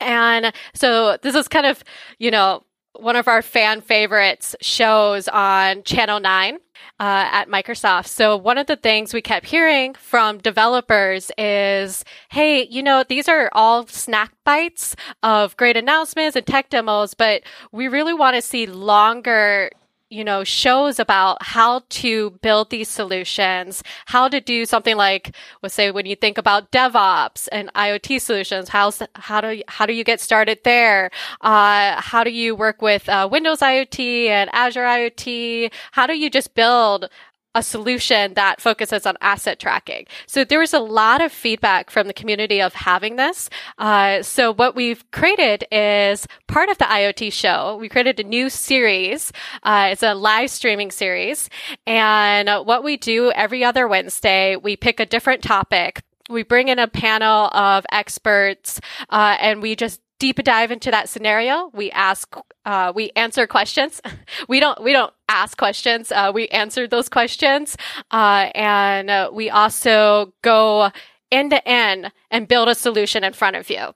And 0.00 0.52
so 0.74 1.18
this 1.22 1.34
is 1.34 1.46
kind 1.48 1.66
of, 1.66 1.84
you 2.18 2.30
know, 2.30 2.64
one 3.00 3.16
of 3.16 3.28
our 3.28 3.42
fan 3.42 3.80
favorites 3.80 4.54
shows 4.60 5.28
on 5.28 5.82
Channel 5.82 6.20
9 6.20 6.54
uh, 6.54 6.58
at 7.00 7.48
Microsoft. 7.48 8.06
So 8.06 8.36
one 8.36 8.58
of 8.58 8.66
the 8.66 8.76
things 8.76 9.14
we 9.14 9.22
kept 9.22 9.46
hearing 9.46 9.94
from 9.94 10.38
developers 10.38 11.30
is, 11.38 12.04
hey, 12.30 12.66
you 12.66 12.82
know, 12.82 13.04
these 13.08 13.28
are 13.28 13.48
all 13.52 13.86
snack 13.86 14.32
bites 14.44 14.94
of 15.22 15.56
great 15.56 15.76
announcements 15.76 16.36
and 16.36 16.46
tech 16.46 16.68
demos, 16.68 17.14
but 17.14 17.42
we 17.72 17.88
really 17.88 18.14
want 18.14 18.36
to 18.36 18.42
see 18.42 18.66
longer 18.66 19.70
you 20.10 20.24
know, 20.24 20.42
shows 20.42 20.98
about 20.98 21.40
how 21.40 21.82
to 21.88 22.30
build 22.42 22.70
these 22.70 22.88
solutions, 22.88 23.82
how 24.06 24.26
to 24.28 24.40
do 24.40 24.66
something 24.66 24.96
like, 24.96 25.36
let's 25.62 25.74
say, 25.74 25.92
when 25.92 26.04
you 26.04 26.16
think 26.16 26.36
about 26.36 26.72
DevOps 26.72 27.48
and 27.52 27.72
IoT 27.74 28.20
solutions, 28.20 28.68
how's, 28.68 29.00
how 29.14 29.40
do, 29.40 29.62
how 29.68 29.86
do 29.86 29.92
you 29.92 30.02
get 30.02 30.20
started 30.20 30.58
there? 30.64 31.12
Uh, 31.42 32.00
how 32.00 32.24
do 32.24 32.30
you 32.30 32.56
work 32.56 32.82
with 32.82 33.08
uh, 33.08 33.28
Windows 33.30 33.60
IoT 33.60 34.26
and 34.26 34.50
Azure 34.52 34.82
IoT? 34.82 35.72
How 35.92 36.08
do 36.08 36.18
you 36.18 36.28
just 36.28 36.56
build 36.56 37.08
a 37.54 37.62
solution 37.62 38.34
that 38.34 38.60
focuses 38.60 39.06
on 39.06 39.16
asset 39.20 39.58
tracking. 39.58 40.06
So 40.26 40.44
there 40.44 40.60
was 40.60 40.72
a 40.72 40.78
lot 40.78 41.20
of 41.20 41.32
feedback 41.32 41.90
from 41.90 42.06
the 42.06 42.12
community 42.12 42.62
of 42.62 42.74
having 42.74 43.16
this. 43.16 43.50
Uh, 43.78 44.22
so 44.22 44.52
what 44.52 44.76
we've 44.76 45.08
created 45.10 45.64
is 45.72 46.26
part 46.46 46.68
of 46.68 46.78
the 46.78 46.84
IoT 46.84 47.32
show. 47.32 47.76
We 47.80 47.88
created 47.88 48.20
a 48.20 48.24
new 48.24 48.50
series. 48.50 49.32
Uh, 49.62 49.88
it's 49.92 50.02
a 50.02 50.14
live 50.14 50.50
streaming 50.50 50.90
series. 50.90 51.50
And 51.86 52.48
what 52.66 52.84
we 52.84 52.96
do 52.96 53.32
every 53.32 53.64
other 53.64 53.88
Wednesday, 53.88 54.56
we 54.56 54.76
pick 54.76 55.00
a 55.00 55.06
different 55.06 55.42
topic. 55.42 56.02
We 56.28 56.44
bring 56.44 56.68
in 56.68 56.78
a 56.78 56.86
panel 56.86 57.46
of 57.48 57.84
experts, 57.90 58.80
uh, 59.08 59.36
and 59.40 59.60
we 59.60 59.74
just 59.74 60.00
deep 60.20 60.36
dive 60.44 60.70
into 60.70 60.92
that 60.92 61.08
scenario. 61.08 61.70
We 61.74 61.90
ask, 61.90 62.36
uh, 62.64 62.92
we 62.94 63.10
answer 63.16 63.48
questions. 63.48 64.00
we 64.48 64.60
don't, 64.60 64.80
we 64.80 64.92
don't 64.92 65.12
ask 65.28 65.58
questions. 65.58 66.12
Uh, 66.12 66.30
we 66.32 66.46
answer 66.48 66.86
those 66.86 67.08
questions. 67.08 67.76
Uh, 68.12 68.50
and 68.54 69.10
uh, 69.10 69.30
we 69.32 69.50
also 69.50 70.32
go 70.42 70.92
end 71.32 71.50
to 71.50 71.66
end 71.66 72.12
and 72.30 72.46
build 72.46 72.68
a 72.68 72.74
solution 72.74 73.24
in 73.24 73.32
front 73.32 73.56
of 73.56 73.68
you. 73.70 73.94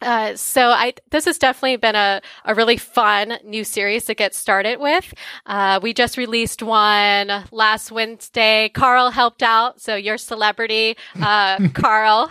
Uh, 0.00 0.34
so 0.36 0.68
I, 0.68 0.94
this 1.10 1.24
has 1.24 1.38
definitely 1.38 1.76
been 1.76 1.94
a, 1.94 2.20
a 2.44 2.54
really 2.54 2.76
fun 2.76 3.38
new 3.44 3.64
series 3.64 4.04
to 4.06 4.14
get 4.14 4.34
started 4.34 4.78
with. 4.80 5.14
Uh, 5.46 5.80
we 5.82 5.94
just 5.94 6.16
released 6.16 6.62
one 6.62 7.44
last 7.50 7.90
Wednesday. 7.90 8.68
Carl 8.70 9.10
helped 9.10 9.42
out. 9.42 9.80
So 9.80 9.94
your 9.94 10.18
celebrity, 10.18 10.96
uh, 11.20 11.68
Carl 11.74 12.30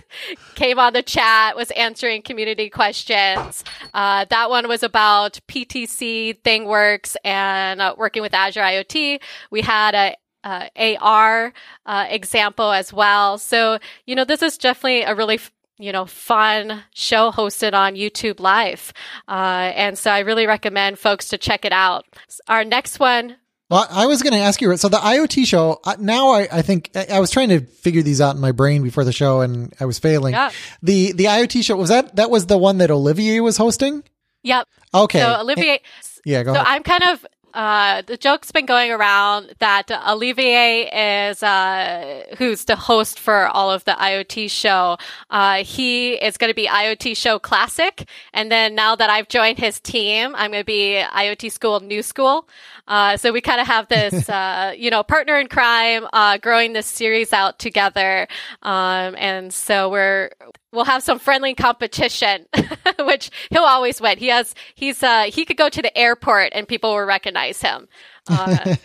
came 0.54 0.78
on 0.78 0.92
the 0.92 1.02
chat, 1.02 1.56
was 1.56 1.70
answering 1.72 2.22
community 2.22 2.68
questions. 2.68 3.64
Uh, 3.94 4.26
that 4.30 4.50
one 4.50 4.68
was 4.68 4.82
about 4.82 5.38
PTC, 5.48 6.42
ThingWorx, 6.42 7.16
and 7.24 7.80
uh, 7.80 7.94
working 7.96 8.22
with 8.22 8.34
Azure 8.34 8.60
IoT. 8.60 9.20
We 9.50 9.62
had 9.62 9.94
a 9.94 10.16
uh, 10.44 10.68
AR 11.00 11.52
uh, 11.86 12.06
example 12.08 12.70
as 12.70 12.92
well. 12.92 13.38
So, 13.38 13.78
you 14.04 14.14
know, 14.14 14.24
this 14.24 14.42
is 14.42 14.58
definitely 14.58 15.02
a 15.02 15.14
really 15.14 15.40
you 15.78 15.92
know, 15.92 16.06
fun 16.06 16.82
show 16.94 17.30
hosted 17.30 17.72
on 17.74 17.94
YouTube 17.94 18.40
Live. 18.40 18.92
Uh, 19.28 19.72
and 19.74 19.98
so 19.98 20.10
I 20.10 20.20
really 20.20 20.46
recommend 20.46 20.98
folks 20.98 21.28
to 21.28 21.38
check 21.38 21.64
it 21.64 21.72
out. 21.72 22.04
Our 22.48 22.64
next 22.64 22.98
one. 23.00 23.36
Well, 23.70 23.86
I 23.90 24.06
was 24.06 24.22
going 24.22 24.34
to 24.34 24.38
ask 24.38 24.60
you. 24.60 24.76
So 24.76 24.88
the 24.88 24.98
IoT 24.98 25.46
show 25.46 25.80
now, 25.98 26.30
I, 26.32 26.46
I 26.52 26.62
think 26.62 26.90
I, 26.94 27.18
was 27.18 27.30
trying 27.30 27.48
to 27.48 27.60
figure 27.60 28.02
these 28.02 28.20
out 28.20 28.34
in 28.34 28.40
my 28.40 28.52
brain 28.52 28.82
before 28.82 29.04
the 29.04 29.12
show, 29.12 29.40
and 29.40 29.72
I 29.80 29.86
was 29.86 29.98
failing. 29.98 30.34
Yeah. 30.34 30.50
The 30.82 31.12
the 31.12 31.24
IoT 31.24 31.64
show 31.64 31.74
was 31.76 31.88
that 31.88 32.14
that 32.16 32.30
was 32.30 32.46
the 32.46 32.58
one 32.58 32.78
that 32.78 32.90
Olivier 32.90 33.40
was 33.40 33.56
hosting. 33.56 34.04
Yep. 34.42 34.68
Okay. 34.92 35.18
So 35.18 35.40
Olivier. 35.40 35.80
yeah, 36.26 36.42
go 36.42 36.52
So 36.52 36.60
ahead. 36.60 36.66
I'm 36.68 36.82
kind 36.82 37.02
of 37.04 37.26
uh, 37.54 38.02
the 38.02 38.16
joke's 38.16 38.50
been 38.50 38.66
going 38.66 38.90
around 38.90 39.54
that 39.60 39.90
Olivier 39.90 41.28
is 41.30 41.42
uh, 41.42 42.24
who's 42.36 42.64
the 42.64 42.76
host 42.76 43.18
for 43.20 43.46
all 43.46 43.70
of 43.70 43.84
the 43.84 43.92
IoT 43.92 44.50
show. 44.50 44.98
Uh, 45.30 45.62
he 45.64 46.14
is 46.14 46.36
going 46.36 46.50
to 46.50 46.54
be 46.54 46.66
IoT 46.66 47.16
Show 47.16 47.38
Classic, 47.38 48.08
and 48.32 48.50
then 48.50 48.74
now 48.74 48.96
that 48.96 49.08
I've 49.08 49.28
joined 49.28 49.58
his 49.58 49.80
team, 49.80 50.34
I'm 50.34 50.50
going 50.50 50.62
to 50.62 50.66
be 50.66 51.00
IoT 51.00 51.52
School 51.52 51.80
New 51.80 52.02
School. 52.02 52.48
Uh, 52.88 53.16
so 53.16 53.32
we 53.32 53.40
kind 53.40 53.60
of 53.60 53.66
have 53.66 53.88
this, 53.88 54.28
uh, 54.28 54.74
you 54.76 54.90
know, 54.90 55.02
partner 55.02 55.38
in 55.38 55.46
crime, 55.46 56.06
uh, 56.12 56.38
growing 56.38 56.72
this 56.72 56.86
series 56.86 57.32
out 57.32 57.58
together, 57.58 58.26
um, 58.62 59.14
and 59.16 59.52
so 59.52 59.88
we're 59.88 60.30
we'll 60.74 60.84
have 60.84 61.02
some 61.02 61.18
friendly 61.18 61.54
competition, 61.54 62.46
which 63.00 63.30
he'll 63.50 63.62
always 63.62 64.00
win. 64.00 64.18
He 64.18 64.28
has 64.28 64.54
he's 64.74 65.02
uh, 65.02 65.24
he 65.24 65.44
could 65.44 65.56
go 65.56 65.68
to 65.68 65.82
the 65.82 65.96
airport 65.96 66.50
and 66.52 66.68
people 66.68 66.94
will 66.94 67.04
recognize 67.04 67.62
him. 67.62 67.88
Uh, 68.28 68.74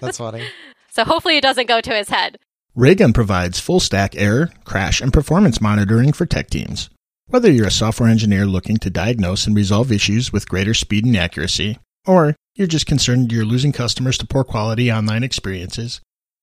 That's 0.00 0.18
funny. 0.18 0.46
so 0.90 1.04
hopefully 1.04 1.36
it 1.36 1.42
doesn't 1.42 1.66
go 1.66 1.80
to 1.80 1.94
his 1.94 2.08
head. 2.08 2.38
Raygun 2.74 3.12
provides 3.12 3.60
full 3.60 3.80
stack 3.80 4.16
error, 4.16 4.50
crash, 4.64 5.00
and 5.00 5.12
performance 5.12 5.60
monitoring 5.60 6.12
for 6.12 6.26
tech 6.26 6.50
teams. 6.50 6.90
Whether 7.28 7.50
you're 7.50 7.68
a 7.68 7.70
software 7.70 8.08
engineer 8.08 8.46
looking 8.46 8.76
to 8.78 8.90
diagnose 8.90 9.46
and 9.46 9.56
resolve 9.56 9.92
issues 9.92 10.32
with 10.32 10.48
greater 10.48 10.74
speed 10.74 11.04
and 11.04 11.16
accuracy, 11.16 11.78
or 12.06 12.36
you're 12.54 12.66
just 12.66 12.86
concerned 12.86 13.32
you're 13.32 13.44
losing 13.44 13.72
customers 13.72 14.18
to 14.18 14.26
poor 14.26 14.44
quality 14.44 14.92
online 14.92 15.22
experiences, 15.22 16.00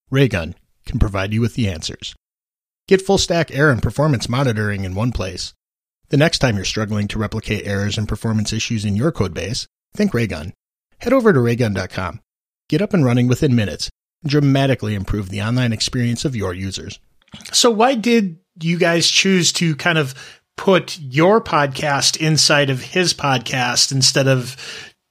Raygun 0.09 0.55
can 0.86 0.99
provide 0.99 1.34
you 1.34 1.41
with 1.41 1.55
the 1.55 1.70
answers. 1.70 2.16
Get 2.91 3.01
full 3.01 3.17
stack 3.17 3.51
error 3.51 3.71
and 3.71 3.81
performance 3.81 4.27
monitoring 4.27 4.83
in 4.83 4.95
one 4.95 5.13
place. 5.13 5.53
The 6.09 6.17
next 6.17 6.39
time 6.39 6.57
you're 6.57 6.65
struggling 6.65 7.07
to 7.07 7.19
replicate 7.19 7.65
errors 7.65 7.97
and 7.97 8.05
performance 8.05 8.51
issues 8.51 8.83
in 8.83 8.97
your 8.97 9.13
codebase, 9.13 9.65
think 9.95 10.13
Raygun. 10.13 10.51
Head 10.97 11.13
over 11.13 11.31
to 11.31 11.39
raygun.com. 11.39 12.19
Get 12.67 12.81
up 12.81 12.93
and 12.93 13.05
running 13.05 13.29
within 13.29 13.55
minutes 13.55 13.89
dramatically 14.25 14.93
improve 14.93 15.29
the 15.29 15.41
online 15.41 15.71
experience 15.71 16.25
of 16.25 16.35
your 16.35 16.53
users. 16.53 16.99
So 17.53 17.71
why 17.71 17.95
did 17.95 18.39
you 18.61 18.77
guys 18.77 19.09
choose 19.09 19.53
to 19.53 19.73
kind 19.77 19.97
of 19.97 20.13
put 20.57 20.99
your 20.99 21.39
podcast 21.39 22.17
inside 22.17 22.69
of 22.69 22.81
his 22.81 23.13
podcast 23.13 23.93
instead 23.93 24.27
of 24.27 24.57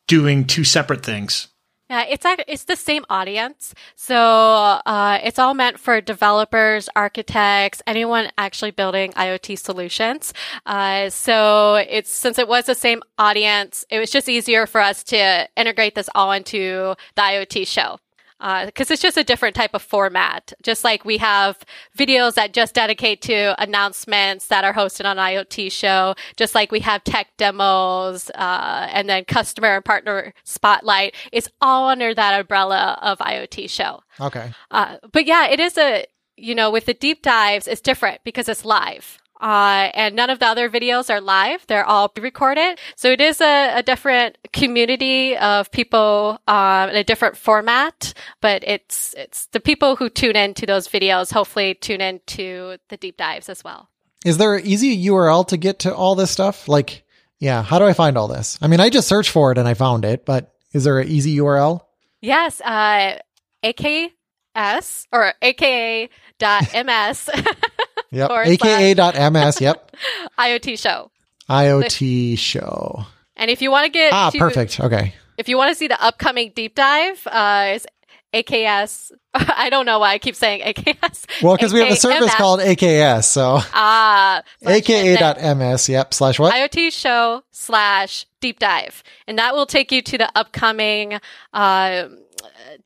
doing 0.06 0.44
two 0.44 0.64
separate 0.64 1.02
things? 1.02 1.48
Yeah, 1.90 2.04
it's 2.08 2.24
it's 2.46 2.64
the 2.64 2.76
same 2.76 3.04
audience, 3.10 3.74
so 3.96 4.16
uh, 4.16 5.18
it's 5.24 5.40
all 5.40 5.54
meant 5.54 5.80
for 5.80 6.00
developers, 6.00 6.88
architects, 6.94 7.82
anyone 7.84 8.30
actually 8.38 8.70
building 8.70 9.10
IoT 9.14 9.58
solutions. 9.58 10.32
Uh, 10.66 11.10
so 11.10 11.74
it's 11.74 12.12
since 12.12 12.38
it 12.38 12.46
was 12.46 12.66
the 12.66 12.76
same 12.76 13.02
audience, 13.18 13.84
it 13.90 13.98
was 13.98 14.12
just 14.12 14.28
easier 14.28 14.68
for 14.68 14.80
us 14.80 15.02
to 15.02 15.48
integrate 15.56 15.96
this 15.96 16.08
all 16.14 16.30
into 16.30 16.94
the 17.16 17.22
IoT 17.22 17.66
show 17.66 17.98
because 18.40 18.90
uh, 18.90 18.94
it's 18.94 19.02
just 19.02 19.18
a 19.18 19.24
different 19.24 19.54
type 19.54 19.74
of 19.74 19.82
format. 19.82 20.54
Just 20.62 20.82
like 20.82 21.04
we 21.04 21.18
have 21.18 21.58
videos 21.96 22.34
that 22.34 22.54
just 22.54 22.74
dedicate 22.74 23.20
to 23.22 23.60
announcements 23.62 24.46
that 24.46 24.64
are 24.64 24.72
hosted 24.72 25.04
on 25.04 25.18
IoT 25.18 25.70
show, 25.70 26.14
just 26.36 26.54
like 26.54 26.72
we 26.72 26.80
have 26.80 27.04
tech 27.04 27.28
demos 27.36 28.30
uh, 28.34 28.88
and 28.92 29.08
then 29.08 29.24
customer 29.24 29.76
and 29.76 29.84
partner 29.84 30.32
spotlight. 30.44 31.14
It's 31.32 31.48
all 31.60 31.88
under 31.88 32.14
that 32.14 32.40
umbrella 32.40 32.98
of 33.02 33.18
IoT 33.18 33.68
show. 33.68 34.02
Okay. 34.18 34.52
Uh, 34.70 34.96
but 35.12 35.26
yeah, 35.26 35.48
it 35.48 35.60
is 35.60 35.76
a 35.76 36.06
you 36.36 36.54
know 36.54 36.70
with 36.70 36.86
the 36.86 36.94
deep 36.94 37.22
dives, 37.22 37.68
it's 37.68 37.82
different 37.82 38.22
because 38.24 38.48
it's 38.48 38.64
live. 38.64 39.18
Uh, 39.40 39.90
and 39.94 40.14
none 40.14 40.28
of 40.28 40.38
the 40.38 40.46
other 40.46 40.68
videos 40.68 41.08
are 41.08 41.20
live. 41.20 41.66
They're 41.66 41.84
all 41.84 42.08
pre-recorded. 42.08 42.78
So 42.94 43.10
it 43.10 43.20
is 43.20 43.40
a, 43.40 43.78
a 43.78 43.82
different 43.82 44.36
community 44.52 45.36
of 45.36 45.70
people, 45.70 46.38
um, 46.46 46.90
in 46.90 46.96
a 46.96 47.04
different 47.04 47.36
format, 47.36 48.12
but 48.40 48.62
it's, 48.66 49.14
it's 49.16 49.46
the 49.46 49.60
people 49.60 49.96
who 49.96 50.10
tune 50.10 50.36
into 50.36 50.66
those 50.66 50.88
videos, 50.88 51.32
hopefully 51.32 51.74
tune 51.74 52.00
into 52.00 52.76
the 52.88 52.96
deep 52.96 53.16
dives 53.16 53.48
as 53.48 53.64
well. 53.64 53.88
Is 54.24 54.36
there 54.36 54.56
an 54.56 54.66
easy 54.66 55.06
URL 55.06 55.46
to 55.48 55.56
get 55.56 55.80
to 55.80 55.94
all 55.94 56.14
this 56.14 56.30
stuff? 56.30 56.68
Like, 56.68 57.04
yeah, 57.38 57.62
how 57.62 57.78
do 57.78 57.86
I 57.86 57.94
find 57.94 58.18
all 58.18 58.28
this? 58.28 58.58
I 58.60 58.66
mean, 58.66 58.80
I 58.80 58.90
just 58.90 59.08
searched 59.08 59.30
for 59.30 59.50
it 59.50 59.56
and 59.56 59.66
I 59.66 59.72
found 59.72 60.04
it, 60.04 60.26
but 60.26 60.52
is 60.72 60.84
there 60.84 60.98
an 60.98 61.08
easy 61.08 61.38
URL? 61.38 61.80
Yes, 62.20 62.60
uh, 62.60 63.18
AKS 63.64 65.06
or 65.10 65.32
AKA 65.40 66.10
dot 66.38 66.64
MS 66.74 67.30
Yep. 68.10 68.30
AKA.ms. 68.30 69.60
Yep. 69.60 69.96
IoT 70.38 70.78
show. 70.78 71.10
IoT 71.48 72.38
show. 72.38 73.04
And 73.36 73.50
if 73.50 73.62
you 73.62 73.70
want 73.70 73.86
to 73.86 73.90
get 73.90 74.12
ah 74.12 74.30
to, 74.30 74.38
perfect. 74.38 74.80
Okay. 74.80 75.14
If 75.38 75.48
you 75.48 75.56
want 75.56 75.70
to 75.70 75.74
see 75.74 75.88
the 75.88 76.00
upcoming 76.02 76.52
deep 76.54 76.74
dive, 76.74 77.26
uh, 77.26 77.72
is 77.74 77.86
AKS. 78.34 79.12
I 79.34 79.70
don't 79.70 79.86
know 79.86 79.98
why 79.98 80.12
I 80.12 80.18
keep 80.18 80.34
saying 80.34 80.62
AKS. 80.62 81.42
Well, 81.42 81.56
because 81.56 81.72
we 81.72 81.80
have 81.80 81.90
a 81.90 81.96
service 81.96 82.34
called 82.34 82.60
AKS, 82.60 83.24
so 83.24 83.58
ah, 83.72 84.42
AKA.ms. 84.64 85.88
Yep. 85.88 86.14
Slash 86.14 86.38
what? 86.38 86.54
IoT 86.54 86.92
show 86.92 87.42
slash 87.50 88.26
deep 88.40 88.58
dive, 88.58 89.02
and 89.26 89.38
that 89.38 89.54
will 89.54 89.66
take 89.66 89.90
you 89.92 90.02
to 90.02 90.18
the 90.18 90.30
upcoming 90.36 91.18
uh, 91.52 92.08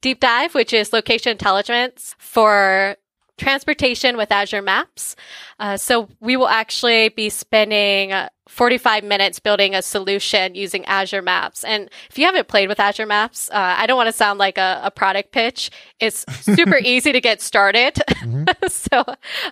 deep 0.01 0.21
dive, 0.21 0.55
which 0.55 0.73
is 0.73 0.93
location 0.93 1.33
intelligence 1.33 2.15
for 2.19 2.97
transportation 3.37 4.17
with 4.17 4.31
Azure 4.31 4.63
Maps. 4.63 5.17
Uh, 5.59 5.77
so 5.77 6.09
we 6.21 6.37
will 6.37 6.49
actually 6.49 7.09
be 7.09 7.29
spending 7.29 8.13
45 8.49 9.05
minutes 9.05 9.41
building 9.41 9.75
a 9.75 9.83
solution 9.83 10.55
using 10.55 10.85
Azure 10.85 11.23
Maps. 11.23 11.65
And 11.65 11.91
if 12.11 12.19
you 12.19 12.27
haven't 12.27 12.49
played 12.49 12.69
with 12.69 12.79
Azure 12.79 13.07
Maps, 13.07 13.51
uh, 13.51 13.75
I 13.79 13.87
don't 13.87 13.97
want 13.97 14.09
to 14.09 14.13
sound 14.13 14.39
like 14.39 14.59
a, 14.59 14.81
a 14.85 14.91
product 14.91 15.33
pitch. 15.33 15.71
It's 15.99 16.25
super 16.43 16.77
easy 16.85 17.13
to 17.13 17.21
get 17.21 17.41
started. 17.41 17.95
Mm-hmm. 17.95 18.45
so 18.69 19.05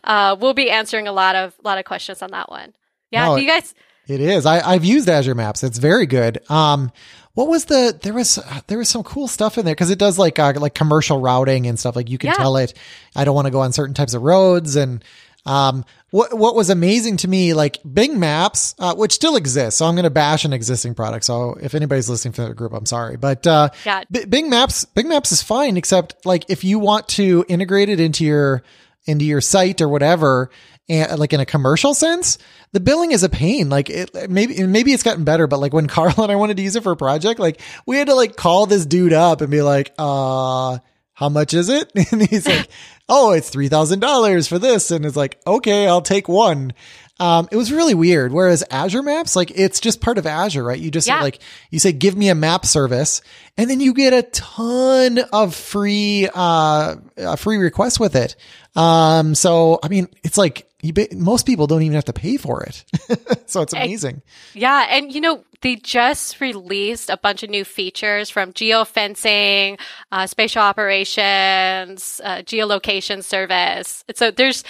uh, 0.05 0.37
we'll 0.39 0.55
be 0.55 0.70
answering 0.70 1.09
a 1.09 1.12
lot 1.12 1.35
of 1.35 1.55
lot 1.64 1.78
of 1.78 1.85
questions 1.85 2.22
on 2.22 2.30
that 2.33 2.51
one. 2.51 2.74
Yeah, 3.11 3.26
no, 3.26 3.37
you 3.37 3.47
guys. 3.47 3.74
It 4.09 4.21
is. 4.21 4.47
I, 4.47 4.61
I've 4.61 4.85
used 4.85 5.09
Azure 5.09 5.35
Maps. 5.35 5.63
It's 5.63 5.79
very 5.79 6.07
good. 6.07 6.39
Um, 6.51 6.93
what 7.35 7.49
was 7.49 7.67
the 7.67 7.99
there 8.03 8.13
was 8.13 8.39
there 8.67 8.79
was 8.79 8.89
some 8.89 9.03
cool 9.03 9.29
stuff 9.29 9.59
in 9.59 9.65
there 9.65 9.75
because 9.75 9.91
it 9.91 9.99
does 9.99 10.19
like 10.19 10.39
uh, 10.39 10.53
like 10.57 10.75
commercial 10.75 11.21
routing 11.21 11.67
and 11.67 11.79
stuff 11.79 11.97
like 11.97 12.11
you 12.11 12.19
can 12.19 12.29
yeah. 12.29 12.35
tell 12.35 12.57
it 12.57 12.75
i 13.17 13.25
don't 13.25 13.35
want 13.35 13.47
to 13.47 13.51
go 13.51 13.61
on 13.61 13.73
certain 13.73 13.95
types 13.95 14.15
of 14.15 14.23
roads 14.23 14.77
and 14.77 15.03
um 15.47 15.85
what 16.11 16.37
what 16.37 16.55
was 16.55 16.71
amazing 16.71 17.17
to 17.17 17.27
me 17.27 17.55
like 17.55 17.79
bing 17.91 18.21
maps 18.21 18.75
uh, 18.79 18.95
which 18.95 19.13
still 19.13 19.35
exists 19.35 19.79
so 19.79 19.87
i'm 19.87 19.95
going 19.95 20.05
to 20.05 20.11
bash 20.11 20.45
an 20.45 20.53
existing 20.53 20.95
product 20.95 21.25
so 21.25 21.57
if 21.61 21.75
anybody's 21.75 22.09
listening 22.09 22.33
from 22.33 22.49
the 22.49 22.55
group 22.55 22.73
i'm 22.73 22.87
sorry 22.87 23.17
but 23.17 23.47
uh 23.47 23.69
yeah. 23.85 24.03
B- 24.11 24.25
bing 24.27 24.51
maps 24.51 24.85
bing 24.85 25.09
maps 25.09 25.33
is 25.33 25.43
fine 25.43 25.77
except 25.77 26.27
like 26.27 26.45
if 26.49 26.65
you 26.65 26.79
want 26.79 27.09
to 27.09 27.45
integrate 27.49 27.89
it 27.89 27.99
into 27.99 28.25
your 28.25 28.63
into 29.05 29.25
your 29.25 29.41
site 29.41 29.81
or 29.81 29.89
whatever 29.89 30.51
and 30.89 31.18
like 31.18 31.33
in 31.33 31.41
a 31.41 31.47
commercial 31.47 31.95
sense, 31.95 32.39
the 32.72 32.80
billing 32.80 33.12
is 33.12 33.22
a 33.22 33.28
pain. 33.28 33.68
Like 33.68 33.89
it, 33.89 34.30
maybe, 34.30 34.66
maybe 34.66 34.93
it's 34.93 35.03
gotten 35.03 35.24
better, 35.24 35.47
but 35.47 35.61
like 35.61 35.72
when 35.72 35.87
Carl 35.89 36.14
and 36.18 36.33
I 36.33 36.37
wanted 36.37 36.57
to 36.57 36.62
use 36.62 36.76
it 36.76 36.83
for 36.83 36.93
a 36.93 36.97
project, 36.97 37.41
like 37.41 37.61
we 37.87 37.97
had 37.97 38.09
to 38.09 38.14
like 38.14 38.37
call 38.37 38.66
this 38.66 38.87
dude 38.87 39.12
up 39.12 39.41
and 39.41 39.51
be 39.51 39.62
like, 39.62 39.93
uh, 39.99 40.78
how 41.14 41.28
much 41.28 41.55
is 41.55 41.68
it? 41.68 41.93
And 42.12 42.22
he's 42.22 42.47
like, 42.47 42.68
oh, 43.09 43.33
it's 43.33 43.51
$3,000 43.51 44.49
for 44.49 44.59
this. 44.59 44.91
And 44.91 45.07
it's 45.07 45.16
like, 45.16 45.41
okay, 45.47 45.87
I'll 45.87 46.03
take 46.03 46.28
one. 46.28 46.72
Um, 47.20 47.49
it 47.53 47.57
was 47.57 47.70
really 47.70 47.95
weird. 47.95 48.33
Whereas 48.33 48.64
Azure 48.68 49.03
Maps, 49.03 49.37
like 49.37 49.53
it's 49.55 49.78
just 49.78 50.01
part 50.01 50.18
of 50.18 50.26
Azure, 50.26 50.64
right? 50.64 50.78
You 50.78 50.91
just 50.91 51.07
yeah. 51.07 51.20
like 51.20 51.39
you 51.70 51.78
say, 51.78 51.93
give 51.93 52.16
me 52.16 52.30
a 52.30 52.35
map 52.35 52.66
service, 52.66 53.22
and 53.57 53.70
then 53.70 53.78
you 53.78 53.95
get 53.95 54.12
a 54.12 54.22
ton 54.22 55.18
of 55.33 55.55
free 55.55 56.28
uh, 56.35 56.97
free 57.37 57.59
requests 57.59 58.01
with 58.01 58.16
it. 58.16 58.35
Um, 58.74 59.37
so 59.37 59.78
I 59.85 59.89
mean, 59.89 60.09
it's 60.24 60.37
like 60.37 60.68
you, 60.83 60.93
most 61.12 61.47
people 61.47 61.68
don't 61.68 61.83
even 61.83 61.95
have 61.95 62.05
to 62.07 62.12
pay 62.12 62.37
for 62.37 62.64
it. 62.64 62.85
so 63.47 63.62
it's 63.62 63.72
amazing. 63.72 64.20
Yeah. 64.53 64.87
And, 64.91 65.12
you 65.12 65.20
know, 65.20 65.45
they 65.61 65.76
just 65.76 66.41
released 66.41 67.09
a 67.09 67.16
bunch 67.16 67.45
of 67.45 67.51
new 67.51 67.64
features 67.64 68.28
from 68.28 68.53
geofencing, 68.53 69.78
uh, 70.11 70.26
spatial 70.26 70.61
operations, 70.61 72.20
uh, 72.24 72.39
geolocation 72.39 73.22
service. 73.22 74.05
So 74.16 74.33
there's, 74.33 74.64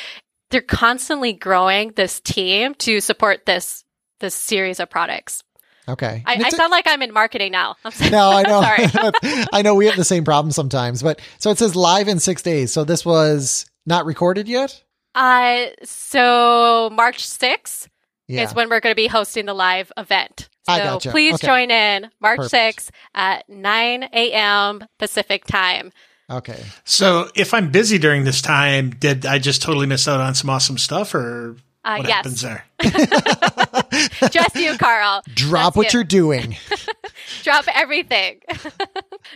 they're 0.51 0.61
constantly 0.61 1.33
growing 1.33 1.93
this 1.93 2.21
team 2.21 2.75
to 2.77 3.01
support 3.01 3.47
this, 3.47 3.83
this 4.21 4.35
series 4.35 4.81
of 4.81 4.91
products. 4.91 5.43
Okay. 5.89 6.23
I, 6.27 6.35
I 6.45 6.51
sound 6.51 6.71
like 6.71 6.87
I'm 6.87 7.03
in 7.03 7.13
marketing 7.13 7.53
now. 7.53 7.77
I'm 7.85 7.91
sorry. 7.91 8.11
no, 8.11 8.31
I 8.31 8.43
know. 9.23 9.47
I 9.53 9.63
know 9.63 9.75
we 9.75 9.87
have 9.87 9.97
the 9.97 10.05
same 10.05 10.25
problem 10.25 10.53
sometimes, 10.53 11.03
but 11.03 11.21
so 11.39 11.51
it 11.51 11.59
says 11.59 11.75
live 11.75 12.07
in 12.07 12.21
six 12.21 12.43
days. 12.43 12.71
So 12.71 12.85
this 12.85 13.05
was 13.05 13.67
not 13.87 14.05
recorded 14.05 14.47
yet? 14.47 14.83
Uh, 15.15 15.67
so 15.83 16.91
March 16.93 17.27
6th 17.27 17.89
yeah. 18.29 18.43
is 18.43 18.55
when 18.55 18.69
we're 18.69 18.81
going 18.81 18.93
to 18.93 18.97
be 18.97 19.07
hosting 19.07 19.47
the 19.47 19.55
live 19.55 19.93
event. 19.97 20.49
So 20.65 20.77
gotcha. 20.77 21.11
please 21.11 21.35
okay. 21.35 21.47
join 21.47 21.71
in 21.71 22.11
March 22.21 22.39
Perfect. 22.39 22.79
6th 22.79 22.91
at 23.15 23.49
9 23.49 24.05
a.m. 24.05 24.87
Pacific 24.99 25.45
time. 25.45 25.93
Okay. 26.31 26.63
So 26.85 27.29
if 27.35 27.53
I'm 27.53 27.71
busy 27.71 27.99
during 27.99 28.25
this 28.25 28.41
time, 28.41 28.91
did 28.91 29.27
I 29.27 29.39
just 29.39 29.61
totally 29.61 29.87
miss 29.87 30.07
out 30.07 30.21
on 30.21 30.35
some 30.35 30.49
awesome 30.51 30.79
stuff 30.79 31.15
or 31.15 31.57
uh, 31.85 31.97
what 31.97 32.09
yes. 32.09 32.17
happens 32.17 32.41
there? 32.43 32.65
Just 34.31 34.57
you, 34.57 34.77
Carl. 34.79 35.23
Drop 35.35 35.75
Just 35.75 35.77
what 35.77 35.93
you. 35.93 36.01
are 36.01 36.05
doing. 36.05 36.57
Drop 37.43 37.65
everything. 37.75 38.41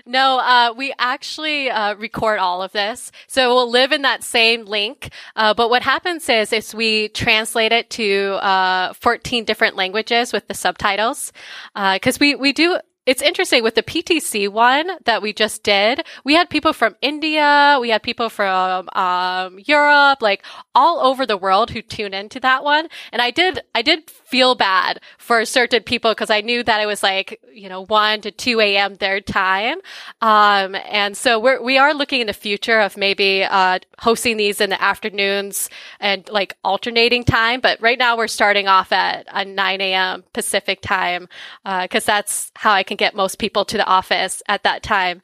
no, 0.07 0.39
uh, 0.39 0.73
we 0.77 0.95
actually 0.99 1.71
uh, 1.71 1.95
record 1.97 2.39
all 2.39 2.63
of 2.63 2.73
this. 2.73 3.11
So 3.27 3.55
we'll 3.55 3.71
live 3.71 3.93
in 3.93 4.03
that 4.03 4.23
same 4.23 4.65
link. 4.65 5.11
Uh, 5.35 5.55
but 5.55 5.71
what 5.71 5.83
happens 5.83 6.29
is, 6.29 6.53
is 6.53 6.75
we 6.75 7.09
translate 7.09 7.73
it 7.73 7.91
to 7.91 8.39
uh, 8.43 8.93
14 8.95 9.45
different 9.45 9.77
languages 9.77 10.33
with 10.33 10.47
the 10.49 10.55
subtitles. 10.55 11.33
Because 11.75 12.17
uh, 12.17 12.19
we, 12.21 12.35
we 12.35 12.53
do 12.53 12.79
it's 13.07 13.23
interesting 13.23 13.63
with 13.63 13.77
the 13.77 13.83
PTC 13.83 14.49
one 14.49 14.91
that 15.05 15.23
we 15.23 15.33
just 15.33 15.63
did. 15.63 16.05
We 16.25 16.35
had 16.35 16.51
people 16.51 16.73
from 16.73 16.97
India, 17.01 17.79
we 17.81 17.91
had 17.91 18.03
people 18.03 18.29
from 18.29 18.89
um, 18.95 19.59
Europe, 19.65 20.21
like 20.21 20.45
all 20.75 21.01
over 21.01 21.25
the 21.25 21.37
world 21.37 21.71
who 21.71 21.83
tune 21.83 22.13
into 22.13 22.41
that 22.41 22.65
one. 22.65 22.89
And 23.13 23.23
I 23.23 23.31
did, 23.31 23.61
I 23.75 23.83
did 23.83 24.11
feel 24.11 24.57
bad 24.57 25.01
for 25.19 25.45
certain 25.45 25.85
people 25.85 26.11
because 26.11 26.31
I 26.31 26.41
knew 26.41 26.65
that 26.65 26.81
it 26.81 26.87
was 26.87 27.03
like 27.03 27.41
you 27.53 27.69
know 27.69 27.85
one 27.85 28.21
to 28.23 28.31
two 28.31 28.61
a.m. 28.61 28.97
their 28.97 29.21
time. 29.21 29.79
Um, 30.21 30.75
and 30.75 31.17
so 31.17 31.39
we're 31.39 31.63
we 31.63 31.79
are 31.79 31.95
looking 31.95 32.21
in 32.21 32.27
the 32.27 32.33
future 32.33 32.81
of 32.81 32.97
maybe 32.97 33.45
uh, 33.45 33.79
hosting 33.99 34.37
these 34.37 34.61
in 34.61 34.71
the 34.71 34.83
afternoons 34.83 35.71
and 36.01 36.29
like 36.29 36.55
alternating 36.65 37.25
time. 37.25 37.61
But 37.61 37.81
right 37.81 37.99
now 37.99 38.17
we're 38.17 38.27
starting 38.27 38.67
off 38.67 38.93
at 38.93 39.27
a 39.33 39.45
nine 39.45 39.81
a.m. 39.81 40.25
Pacific 40.33 40.81
time 40.83 41.29
because 41.65 42.09
uh, 42.09 42.13
that's 42.13 42.51
how 42.57 42.73
I 42.73 42.83
can 42.83 42.96
can 42.97 43.07
get 43.07 43.15
most 43.15 43.39
people 43.39 43.65
to 43.67 43.77
the 43.77 43.85
office 43.87 44.43
at 44.49 44.63
that 44.65 44.83
time. 44.83 45.23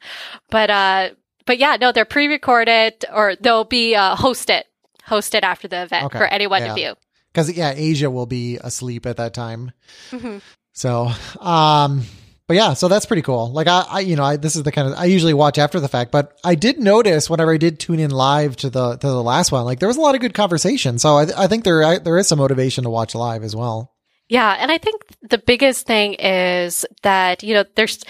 But 0.49 0.69
uh, 0.69 1.09
but 1.45 1.57
yeah, 1.57 1.77
no, 1.79 1.91
they're 1.91 2.05
pre-recorded 2.05 3.05
or 3.13 3.35
they'll 3.35 3.63
be 3.65 3.95
uh, 3.95 4.15
hosted 4.15 4.63
hosted 5.07 5.41
after 5.43 5.67
the 5.67 5.83
event 5.83 6.05
Okay. 6.05 6.17
for 6.17 6.25
anyone 6.25 6.61
Yeah. 6.61 6.67
to 6.69 6.73
view. 6.73 6.93
Because 7.33 7.51
yeah, 7.51 7.73
Asia 7.75 8.09
will 8.09 8.25
be 8.27 8.57
asleep 8.57 9.05
at 9.05 9.17
that 9.17 9.33
time. 9.33 9.71
Mhm. 10.11 10.41
So, 10.71 11.09
um, 11.39 12.03
but 12.47 12.55
yeah, 12.57 12.73
so 12.73 12.87
that's 12.87 13.05
pretty 13.05 13.21
cool. 13.21 13.51
Like 13.51 13.67
I, 13.67 13.85
I 13.89 13.99
you 14.01 14.15
know, 14.15 14.23
I, 14.23 14.37
this 14.37 14.55
is 14.55 14.63
the 14.63 14.71
kind 14.71 14.87
of 14.87 14.97
I 14.97 15.05
usually 15.05 15.33
watch 15.33 15.57
after 15.57 15.79
the 15.79 15.87
fact, 15.87 16.11
but 16.11 16.37
I 16.43 16.55
did 16.55 16.79
notice 16.79 17.29
whenever 17.29 17.53
I 17.53 17.57
did 17.57 17.79
tune 17.79 17.99
in 17.99 18.11
live 18.11 18.55
to 18.57 18.69
the 18.69 18.95
to 18.97 19.07
the 19.07 19.23
last 19.23 19.51
one, 19.51 19.65
like 19.65 19.79
there 19.79 19.87
was 19.87 19.97
a 19.97 20.01
lot 20.01 20.15
of 20.15 20.21
good 20.21 20.33
conversation. 20.33 20.99
So 20.99 21.17
I, 21.17 21.27
I 21.37 21.47
think 21.47 21.63
there 21.63 21.83
I, 21.83 21.97
there 21.99 22.17
is 22.17 22.27
some 22.27 22.39
motivation 22.39 22.83
to 22.85 22.89
watch 22.89 23.15
live 23.15 23.43
as 23.43 23.55
well. 23.55 23.92
Yeah, 24.29 24.55
and 24.59 24.71
I 24.71 24.77
think 24.77 25.01
the 25.21 25.37
biggest 25.37 25.85
thing 25.85 26.15
is 26.15 26.85
that 27.03 27.43
you 27.43 27.53
know 27.53 27.65
there's 27.75 28.03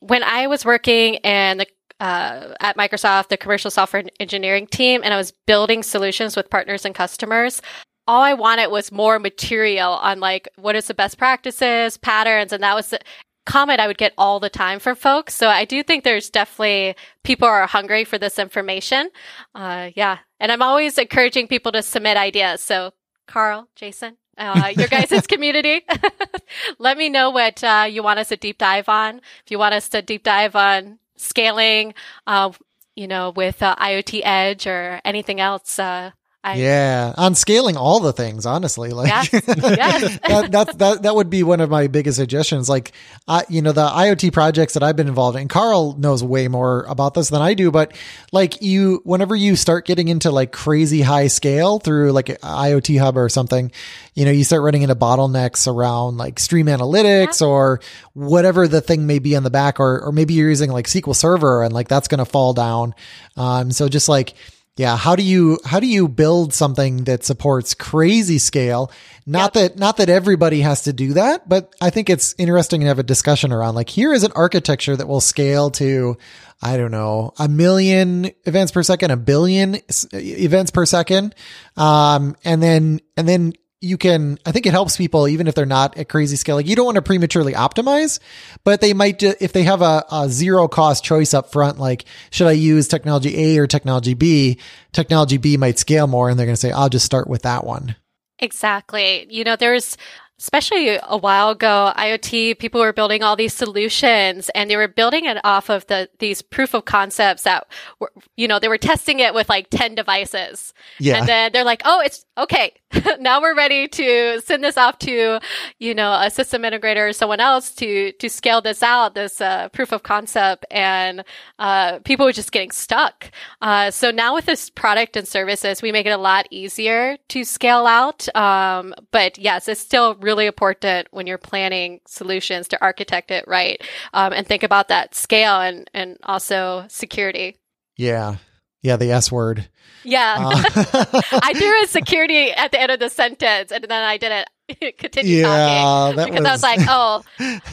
when 0.00 0.22
I 0.22 0.46
was 0.46 0.64
working 0.64 1.14
in 1.14 1.58
the 1.58 1.66
uh, 1.98 2.54
at 2.60 2.76
Microsoft, 2.76 3.28
the 3.28 3.36
commercial 3.36 3.70
software 3.70 4.04
engineering 4.20 4.66
team, 4.66 5.00
and 5.02 5.14
I 5.14 5.16
was 5.16 5.32
building 5.46 5.82
solutions 5.82 6.36
with 6.36 6.50
partners 6.50 6.84
and 6.84 6.94
customers. 6.94 7.62
All 8.06 8.22
I 8.22 8.34
wanted 8.34 8.68
was 8.68 8.92
more 8.92 9.18
material 9.18 9.92
on 9.92 10.20
like 10.20 10.48
what 10.56 10.76
is 10.76 10.86
the 10.86 10.94
best 10.94 11.18
practices, 11.18 11.96
patterns, 11.96 12.52
and 12.52 12.62
that 12.62 12.74
was 12.74 12.90
the 12.90 13.00
comment 13.46 13.80
I 13.80 13.86
would 13.86 13.98
get 13.98 14.12
all 14.18 14.40
the 14.40 14.50
time 14.50 14.78
from 14.78 14.96
folks. 14.96 15.34
So 15.34 15.48
I 15.48 15.64
do 15.64 15.82
think 15.82 16.04
there's 16.04 16.30
definitely 16.30 16.96
people 17.22 17.48
are 17.48 17.66
hungry 17.66 18.04
for 18.04 18.18
this 18.18 18.38
information. 18.38 19.08
Uh, 19.54 19.90
yeah, 19.94 20.18
and 20.38 20.52
I'm 20.52 20.62
always 20.62 20.98
encouraging 20.98 21.48
people 21.48 21.72
to 21.72 21.82
submit 21.82 22.16
ideas. 22.16 22.60
So 22.60 22.92
Carl, 23.26 23.68
Jason, 23.74 24.18
uh, 24.38 24.72
your 24.76 24.88
guys' 24.88 25.26
community. 25.28 25.84
Let 26.78 26.96
me 26.96 27.08
know 27.08 27.30
what 27.30 27.62
uh, 27.62 27.86
you 27.90 28.02
want 28.02 28.18
us 28.18 28.28
to 28.28 28.36
deep 28.36 28.58
dive 28.58 28.88
on. 28.88 29.18
If 29.44 29.50
you 29.50 29.58
want 29.58 29.74
us 29.74 29.88
to 29.90 30.02
deep 30.02 30.22
dive 30.24 30.56
on 30.56 30.98
scaling, 31.16 31.94
uh, 32.26 32.52
you 32.94 33.06
know, 33.08 33.30
with 33.30 33.62
uh, 33.62 33.76
IoT 33.76 34.22
Edge 34.24 34.66
or 34.66 35.00
anything 35.04 35.40
else, 35.40 35.78
uh, 35.78 36.12
I, 36.46 36.54
yeah, 36.54 37.12
on 37.16 37.34
scaling 37.34 37.76
all 37.76 37.98
the 37.98 38.12
things, 38.12 38.46
honestly, 38.46 38.90
like 38.90 39.08
Yes, 39.08 39.32
yes. 39.32 40.18
that, 40.28 40.52
that 40.52 40.78
that 40.78 41.02
that 41.02 41.14
would 41.16 41.28
be 41.28 41.42
one 41.42 41.60
of 41.60 41.68
my 41.68 41.88
biggest 41.88 42.18
suggestions. 42.18 42.68
Like, 42.68 42.92
uh, 43.26 43.42
you 43.48 43.62
know, 43.62 43.72
the 43.72 43.84
IoT 43.84 44.32
projects 44.32 44.74
that 44.74 44.84
I've 44.84 44.94
been 44.94 45.08
involved 45.08 45.36
in. 45.36 45.48
Carl 45.48 45.96
knows 45.98 46.22
way 46.22 46.46
more 46.46 46.84
about 46.84 47.14
this 47.14 47.30
than 47.30 47.42
I 47.42 47.54
do, 47.54 47.72
but 47.72 47.96
like 48.30 48.62
you, 48.62 49.00
whenever 49.02 49.34
you 49.34 49.56
start 49.56 49.86
getting 49.86 50.06
into 50.06 50.30
like 50.30 50.52
crazy 50.52 51.02
high 51.02 51.26
scale 51.26 51.80
through 51.80 52.12
like 52.12 52.26
IoT 52.26 53.00
hub 53.00 53.16
or 53.16 53.28
something, 53.28 53.72
you 54.14 54.24
know, 54.24 54.30
you 54.30 54.44
start 54.44 54.62
running 54.62 54.82
into 54.82 54.94
bottlenecks 54.94 55.66
around 55.66 56.16
like 56.16 56.38
stream 56.38 56.66
analytics 56.66 57.44
or 57.44 57.80
whatever 58.12 58.68
the 58.68 58.80
thing 58.80 59.04
may 59.08 59.18
be 59.18 59.34
on 59.34 59.42
the 59.42 59.50
back, 59.50 59.80
or 59.80 60.00
or 60.00 60.12
maybe 60.12 60.34
you're 60.34 60.48
using 60.48 60.70
like 60.70 60.86
SQL 60.86 61.16
Server 61.16 61.64
and 61.64 61.74
like 61.74 61.88
that's 61.88 62.06
going 62.06 62.18
to 62.18 62.24
fall 62.24 62.52
down. 62.52 62.94
Um, 63.36 63.72
so 63.72 63.88
just 63.88 64.08
like 64.08 64.34
yeah, 64.76 64.96
how 64.96 65.16
do 65.16 65.22
you 65.22 65.58
how 65.64 65.80
do 65.80 65.86
you 65.86 66.06
build 66.06 66.52
something 66.52 67.04
that 67.04 67.24
supports 67.24 67.72
crazy 67.72 68.38
scale? 68.38 68.92
Not 69.24 69.54
that 69.54 69.78
not 69.78 69.96
that 69.96 70.10
everybody 70.10 70.60
has 70.60 70.82
to 70.82 70.92
do 70.92 71.14
that, 71.14 71.48
but 71.48 71.74
I 71.80 71.88
think 71.88 72.10
it's 72.10 72.34
interesting 72.36 72.82
to 72.82 72.86
have 72.86 72.98
a 72.98 73.02
discussion 73.02 73.52
around 73.52 73.74
like 73.74 73.88
here 73.88 74.12
is 74.12 74.22
an 74.22 74.32
architecture 74.36 74.94
that 74.94 75.08
will 75.08 75.22
scale 75.22 75.70
to 75.72 76.18
I 76.60 76.76
don't 76.76 76.90
know, 76.90 77.32
a 77.38 77.48
million 77.48 78.30
events 78.44 78.70
per 78.70 78.82
second, 78.82 79.10
a 79.10 79.16
billion 79.16 79.78
events 80.12 80.70
per 80.70 80.84
second. 80.84 81.34
Um 81.78 82.36
and 82.44 82.62
then 82.62 83.00
and 83.16 83.26
then 83.26 83.54
you 83.80 83.98
can 83.98 84.38
i 84.46 84.52
think 84.52 84.66
it 84.66 84.70
helps 84.72 84.96
people 84.96 85.28
even 85.28 85.46
if 85.46 85.54
they're 85.54 85.66
not 85.66 85.96
at 85.98 86.08
crazy 86.08 86.36
scale 86.36 86.56
like 86.56 86.66
you 86.66 86.74
don't 86.74 86.86
want 86.86 86.96
to 86.96 87.02
prematurely 87.02 87.52
optimize 87.52 88.18
but 88.64 88.80
they 88.80 88.94
might 88.94 89.22
if 89.22 89.52
they 89.52 89.62
have 89.64 89.82
a, 89.82 90.04
a 90.10 90.28
zero 90.28 90.66
cost 90.66 91.04
choice 91.04 91.34
up 91.34 91.52
front 91.52 91.78
like 91.78 92.04
should 92.30 92.46
i 92.46 92.52
use 92.52 92.88
technology 92.88 93.36
a 93.36 93.58
or 93.58 93.66
technology 93.66 94.14
b 94.14 94.58
technology 94.92 95.36
b 95.36 95.56
might 95.56 95.78
scale 95.78 96.06
more 96.06 96.30
and 96.30 96.38
they're 96.38 96.46
going 96.46 96.54
to 96.54 96.60
say 96.60 96.72
i'll 96.72 96.88
just 96.88 97.04
start 97.06 97.28
with 97.28 97.42
that 97.42 97.64
one 97.64 97.94
Exactly. 98.38 99.26
You 99.30 99.44
know, 99.44 99.56
there's 99.56 99.96
especially 100.38 100.98
a 101.02 101.16
while 101.16 101.48
ago, 101.50 101.94
IoT 101.96 102.58
people 102.58 102.82
were 102.82 102.92
building 102.92 103.22
all 103.22 103.36
these 103.36 103.54
solutions 103.54 104.50
and 104.50 104.68
they 104.68 104.76
were 104.76 104.88
building 104.88 105.24
it 105.24 105.38
off 105.44 105.70
of 105.70 105.86
the 105.86 106.10
these 106.18 106.42
proof 106.42 106.74
of 106.74 106.84
concepts 106.84 107.44
that 107.44 107.66
were, 107.98 108.12
you 108.36 108.46
know, 108.46 108.58
they 108.58 108.68
were 108.68 108.76
testing 108.76 109.20
it 109.20 109.32
with 109.32 109.48
like 109.48 109.68
10 109.70 109.94
devices. 109.94 110.74
yeah 110.98 111.16
And 111.16 111.26
then 111.26 111.52
they're 111.52 111.64
like, 111.64 111.80
"Oh, 111.86 112.00
it's 112.00 112.26
okay. 112.36 112.74
now 113.20 113.40
we're 113.40 113.54
ready 113.56 113.88
to 113.88 114.40
send 114.44 114.62
this 114.64 114.76
off 114.76 114.98
to, 115.00 115.40
you 115.78 115.94
know, 115.94 116.12
a 116.12 116.30
system 116.30 116.62
integrator 116.62 117.08
or 117.08 117.12
someone 117.12 117.40
else 117.40 117.72
to 117.76 118.12
to 118.12 118.28
scale 118.28 118.60
this 118.60 118.82
out, 118.82 119.14
this 119.14 119.40
uh, 119.40 119.68
proof 119.70 119.92
of 119.92 120.02
concept." 120.02 120.64
And 120.70 121.24
uh, 121.58 122.00
people 122.00 122.26
were 122.26 122.32
just 122.32 122.52
getting 122.52 122.70
stuck. 122.70 123.30
Uh, 123.60 123.90
so 123.90 124.10
now 124.10 124.34
with 124.34 124.46
this 124.46 124.70
product 124.70 125.16
and 125.16 125.26
services, 125.26 125.82
we 125.82 125.92
make 125.92 126.06
it 126.06 126.10
a 126.10 126.16
lot 126.18 126.46
easier 126.50 127.16
to 127.28 127.44
scale 127.44 127.86
out. 127.86 128.34
Um, 128.36 128.94
but 129.10 129.38
yes, 129.38 129.68
it's 129.68 129.80
still 129.80 130.14
really 130.16 130.46
important 130.46 131.08
when 131.10 131.26
you're 131.26 131.38
planning 131.38 132.00
solutions 132.06 132.68
to 132.68 132.82
architect 132.82 133.30
it 133.30 133.44
right 133.46 133.82
um, 134.12 134.32
and 134.32 134.46
think 134.46 134.62
about 134.62 134.88
that 134.88 135.14
scale 135.14 135.60
and 135.60 135.90
and 135.94 136.18
also 136.24 136.84
security. 136.88 137.56
yeah 137.96 138.36
yeah 138.82 138.96
the 138.96 139.10
s 139.10 139.30
word 139.32 139.68
Yeah. 140.04 140.36
Uh, 140.38 141.20
I 141.42 141.52
threw 141.54 141.82
a 141.84 141.86
security 141.86 142.52
at 142.52 142.70
the 142.70 142.80
end 142.80 142.92
of 142.92 143.00
the 143.00 143.10
sentence 143.10 143.72
and 143.72 143.84
then 143.84 144.02
I 144.02 144.16
didn't 144.16 144.48
continue 144.98 145.38
Yeah, 145.42 146.12
talking 146.14 146.32
because 146.34 146.44
I 146.44 146.52
was 146.52 146.62
like, 146.62 146.80
oh, 146.88 147.22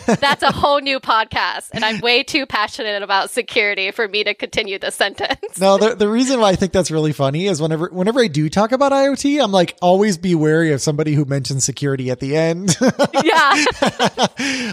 that's 0.05 0.43
a 0.43 0.51
whole 0.51 0.79
new 0.79 0.99
podcast. 0.99 1.69
And 1.73 1.83
I'm 1.83 2.01
way 2.01 2.21
too 2.21 2.45
passionate 2.45 3.01
about 3.01 3.31
security 3.31 3.89
for 3.89 4.07
me 4.07 4.23
to 4.23 4.35
continue 4.35 4.77
the 4.77 4.91
sentence. 4.91 5.59
no, 5.59 5.77
the, 5.77 5.95
the 5.95 6.07
reason 6.07 6.39
why 6.39 6.49
I 6.49 6.55
think 6.55 6.71
that's 6.71 6.91
really 6.91 7.11
funny 7.13 7.47
is 7.47 7.59
whenever 7.61 7.89
whenever 7.89 8.19
I 8.19 8.27
do 8.27 8.47
talk 8.47 8.71
about 8.71 8.91
IoT, 8.91 9.43
I'm 9.43 9.51
like 9.51 9.75
always 9.81 10.19
be 10.19 10.35
wary 10.35 10.71
of 10.71 10.81
somebody 10.81 11.13
who 11.15 11.25
mentions 11.25 11.63
security 11.65 12.11
at 12.11 12.19
the 12.19 12.35
end. 12.35 12.77
yeah. 13.23 13.65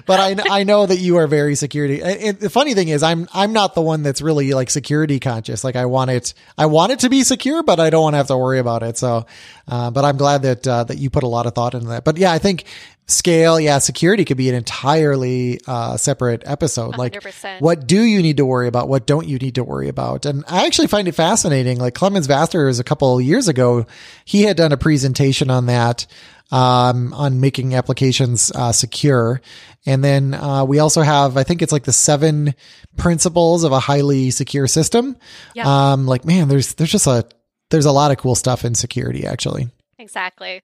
but 0.06 0.20
I 0.20 0.36
I 0.50 0.64
know 0.64 0.84
that 0.84 0.98
you 0.98 1.16
are 1.16 1.26
very 1.26 1.54
security. 1.54 2.02
And 2.02 2.38
the 2.38 2.50
funny 2.50 2.74
thing 2.74 2.88
is, 2.88 3.02
I'm 3.02 3.28
I'm 3.32 3.54
not 3.54 3.74
the 3.74 3.82
one 3.82 4.02
that's 4.02 4.20
really 4.20 4.52
like 4.52 4.68
security 4.68 5.20
conscious. 5.20 5.64
Like 5.64 5.76
I 5.76 5.86
want 5.86 6.10
it 6.10 6.34
I 6.58 6.66
want 6.66 6.92
it 6.92 6.98
to 7.00 7.08
be 7.08 7.22
secure, 7.30 7.62
but 7.62 7.80
I 7.80 7.88
don't 7.90 8.02
want 8.02 8.14
to 8.14 8.18
have 8.18 8.26
to 8.26 8.36
worry 8.36 8.58
about 8.58 8.82
it. 8.82 8.98
So, 8.98 9.24
uh, 9.66 9.90
but 9.90 10.04
I'm 10.04 10.16
glad 10.16 10.42
that 10.42 10.66
uh, 10.66 10.84
that 10.84 10.98
you 10.98 11.08
put 11.08 11.22
a 11.22 11.28
lot 11.28 11.46
of 11.46 11.54
thought 11.54 11.74
into 11.74 11.88
that. 11.88 12.04
But 12.04 12.18
yeah, 12.18 12.32
I 12.32 12.38
think 12.38 12.66
scale, 13.10 13.58
yeah, 13.58 13.78
security 13.78 14.24
could 14.24 14.36
be 14.36 14.48
an 14.48 14.54
entirely 14.54 15.60
uh, 15.66 15.96
separate 15.96 16.42
episode. 16.46 16.96
Like, 16.96 17.14
100%. 17.14 17.60
what 17.60 17.86
do 17.86 18.02
you 18.02 18.22
need 18.22 18.36
to 18.38 18.46
worry 18.46 18.68
about? 18.68 18.88
What 18.88 19.06
don't 19.06 19.26
you 19.26 19.38
need 19.38 19.56
to 19.56 19.64
worry 19.64 19.88
about? 19.88 20.26
And 20.26 20.44
I 20.48 20.66
actually 20.66 20.88
find 20.88 21.08
it 21.08 21.14
fascinating. 21.14 21.78
Like 21.78 21.94
Clemens 21.94 22.26
Vasters 22.26 22.78
a 22.78 22.84
couple 22.84 23.18
of 23.18 23.24
years 23.24 23.48
ago, 23.48 23.86
he 24.24 24.42
had 24.42 24.56
done 24.56 24.72
a 24.72 24.76
presentation 24.76 25.50
on 25.50 25.66
that, 25.66 26.06
um, 26.50 27.12
on 27.14 27.40
making 27.40 27.74
applications, 27.74 28.50
uh, 28.54 28.72
secure. 28.72 29.40
And 29.86 30.04
then, 30.04 30.34
uh, 30.34 30.64
we 30.64 30.78
also 30.78 31.02
have, 31.02 31.36
I 31.36 31.42
think 31.42 31.62
it's 31.62 31.72
like 31.72 31.84
the 31.84 31.92
seven 31.92 32.54
principles 32.96 33.64
of 33.64 33.72
a 33.72 33.80
highly 33.80 34.30
secure 34.30 34.66
system. 34.66 35.16
Yeah. 35.54 35.92
Um, 35.92 36.06
like, 36.06 36.24
man, 36.24 36.48
there's, 36.48 36.74
there's 36.74 36.92
just 36.92 37.06
a, 37.06 37.26
there's 37.70 37.86
a 37.86 37.92
lot 37.92 38.10
of 38.10 38.18
cool 38.18 38.34
stuff 38.34 38.64
in 38.64 38.74
security 38.74 39.26
actually. 39.26 39.68
Exactly. 39.98 40.62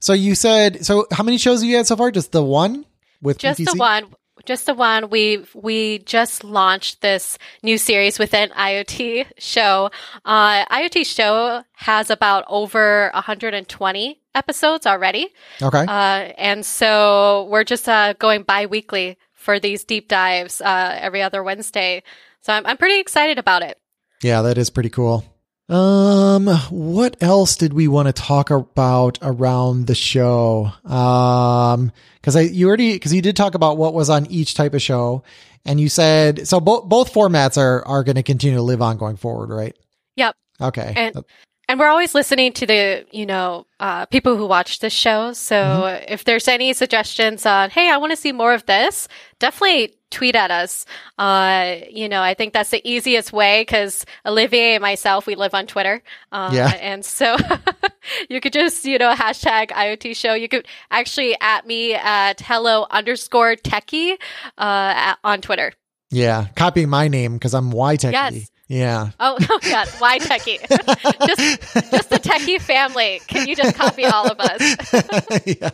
So 0.00 0.12
you 0.12 0.34
said, 0.34 0.84
so 0.84 1.06
how 1.10 1.24
many 1.24 1.38
shows 1.38 1.60
have 1.60 1.68
you 1.68 1.76
had 1.76 1.86
so 1.86 1.96
far? 1.96 2.10
Just 2.10 2.32
the 2.32 2.42
one 2.42 2.84
with 3.22 3.38
Just 3.38 3.64
the 3.64 3.74
one. 3.74 4.14
Just 4.46 4.66
the 4.66 4.74
one. 4.74 5.10
We 5.10 5.44
we 5.52 5.98
just 5.98 6.44
launched 6.44 7.00
this 7.00 7.38
new 7.62 7.76
series 7.76 8.18
within 8.18 8.50
IoT 8.50 9.26
show. 9.36 9.90
Uh, 10.24 10.64
IoT 10.66 11.04
show 11.04 11.64
has 11.72 12.08
about 12.08 12.44
over 12.46 13.10
120 13.14 14.20
episodes 14.38 14.86
already. 14.86 15.28
Okay. 15.60 15.84
Uh, 15.86 16.32
and 16.38 16.64
so 16.64 17.48
we're 17.50 17.64
just 17.64 17.88
uh, 17.88 18.14
going 18.14 18.44
bi-weekly 18.44 19.18
for 19.34 19.58
these 19.58 19.84
deep 19.84 20.08
dives 20.08 20.60
uh, 20.60 20.96
every 21.00 21.22
other 21.22 21.42
Wednesday. 21.42 22.02
So 22.40 22.52
I'm, 22.52 22.64
I'm 22.64 22.76
pretty 22.76 23.00
excited 23.00 23.38
about 23.38 23.62
it. 23.62 23.78
Yeah, 24.22 24.42
that 24.42 24.56
is 24.56 24.70
pretty 24.70 24.90
cool. 24.90 25.24
Um, 25.68 26.46
what 26.70 27.22
else 27.22 27.56
did 27.56 27.74
we 27.74 27.88
want 27.88 28.06
to 28.06 28.12
talk 28.12 28.50
about 28.50 29.18
around 29.20 29.86
the 29.86 29.94
show? 29.94 30.72
Um, 30.84 31.92
cause 32.22 32.36
I, 32.36 32.40
you 32.40 32.68
already, 32.68 32.98
cause 32.98 33.12
you 33.12 33.20
did 33.20 33.36
talk 33.36 33.54
about 33.54 33.76
what 33.76 33.92
was 33.92 34.08
on 34.08 34.26
each 34.26 34.54
type 34.54 34.72
of 34.72 34.80
show 34.80 35.22
and 35.66 35.78
you 35.78 35.90
said, 35.90 36.48
so 36.48 36.60
both, 36.60 36.88
both 36.88 37.12
formats 37.12 37.58
are, 37.58 37.86
are 37.86 38.02
going 38.02 38.16
to 38.16 38.22
continue 38.22 38.56
to 38.56 38.62
live 38.62 38.80
on 38.80 38.96
going 38.96 39.16
forward, 39.16 39.50
right? 39.50 39.76
Yep. 40.16 40.34
Okay. 40.60 40.92
And 40.96 41.24
and 41.68 41.78
we're 41.78 41.88
always 41.88 42.14
listening 42.14 42.52
to 42.54 42.66
the 42.66 43.06
you 43.10 43.26
know 43.26 43.66
uh, 43.78 44.06
people 44.06 44.36
who 44.36 44.46
watch 44.46 44.80
this 44.80 44.92
show. 44.92 45.32
So 45.32 46.00
if 46.08 46.24
there's 46.24 46.48
any 46.48 46.72
suggestions 46.72 47.46
on, 47.46 47.70
hey, 47.70 47.90
I 47.90 47.98
want 47.98 48.12
to 48.12 48.16
see 48.16 48.32
more 48.32 48.54
of 48.54 48.66
this, 48.66 49.06
definitely 49.38 49.94
tweet 50.10 50.34
at 50.34 50.50
us. 50.50 50.86
Uh, 51.18 51.76
you 51.90 52.08
know, 52.08 52.22
I 52.22 52.34
think 52.34 52.54
that's 52.54 52.70
the 52.70 52.80
easiest 52.88 53.32
way 53.32 53.60
because 53.62 54.06
Olivier 54.24 54.74
and 54.74 54.82
myself 54.82 55.26
we 55.26 55.34
live 55.34 55.54
on 55.54 55.66
Twitter. 55.66 56.02
Uh, 56.32 56.50
Yeah. 56.52 56.68
And 56.80 57.04
so 57.04 57.36
you 58.30 58.40
could 58.40 58.54
just, 58.54 58.84
you 58.84 58.98
know, 58.98 59.14
hashtag 59.14 59.68
IoT 59.70 60.16
show. 60.16 60.32
You 60.34 60.48
could 60.48 60.66
actually 60.90 61.36
at 61.40 61.66
me 61.66 61.94
at 61.94 62.40
hello 62.40 62.86
underscore 62.90 63.56
techie 63.56 64.14
uh, 64.56 64.94
at, 64.96 65.18
on 65.22 65.40
Twitter. 65.42 65.72
Yeah, 66.10 66.46
copying 66.56 66.88
my 66.88 67.08
name 67.08 67.34
because 67.34 67.52
I'm 67.52 67.70
Y 67.70 67.96
Techie. 67.98 68.12
Yes. 68.12 68.50
Yeah. 68.68 69.10
Oh, 69.18 69.38
oh 69.50 69.58
yes, 69.62 69.98
why 69.98 70.18
techie? 70.18 70.60
just, 71.26 71.90
just 71.90 72.10
the 72.10 72.18
techie 72.18 72.60
family. 72.60 73.20
Can 73.26 73.48
you 73.48 73.56
just 73.56 73.74
copy 73.74 74.04
all 74.04 74.30
of 74.30 74.38
us? 74.38 75.46
yeah. 75.46 75.70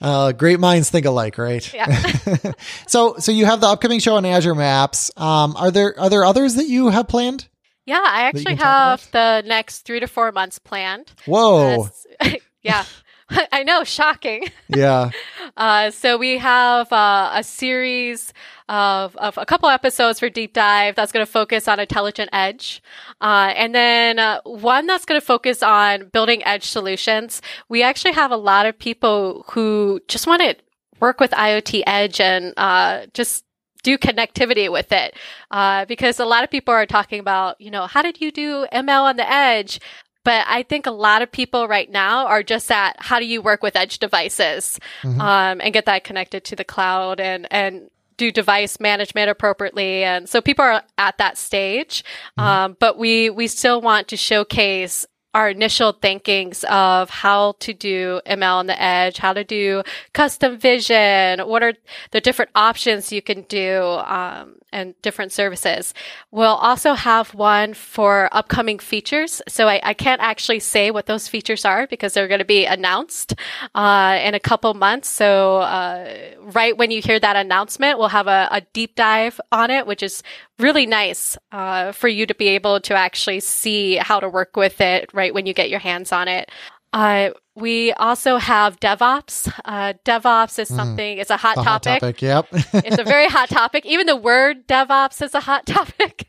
Uh, 0.00 0.32
great 0.32 0.58
minds 0.58 0.90
think 0.90 1.06
alike, 1.06 1.38
right? 1.38 1.72
Yeah. 1.72 2.52
so, 2.88 3.16
so 3.18 3.30
you 3.30 3.46
have 3.46 3.60
the 3.60 3.68
upcoming 3.68 4.00
show 4.00 4.16
on 4.16 4.24
Azure 4.24 4.56
Maps. 4.56 5.12
Um, 5.16 5.54
are 5.56 5.70
there 5.70 5.98
are 5.98 6.10
there 6.10 6.24
others 6.24 6.56
that 6.56 6.66
you 6.66 6.88
have 6.88 7.06
planned? 7.06 7.48
Yeah, 7.86 8.02
I 8.04 8.22
actually 8.22 8.56
have 8.56 9.08
the 9.12 9.44
next 9.46 9.82
three 9.82 10.00
to 10.00 10.08
four 10.08 10.32
months 10.32 10.58
planned. 10.58 11.12
Whoa. 11.24 11.88
Uh, 12.18 12.30
yeah. 12.62 12.84
I 13.52 13.62
know, 13.62 13.84
shocking. 13.84 14.48
Yeah. 14.68 15.10
Uh, 15.56 15.90
so 15.90 16.18
we 16.18 16.36
have 16.36 16.92
uh, 16.92 17.30
a 17.32 17.42
series 17.42 18.34
of, 18.68 19.16
of 19.16 19.38
a 19.38 19.46
couple 19.46 19.68
episodes 19.70 20.18
for 20.18 20.28
deep 20.28 20.52
dive 20.52 20.96
that's 20.96 21.12
going 21.12 21.24
to 21.24 21.30
focus 21.30 21.66
on 21.66 21.80
intelligent 21.80 22.28
edge, 22.32 22.82
uh, 23.22 23.54
and 23.56 23.74
then 23.74 24.18
uh, 24.18 24.40
one 24.42 24.86
that's 24.86 25.06
going 25.06 25.18
to 25.18 25.24
focus 25.24 25.62
on 25.62 26.08
building 26.08 26.44
edge 26.44 26.64
solutions. 26.64 27.40
We 27.70 27.82
actually 27.82 28.12
have 28.12 28.32
a 28.32 28.36
lot 28.36 28.66
of 28.66 28.78
people 28.78 29.46
who 29.48 30.00
just 30.08 30.26
want 30.26 30.42
to 30.42 30.56
work 31.00 31.20
with 31.20 31.30
IoT 31.30 31.84
edge 31.86 32.20
and 32.20 32.52
uh, 32.58 33.06
just 33.14 33.44
do 33.86 33.96
connectivity 33.96 34.70
with 34.70 34.90
it 34.90 35.14
uh, 35.52 35.84
because 35.84 36.18
a 36.18 36.24
lot 36.24 36.42
of 36.42 36.50
people 36.50 36.74
are 36.74 36.86
talking 36.86 37.20
about 37.20 37.58
you 37.60 37.70
know 37.70 37.86
how 37.86 38.02
did 38.02 38.20
you 38.20 38.32
do 38.32 38.66
ml 38.72 39.02
on 39.02 39.16
the 39.16 39.32
edge 39.32 39.78
but 40.26 40.44
I 40.48 40.64
think 40.64 40.86
a 40.86 40.90
lot 40.90 41.22
of 41.22 41.30
people 41.30 41.68
right 41.68 41.88
now 41.88 42.26
are 42.26 42.42
just 42.42 42.68
at 42.72 42.96
how 42.98 43.20
do 43.20 43.26
you 43.26 43.40
work 43.40 43.62
with 43.62 43.76
edge 43.76 44.00
devices 44.00 44.80
Mhm. 45.04 45.20
um, 45.20 45.60
and 45.62 45.72
get 45.72 45.86
that 45.86 46.02
connected 46.02 46.42
to 46.44 46.56
the 46.56 46.64
cloud 46.64 47.20
and 47.20 47.46
and 47.52 47.88
do 48.16 48.32
device 48.32 48.80
management 48.80 49.28
appropriately. 49.30 50.02
And 50.02 50.26
so 50.28 50.40
people 50.40 50.64
are 50.64 50.82
at 50.98 51.18
that 51.18 51.36
stage, 51.38 52.02
um, 52.38 52.76
but 52.80 52.98
we 52.98 53.30
we 53.30 53.46
still 53.46 53.80
want 53.80 54.08
to 54.08 54.16
showcase 54.16 55.06
our 55.36 55.50
initial 55.50 55.92
thinkings 55.92 56.64
of 56.64 57.10
how 57.10 57.52
to 57.58 57.74
do 57.74 58.22
ML 58.24 58.54
on 58.54 58.66
the 58.68 58.82
edge, 58.82 59.18
how 59.18 59.34
to 59.34 59.44
do 59.44 59.82
custom 60.14 60.56
vision, 60.56 61.40
what 61.40 61.62
are 61.62 61.74
the 62.12 62.22
different 62.22 62.50
options 62.54 63.12
you 63.12 63.20
can 63.20 63.42
do, 63.42 63.82
um, 64.06 64.54
and 64.72 64.94
different 65.02 65.32
services. 65.32 65.92
We'll 66.30 66.60
also 66.70 66.94
have 66.94 67.34
one 67.34 67.74
for 67.74 68.28
upcoming 68.32 68.78
features. 68.78 69.42
So 69.46 69.68
I, 69.68 69.80
I 69.82 69.94
can't 69.94 70.22
actually 70.22 70.60
say 70.60 70.90
what 70.90 71.04
those 71.04 71.28
features 71.28 71.64
are 71.64 71.86
because 71.86 72.14
they're 72.14 72.28
going 72.28 72.40
to 72.40 72.44
be 72.44 72.64
announced 72.64 73.34
uh, 73.74 74.18
in 74.22 74.34
a 74.34 74.40
couple 74.40 74.72
months. 74.74 75.08
So 75.08 75.58
uh, 75.58 76.14
right 76.40 76.76
when 76.76 76.90
you 76.90 77.00
hear 77.02 77.20
that 77.20 77.36
announcement, 77.36 77.98
we'll 77.98 78.08
have 78.08 78.26
a, 78.26 78.48
a 78.50 78.62
deep 78.72 78.94
dive 78.96 79.40
on 79.52 79.70
it, 79.70 79.86
which 79.86 80.02
is 80.02 80.22
really 80.58 80.86
nice 80.86 81.36
uh, 81.52 81.92
for 81.92 82.08
you 82.08 82.26
to 82.26 82.34
be 82.34 82.48
able 82.48 82.80
to 82.80 82.94
actually 82.94 83.40
see 83.40 83.96
how 83.96 84.20
to 84.20 84.28
work 84.28 84.56
with 84.56 84.80
it 84.80 85.10
right 85.12 85.32
when 85.34 85.46
you 85.46 85.54
get 85.54 85.70
your 85.70 85.80
hands 85.80 86.12
on 86.12 86.28
it. 86.28 86.50
Uh, 86.92 87.30
we 87.54 87.92
also 87.94 88.36
have 88.36 88.80
DevOps. 88.80 89.52
Uh, 89.64 89.94
DevOps 90.04 90.58
is 90.58 90.68
something, 90.68 91.18
it's 91.18 91.30
a 91.30 91.36
hot 91.36 91.56
topic. 91.56 91.66
hot 91.66 91.82
topic. 92.00 92.22
Yep. 92.22 92.46
it's 92.52 92.98
a 92.98 93.04
very 93.04 93.26
hot 93.28 93.48
topic. 93.48 93.84
Even 93.84 94.06
the 94.06 94.16
word 94.16 94.66
DevOps 94.66 95.22
is 95.22 95.34
a 95.34 95.40
hot 95.40 95.66
topic. 95.66 96.28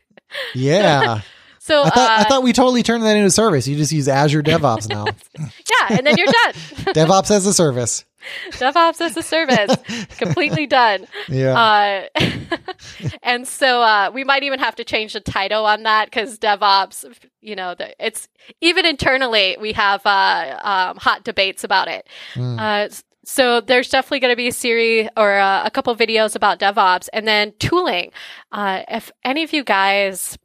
yeah. 0.54 1.22
So, 1.60 1.82
I 1.82 1.90
thought 1.90 2.10
I 2.10 2.22
uh, 2.22 2.24
thought 2.24 2.42
we 2.42 2.54
totally 2.54 2.82
turned 2.82 3.02
that 3.02 3.14
into 3.14 3.26
a 3.26 3.30
service. 3.30 3.68
You 3.68 3.76
just 3.76 3.92
use 3.92 4.08
Azure 4.08 4.42
DevOps 4.42 4.88
now. 4.88 5.04
yeah, 5.38 5.98
and 5.98 6.06
then 6.06 6.16
you're 6.16 6.26
done. 6.26 6.52
DevOps 6.94 7.30
as 7.30 7.44
a 7.44 7.52
service. 7.52 8.06
DevOps 8.50 9.00
as 9.00 9.16
a 9.16 9.22
service, 9.22 9.76
completely 10.16 10.66
done. 10.66 11.06
Yeah. 11.28 12.08
Uh, 12.18 12.24
and 13.22 13.46
so 13.46 13.82
uh, 13.82 14.10
we 14.12 14.24
might 14.24 14.42
even 14.42 14.58
have 14.58 14.76
to 14.76 14.84
change 14.84 15.12
the 15.12 15.20
title 15.20 15.66
on 15.66 15.82
that 15.84 16.06
because 16.06 16.38
DevOps, 16.38 17.04
you 17.40 17.56
know, 17.56 17.74
the, 17.74 17.94
it's 18.04 18.28
even 18.60 18.86
internally 18.86 19.56
we 19.60 19.72
have 19.72 20.02
uh, 20.04 20.58
um, 20.62 20.96
hot 20.96 21.24
debates 21.24 21.64
about 21.64 21.88
it. 21.88 22.06
Mm. 22.34 22.58
Uh, 22.58 22.94
so 23.24 23.60
there's 23.60 23.90
definitely 23.90 24.20
going 24.20 24.32
to 24.32 24.36
be 24.36 24.48
a 24.48 24.52
series 24.52 25.08
or 25.16 25.38
uh, 25.38 25.62
a 25.64 25.70
couple 25.70 25.94
videos 25.94 26.34
about 26.34 26.58
DevOps 26.58 27.08
and 27.12 27.28
then 27.28 27.52
tooling. 27.58 28.10
Uh, 28.52 28.84
if 28.88 29.12
any 29.22 29.42
of 29.42 29.52
you 29.52 29.64
guys 29.64 30.38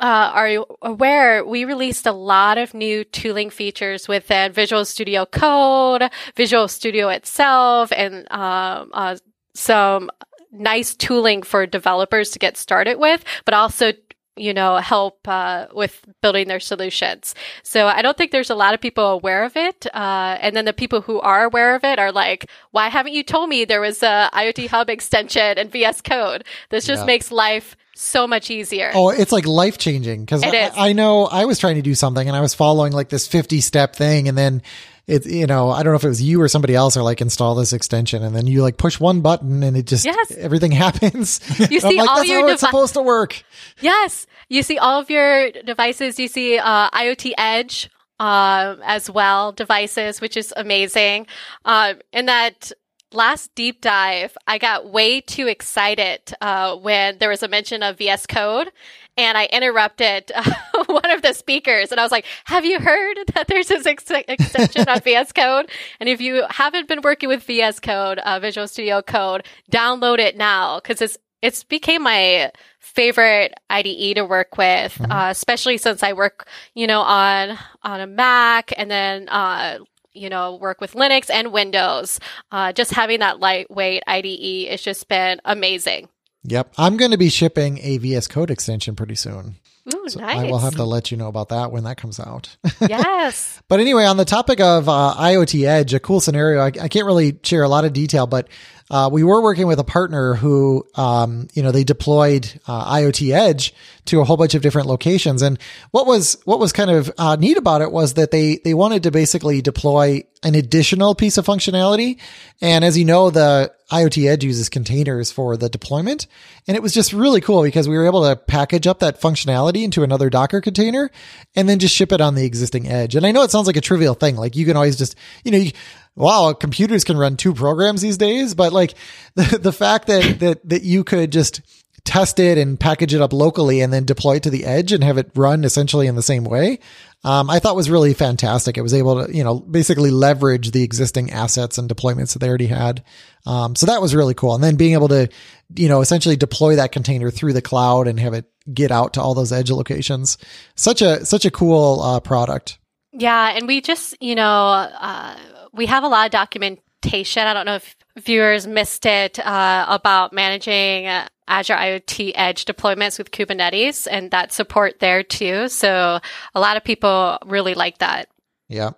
uh, 0.00 0.30
are 0.34 0.48
you 0.48 0.66
aware, 0.82 1.44
we 1.44 1.64
released 1.64 2.06
a 2.06 2.12
lot 2.12 2.58
of 2.58 2.74
new 2.74 3.04
tooling 3.04 3.50
features 3.50 4.08
within 4.08 4.52
Visual 4.52 4.84
Studio 4.84 5.24
Code, 5.26 6.10
Visual 6.36 6.68
Studio 6.68 7.08
itself, 7.08 7.92
and 7.92 8.30
um, 8.30 8.90
uh, 8.92 9.16
some 9.54 10.10
nice 10.52 10.94
tooling 10.94 11.42
for 11.42 11.66
developers 11.66 12.30
to 12.30 12.38
get 12.38 12.56
started 12.56 12.98
with, 12.98 13.24
but 13.44 13.54
also 13.54 13.92
you 14.38 14.52
know 14.52 14.76
help 14.76 15.26
uh, 15.26 15.66
with 15.72 16.04
building 16.20 16.46
their 16.46 16.60
solutions. 16.60 17.34
So 17.62 17.86
I 17.86 18.02
don't 18.02 18.18
think 18.18 18.32
there's 18.32 18.50
a 18.50 18.54
lot 18.54 18.74
of 18.74 18.80
people 18.82 19.04
aware 19.06 19.44
of 19.44 19.56
it, 19.56 19.86
uh, 19.94 20.36
and 20.40 20.54
then 20.54 20.66
the 20.66 20.72
people 20.74 21.00
who 21.00 21.20
are 21.20 21.44
aware 21.44 21.74
of 21.74 21.84
it 21.84 21.98
are 21.98 22.12
like, 22.12 22.46
"Why 22.70 22.88
haven't 22.88 23.14
you 23.14 23.22
told 23.22 23.48
me 23.48 23.64
there 23.64 23.80
was 23.80 24.02
a 24.02 24.28
IoT 24.34 24.68
Hub 24.68 24.90
extension 24.90 25.56
and 25.58 25.70
VS 25.72 26.02
Code? 26.02 26.44
This 26.70 26.84
just 26.86 27.02
Yeah. 27.02 27.06
makes 27.06 27.30
life." 27.32 27.76
So 27.98 28.26
much 28.26 28.50
easier. 28.50 28.90
Oh, 28.94 29.08
it's 29.10 29.32
like 29.32 29.46
life 29.46 29.78
changing 29.78 30.20
because 30.20 30.42
I. 30.42 30.70
I 30.76 30.92
know 30.92 31.24
I 31.26 31.46
was 31.46 31.58
trying 31.58 31.76
to 31.76 31.82
do 31.82 31.94
something 31.94 32.26
and 32.26 32.36
I 32.36 32.40
was 32.40 32.54
following 32.54 32.92
like 32.92 33.08
this 33.08 33.26
50 33.26 33.60
step 33.60 33.96
thing 33.96 34.28
and 34.28 34.36
then 34.36 34.62
it, 35.06 35.24
you 35.24 35.46
know, 35.46 35.70
I 35.70 35.82
don't 35.82 35.92
know 35.92 35.96
if 35.96 36.04
it 36.04 36.08
was 36.08 36.20
you 36.20 36.40
or 36.42 36.48
somebody 36.48 36.74
else 36.74 36.96
or 36.96 37.02
like 37.02 37.20
install 37.20 37.54
this 37.54 37.72
extension 37.72 38.22
and 38.24 38.34
then 38.34 38.46
you 38.46 38.62
like 38.62 38.76
push 38.76 38.98
one 38.98 39.20
button 39.20 39.62
and 39.62 39.76
it 39.76 39.86
just, 39.86 40.04
Yes. 40.04 40.32
everything 40.32 40.72
happens. 40.72 41.40
You 41.70 41.80
see 41.80 41.98
like, 41.98 42.08
all 42.08 42.24
your 42.24 42.50
it's 42.50 42.60
supposed 42.60 42.94
to 42.94 43.02
work. 43.02 43.42
Yes, 43.80 44.26
you 44.48 44.62
see 44.62 44.78
all 44.78 45.00
of 45.00 45.08
your 45.08 45.52
devices. 45.52 46.18
You 46.18 46.28
see 46.28 46.58
uh, 46.58 46.90
IoT 46.90 47.32
Edge 47.38 47.88
um, 48.18 48.80
as 48.84 49.08
well, 49.10 49.52
devices, 49.52 50.20
which 50.20 50.36
is 50.36 50.52
amazing. 50.56 51.26
Um, 51.64 52.00
in 52.12 52.26
that 52.26 52.72
last 53.12 53.54
deep 53.54 53.80
dive, 53.80 54.36
I 54.46 54.58
got 54.58 54.90
way 54.90 55.20
too 55.20 55.46
excited 55.46 56.20
uh, 56.40 56.76
when 56.76 57.18
there 57.18 57.28
was 57.28 57.42
a 57.42 57.48
mention 57.48 57.82
of 57.82 57.98
VS 57.98 58.26
Code. 58.26 58.70
And 59.18 59.38
I 59.38 59.46
interrupted 59.46 60.30
uh, 60.34 60.52
one 60.86 61.10
of 61.10 61.22
the 61.22 61.32
speakers, 61.32 61.90
and 61.90 61.98
I 61.98 62.02
was 62.02 62.12
like, 62.12 62.26
"Have 62.44 62.66
you 62.66 62.78
heard 62.78 63.16
that 63.34 63.48
there's 63.48 63.68
this 63.68 63.86
ex- 63.86 64.10
extension 64.10 64.86
on 64.90 65.00
VS 65.04 65.32
Code? 65.32 65.70
And 66.00 66.08
if 66.10 66.20
you 66.20 66.44
haven't 66.50 66.86
been 66.86 67.00
working 67.00 67.30
with 67.30 67.42
VS 67.42 67.80
Code, 67.80 68.18
uh, 68.18 68.38
Visual 68.40 68.68
Studio 68.68 69.00
Code, 69.00 69.46
download 69.72 70.18
it 70.18 70.36
now 70.36 70.80
because 70.80 71.00
it's 71.00 71.16
it's 71.40 71.64
became 71.64 72.02
my 72.02 72.50
favorite 72.78 73.54
IDE 73.70 74.16
to 74.16 74.24
work 74.24 74.58
with, 74.58 75.00
uh, 75.00 75.28
especially 75.30 75.78
since 75.78 76.02
I 76.02 76.12
work, 76.12 76.48
you 76.74 76.86
know, 76.86 77.00
on 77.00 77.58
on 77.82 78.00
a 78.00 78.06
Mac 78.06 78.72
and 78.76 78.90
then 78.90 79.28
uh, 79.28 79.78
you 80.16 80.28
know 80.28 80.56
work 80.56 80.80
with 80.80 80.92
Linux 80.92 81.30
and 81.30 81.52
Windows. 81.52 82.18
Uh, 82.50 82.72
just 82.72 82.92
having 82.92 83.20
that 83.20 83.40
lightweight 83.40 84.02
IDE 84.06 84.26
it's 84.70 84.82
just 84.82 85.08
been 85.08 85.40
amazing. 85.44 86.08
Yep. 86.44 86.74
I'm 86.78 86.96
going 86.96 87.10
to 87.10 87.18
be 87.18 87.28
shipping 87.28 87.78
a 87.82 87.98
VS 87.98 88.28
Code 88.28 88.50
extension 88.50 88.94
pretty 88.94 89.16
soon. 89.16 89.56
Ooh, 89.94 90.08
So 90.08 90.20
nice. 90.20 90.38
I 90.38 90.44
will 90.44 90.58
have 90.58 90.76
to 90.76 90.84
let 90.84 91.10
you 91.10 91.16
know 91.16 91.28
about 91.28 91.48
that 91.50 91.70
when 91.70 91.84
that 91.84 91.96
comes 91.96 92.18
out. 92.18 92.56
yes. 92.80 93.60
But 93.68 93.80
anyway, 93.80 94.04
on 94.04 94.16
the 94.16 94.24
topic 94.24 94.60
of 94.60 94.88
uh, 94.88 95.14
IoT 95.16 95.66
Edge, 95.66 95.94
a 95.94 96.00
cool 96.00 96.20
scenario. 96.20 96.60
I, 96.60 96.66
I 96.66 96.88
can't 96.88 97.06
really 97.06 97.38
share 97.42 97.62
a 97.62 97.68
lot 97.68 97.84
of 97.84 97.92
detail, 97.92 98.26
but 98.26 98.48
uh, 98.90 99.08
we 99.12 99.24
were 99.24 99.42
working 99.42 99.66
with 99.66 99.80
a 99.80 99.84
partner 99.84 100.34
who, 100.34 100.86
um, 100.94 101.48
you 101.54 101.62
know, 101.62 101.72
they 101.72 101.84
deployed 101.84 102.60
uh, 102.68 102.94
IoT 102.94 103.32
Edge 103.32 103.74
to 104.06 104.20
a 104.20 104.24
whole 104.24 104.36
bunch 104.36 104.54
of 104.54 104.62
different 104.62 104.86
locations. 104.86 105.42
And 105.42 105.58
what 105.90 106.06
was 106.06 106.38
what 106.44 106.60
was 106.60 106.72
kind 106.72 106.90
of 106.90 107.10
uh, 107.18 107.36
neat 107.36 107.56
about 107.56 107.82
it 107.82 107.90
was 107.90 108.14
that 108.14 108.30
they 108.30 108.60
they 108.64 108.74
wanted 108.74 109.02
to 109.02 109.10
basically 109.10 109.60
deploy 109.60 110.22
an 110.44 110.54
additional 110.54 111.16
piece 111.16 111.36
of 111.36 111.44
functionality. 111.44 112.18
And 112.60 112.84
as 112.84 112.96
you 112.96 113.04
know, 113.04 113.30
the 113.30 113.72
IoT 113.90 114.28
Edge 114.28 114.44
uses 114.44 114.68
containers 114.68 115.32
for 115.32 115.56
the 115.56 115.68
deployment. 115.68 116.28
And 116.68 116.76
it 116.76 116.82
was 116.82 116.92
just 116.92 117.12
really 117.12 117.40
cool 117.40 117.62
because 117.62 117.88
we 117.88 117.96
were 117.96 118.06
able 118.06 118.28
to 118.28 118.36
package 118.36 118.86
up 118.86 119.00
that 119.00 119.20
functionality 119.20 119.82
into 119.82 120.04
another 120.04 120.30
Docker 120.30 120.60
container 120.60 121.10
and 121.54 121.68
then 121.68 121.80
just 121.80 121.94
ship 121.94 122.12
it 122.12 122.20
on 122.20 122.36
the 122.36 122.44
existing 122.44 122.88
Edge. 122.88 123.16
And 123.16 123.26
I 123.26 123.32
know 123.32 123.42
it 123.42 123.50
sounds 123.50 123.66
like 123.66 123.76
a 123.76 123.80
trivial 123.80 124.14
thing. 124.14 124.36
Like 124.36 124.54
you 124.54 124.66
can 124.66 124.76
always 124.76 124.96
just, 124.96 125.16
you 125.44 125.50
know, 125.50 125.58
you, 125.58 125.72
wow, 126.16 126.52
computers 126.52 127.04
can 127.04 127.16
run 127.16 127.36
two 127.36 127.54
programs 127.54 128.02
these 128.02 128.16
days. 128.16 128.54
But 128.54 128.72
like 128.72 128.94
the, 129.34 129.58
the 129.58 129.72
fact 129.72 130.08
that, 130.08 130.40
that, 130.40 130.68
that 130.68 130.82
you 130.82 131.04
could 131.04 131.30
just 131.30 131.60
test 132.06 132.38
it 132.38 132.56
and 132.56 132.78
package 132.78 133.12
it 133.12 133.20
up 133.20 133.32
locally 133.32 133.80
and 133.80 133.92
then 133.92 134.04
deploy 134.04 134.36
it 134.36 134.42
to 134.44 134.50
the 134.50 134.64
edge 134.64 134.92
and 134.92 135.02
have 135.02 135.18
it 135.18 135.30
run 135.34 135.64
essentially 135.64 136.06
in 136.06 136.14
the 136.14 136.22
same 136.22 136.44
way. 136.44 136.78
Um, 137.24 137.50
I 137.50 137.58
thought 137.58 137.74
was 137.74 137.90
really 137.90 138.14
fantastic. 138.14 138.78
It 138.78 138.82
was 138.82 138.94
able 138.94 139.26
to, 139.26 139.36
you 139.36 139.42
know, 139.42 139.58
basically 139.58 140.12
leverage 140.12 140.70
the 140.70 140.84
existing 140.84 141.32
assets 141.32 141.76
and 141.76 141.90
deployments 141.90 142.32
that 142.32 142.38
they 142.38 142.48
already 142.48 142.68
had. 142.68 143.02
Um, 143.44 143.74
so 143.74 143.86
that 143.86 144.00
was 144.00 144.14
really 144.14 144.34
cool. 144.34 144.54
And 144.54 144.62
then 144.62 144.76
being 144.76 144.92
able 144.92 145.08
to, 145.08 145.28
you 145.74 145.88
know, 145.88 146.00
essentially 146.00 146.36
deploy 146.36 146.76
that 146.76 146.92
container 146.92 147.32
through 147.32 147.52
the 147.54 147.62
cloud 147.62 148.06
and 148.06 148.20
have 148.20 148.34
it 148.34 148.44
get 148.72 148.92
out 148.92 149.14
to 149.14 149.20
all 149.20 149.34
those 149.34 149.52
edge 149.52 149.70
locations. 149.72 150.38
Such 150.76 151.02
a, 151.02 151.26
such 151.26 151.44
a 151.44 151.50
cool, 151.50 152.00
uh, 152.00 152.20
product. 152.20 152.78
Yeah, 153.18 153.56
and 153.56 153.66
we 153.66 153.80
just, 153.80 154.20
you 154.20 154.34
know, 154.34 154.44
uh, 154.44 155.36
we 155.72 155.86
have 155.86 156.04
a 156.04 156.08
lot 156.08 156.26
of 156.26 156.32
documentation. 156.32 157.46
I 157.46 157.54
don't 157.54 157.64
know 157.64 157.76
if 157.76 157.96
viewers 158.18 158.66
missed 158.66 159.06
it 159.06 159.38
uh, 159.38 159.86
about 159.88 160.32
managing 160.32 161.06
uh, 161.06 161.28
Azure 161.48 161.74
IoT 161.74 162.32
Edge 162.34 162.64
deployments 162.66 163.18
with 163.18 163.30
Kubernetes 163.30 164.06
and 164.10 164.30
that 164.32 164.52
support 164.52 165.00
there 165.00 165.22
too. 165.22 165.68
So 165.68 166.20
a 166.54 166.60
lot 166.60 166.76
of 166.76 166.84
people 166.84 167.38
really 167.46 167.74
like 167.74 167.98
that. 167.98 168.28
Yeah. 168.68 168.90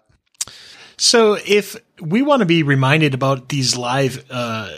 So 0.96 1.38
if 1.46 1.76
we 2.00 2.22
want 2.22 2.40
to 2.40 2.46
be 2.46 2.64
reminded 2.64 3.14
about 3.14 3.48
these 3.48 3.76
live 3.76 4.24
uh, 4.30 4.70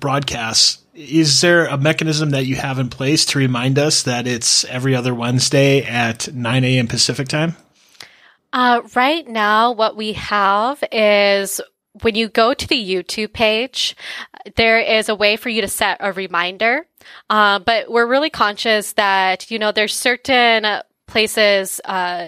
broadcasts, 0.00 0.82
is 0.94 1.42
there 1.42 1.66
a 1.66 1.76
mechanism 1.76 2.30
that 2.30 2.46
you 2.46 2.56
have 2.56 2.78
in 2.78 2.88
place 2.88 3.26
to 3.26 3.38
remind 3.38 3.78
us 3.78 4.04
that 4.04 4.26
it's 4.26 4.64
every 4.64 4.94
other 4.94 5.14
Wednesday 5.14 5.82
at 5.82 6.32
9 6.32 6.64
a.m. 6.64 6.86
Pacific 6.86 7.28
time? 7.28 7.56
Uh, 8.52 8.82
right 8.94 9.26
now, 9.26 9.72
what 9.72 9.96
we 9.96 10.14
have 10.14 10.82
is 10.92 11.60
when 12.02 12.14
you 12.14 12.28
go 12.28 12.54
to 12.54 12.68
the 12.68 12.94
YouTube 12.94 13.32
page, 13.32 13.96
there 14.56 14.78
is 14.78 15.08
a 15.08 15.14
way 15.14 15.36
for 15.36 15.48
you 15.48 15.62
to 15.62 15.68
set 15.68 15.98
a 16.00 16.12
reminder. 16.12 16.86
Uh, 17.30 17.58
but 17.58 17.90
we're 17.90 18.06
really 18.06 18.30
conscious 18.30 18.92
that, 18.94 19.50
you 19.50 19.58
know, 19.58 19.72
there's 19.72 19.94
certain 19.94 20.82
places, 21.06 21.80
uh, 21.84 22.26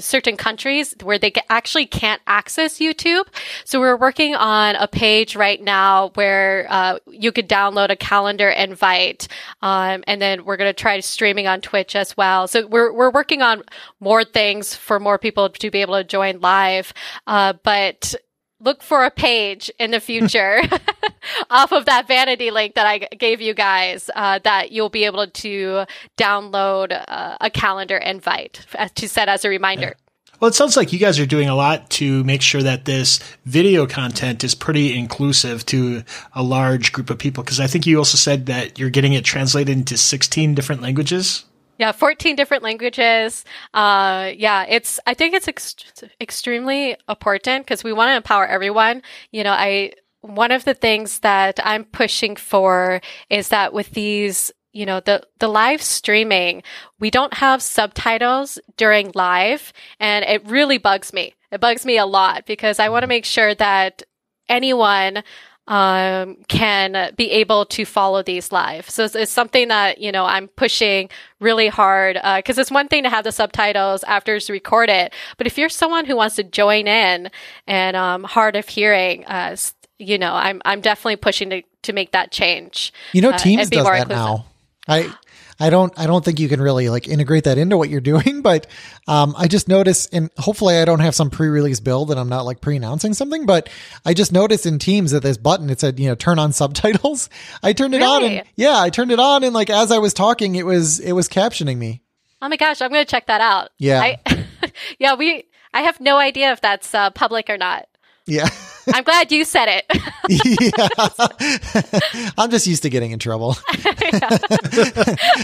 certain 0.00 0.36
countries 0.36 0.94
where 1.02 1.18
they 1.18 1.32
actually 1.48 1.86
can't 1.86 2.22
access 2.26 2.78
YouTube. 2.78 3.26
So 3.64 3.80
we're 3.80 3.96
working 3.96 4.34
on 4.34 4.76
a 4.76 4.88
page 4.88 5.36
right 5.36 5.60
now 5.62 6.10
where 6.14 6.66
uh, 6.68 6.98
you 7.10 7.32
could 7.32 7.48
download 7.48 7.90
a 7.90 7.96
calendar 7.96 8.48
invite, 8.48 9.28
um, 9.62 10.04
and 10.06 10.20
then 10.20 10.44
we're 10.44 10.56
going 10.56 10.70
to 10.70 10.80
try 10.80 11.00
streaming 11.00 11.46
on 11.46 11.60
Twitch 11.60 11.96
as 11.96 12.16
well. 12.16 12.48
So 12.48 12.66
we're 12.66 12.92
we're 12.92 13.10
working 13.10 13.42
on 13.42 13.62
more 14.00 14.24
things 14.24 14.74
for 14.74 15.00
more 15.00 15.18
people 15.18 15.48
to 15.48 15.70
be 15.70 15.80
able 15.80 15.94
to 15.94 16.04
join 16.04 16.40
live. 16.40 16.92
Uh, 17.26 17.54
but 17.62 18.14
look 18.60 18.82
for 18.82 19.04
a 19.04 19.10
page 19.10 19.70
in 19.78 19.90
the 19.90 20.00
future 20.00 20.62
off 21.50 21.72
of 21.72 21.84
that 21.84 22.08
vanity 22.08 22.50
link 22.50 22.74
that 22.74 22.86
I 22.86 22.98
gave 22.98 23.40
you 23.40 23.54
guys 23.54 24.10
uh, 24.14 24.38
that 24.44 24.72
you'll 24.72 24.88
be 24.88 25.04
able 25.04 25.26
to 25.26 25.84
download 26.16 27.04
uh, 27.08 27.36
a 27.40 27.50
calendar 27.50 27.96
invite 27.96 28.66
to 28.94 29.08
set 29.08 29.28
as 29.28 29.44
a 29.44 29.48
reminder. 29.48 29.94
Yeah. 29.96 30.02
Well, 30.38 30.50
it 30.50 30.54
sounds 30.54 30.76
like 30.76 30.92
you 30.92 30.98
guys 30.98 31.18
are 31.18 31.26
doing 31.26 31.48
a 31.48 31.54
lot 31.54 31.88
to 31.90 32.22
make 32.24 32.42
sure 32.42 32.62
that 32.62 32.84
this 32.84 33.20
video 33.46 33.86
content 33.86 34.44
is 34.44 34.54
pretty 34.54 34.96
inclusive 34.96 35.64
to 35.66 36.02
a 36.34 36.42
large 36.42 36.92
group 36.92 37.08
of 37.08 37.18
people. 37.18 37.42
Because 37.42 37.58
I 37.58 37.66
think 37.66 37.86
you 37.86 37.96
also 37.96 38.18
said 38.18 38.44
that 38.46 38.78
you're 38.78 38.90
getting 38.90 39.14
it 39.14 39.24
translated 39.24 39.74
into 39.74 39.96
16 39.96 40.54
different 40.54 40.82
languages. 40.82 41.44
Yeah, 41.78 41.92
14 41.92 42.36
different 42.36 42.62
languages. 42.62 43.44
Uh, 43.74 44.32
yeah, 44.36 44.64
it's, 44.68 44.98
I 45.06 45.14
think 45.14 45.34
it's 45.34 45.48
ex- 45.48 45.76
extremely 46.20 46.96
important 47.08 47.66
because 47.66 47.84
we 47.84 47.92
want 47.92 48.10
to 48.10 48.16
empower 48.16 48.46
everyone. 48.46 49.02
You 49.30 49.44
know, 49.44 49.52
I, 49.52 49.92
one 50.22 50.52
of 50.52 50.64
the 50.64 50.74
things 50.74 51.20
that 51.20 51.60
I'm 51.62 51.84
pushing 51.84 52.36
for 52.36 53.00
is 53.28 53.48
that 53.48 53.72
with 53.72 53.90
these, 53.90 54.50
you 54.72 54.86
know, 54.86 55.00
the, 55.00 55.22
the 55.38 55.48
live 55.48 55.82
streaming, 55.82 56.62
we 56.98 57.10
don't 57.10 57.34
have 57.34 57.62
subtitles 57.62 58.58
during 58.76 59.12
live 59.14 59.72
and 60.00 60.24
it 60.24 60.46
really 60.46 60.78
bugs 60.78 61.12
me. 61.12 61.34
It 61.52 61.60
bugs 61.60 61.86
me 61.86 61.98
a 61.98 62.06
lot 62.06 62.46
because 62.46 62.78
I 62.78 62.88
want 62.88 63.02
to 63.02 63.06
make 63.08 63.24
sure 63.24 63.54
that 63.54 64.02
anyone 64.48 65.22
um, 65.68 66.36
can 66.48 67.12
be 67.16 67.30
able 67.30 67.66
to 67.66 67.84
follow 67.84 68.22
these 68.22 68.52
live. 68.52 68.88
So 68.88 69.04
it's, 69.04 69.14
it's, 69.14 69.32
something 69.32 69.68
that, 69.68 69.98
you 69.98 70.12
know, 70.12 70.24
I'm 70.24 70.48
pushing 70.48 71.10
really 71.40 71.68
hard 71.68 72.16
because 72.36 72.58
uh, 72.58 72.60
it's 72.60 72.70
one 72.70 72.88
thing 72.88 73.02
to 73.02 73.10
have 73.10 73.24
the 73.24 73.32
subtitles 73.32 74.04
after 74.04 74.36
it's 74.36 74.48
recorded, 74.48 75.12
but 75.38 75.46
if 75.46 75.58
you're 75.58 75.68
someone 75.68 76.04
who 76.04 76.16
wants 76.16 76.36
to 76.36 76.44
join 76.44 76.86
in 76.86 77.30
and 77.66 77.96
um, 77.96 78.22
hard 78.24 78.54
of 78.54 78.68
hearing, 78.68 79.24
uh, 79.26 79.56
you 79.98 80.18
know, 80.18 80.34
I'm 80.34 80.60
I'm 80.64 80.80
definitely 80.80 81.16
pushing 81.16 81.50
to, 81.50 81.62
to 81.82 81.92
make 81.92 82.12
that 82.12 82.30
change. 82.30 82.92
You 83.12 83.22
know, 83.22 83.30
uh, 83.30 83.38
Teams 83.38 83.70
does 83.70 83.84
that 83.84 84.02
inclusive. 84.02 84.08
now. 84.08 84.46
I 84.88 85.12
I 85.58 85.70
don't 85.70 85.92
I 85.98 86.06
don't 86.06 86.24
think 86.24 86.38
you 86.38 86.48
can 86.48 86.60
really 86.60 86.88
like 86.88 87.08
integrate 87.08 87.44
that 87.44 87.58
into 87.58 87.76
what 87.76 87.88
you're 87.88 88.00
doing, 88.00 88.42
but 88.42 88.66
um, 89.08 89.34
I 89.36 89.48
just 89.48 89.68
noticed, 89.68 90.12
and 90.12 90.30
hopefully 90.36 90.76
I 90.76 90.84
don't 90.84 91.00
have 91.00 91.14
some 91.14 91.30
pre-release 91.30 91.80
build 91.80 92.10
and 92.10 92.20
I'm 92.20 92.28
not 92.28 92.44
like 92.44 92.60
pre-announcing 92.60 93.14
something, 93.14 93.46
but 93.46 93.68
I 94.04 94.14
just 94.14 94.32
noticed 94.32 94.66
in 94.66 94.78
Teams 94.78 95.12
that 95.12 95.22
this 95.22 95.36
button 95.36 95.70
it 95.70 95.80
said 95.80 95.98
you 95.98 96.08
know 96.08 96.14
turn 96.14 96.38
on 96.38 96.52
subtitles. 96.52 97.30
I 97.62 97.72
turned 97.72 97.94
it 97.94 97.98
really? 97.98 98.24
on 98.24 98.24
and 98.24 98.42
yeah, 98.56 98.78
I 98.80 98.90
turned 98.90 99.12
it 99.12 99.20
on 99.20 99.44
and 99.44 99.54
like 99.54 99.70
as 99.70 99.90
I 99.90 99.98
was 99.98 100.14
talking, 100.14 100.56
it 100.56 100.66
was 100.66 101.00
it 101.00 101.12
was 101.12 101.28
captioning 101.28 101.78
me. 101.78 102.02
Oh 102.42 102.48
my 102.48 102.56
gosh, 102.56 102.82
I'm 102.82 102.90
gonna 102.90 103.04
check 103.04 103.26
that 103.26 103.40
out. 103.40 103.70
Yeah, 103.78 104.00
I, 104.00 104.46
yeah, 104.98 105.14
we. 105.14 105.44
I 105.72 105.82
have 105.82 106.00
no 106.00 106.16
idea 106.16 106.52
if 106.52 106.60
that's 106.62 106.94
uh, 106.94 107.10
public 107.10 107.50
or 107.50 107.58
not. 107.58 107.86
Yeah. 108.26 108.48
I'm 108.92 109.04
glad 109.04 109.32
you 109.32 109.44
said 109.44 109.68
it. 109.68 109.84
yeah. 112.28 112.30
I'm 112.38 112.50
just 112.50 112.66
used 112.66 112.82
to 112.82 112.90
getting 112.90 113.10
in 113.12 113.18
trouble. 113.18 113.50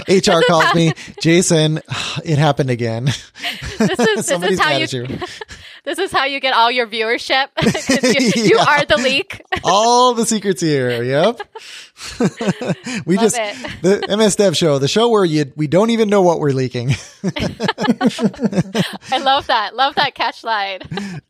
HR 0.08 0.40
calls 0.46 0.74
me, 0.74 0.92
Jason, 1.20 1.80
it 2.24 2.38
happened 2.38 2.70
again. 2.70 3.04
This 3.78 3.98
is, 3.98 4.26
this 4.26 4.42
is 4.42 4.60
how 4.60 4.76
you, 4.76 4.86
you, 4.90 5.18
This 5.84 5.98
is 5.98 6.12
how 6.12 6.24
you 6.24 6.40
get 6.40 6.54
all 6.54 6.70
your 6.70 6.86
viewership. 6.86 7.48
you, 8.36 8.44
you 8.50 8.58
are 8.58 8.84
the 8.84 8.96
leak. 8.96 9.42
all 9.64 10.14
the 10.14 10.26
secrets 10.26 10.60
here. 10.60 11.02
Yep. 11.02 11.40
we 13.06 13.16
Love 13.16 13.24
just 13.24 13.36
it. 13.38 13.82
the 13.82 14.16
MS 14.16 14.36
Dev 14.36 14.56
show, 14.56 14.78
the 14.78 14.88
show 14.88 15.08
where 15.08 15.24
you 15.24 15.52
we 15.56 15.66
don't 15.66 15.90
even 15.90 16.08
know 16.08 16.22
what 16.22 16.38
we're 16.40 16.52
leaking. 16.52 16.90
I 17.24 19.18
love 19.20 19.46
that. 19.48 19.74
Love 19.74 19.94
that 19.96 20.14
catch 20.14 20.44
line. 20.44 20.80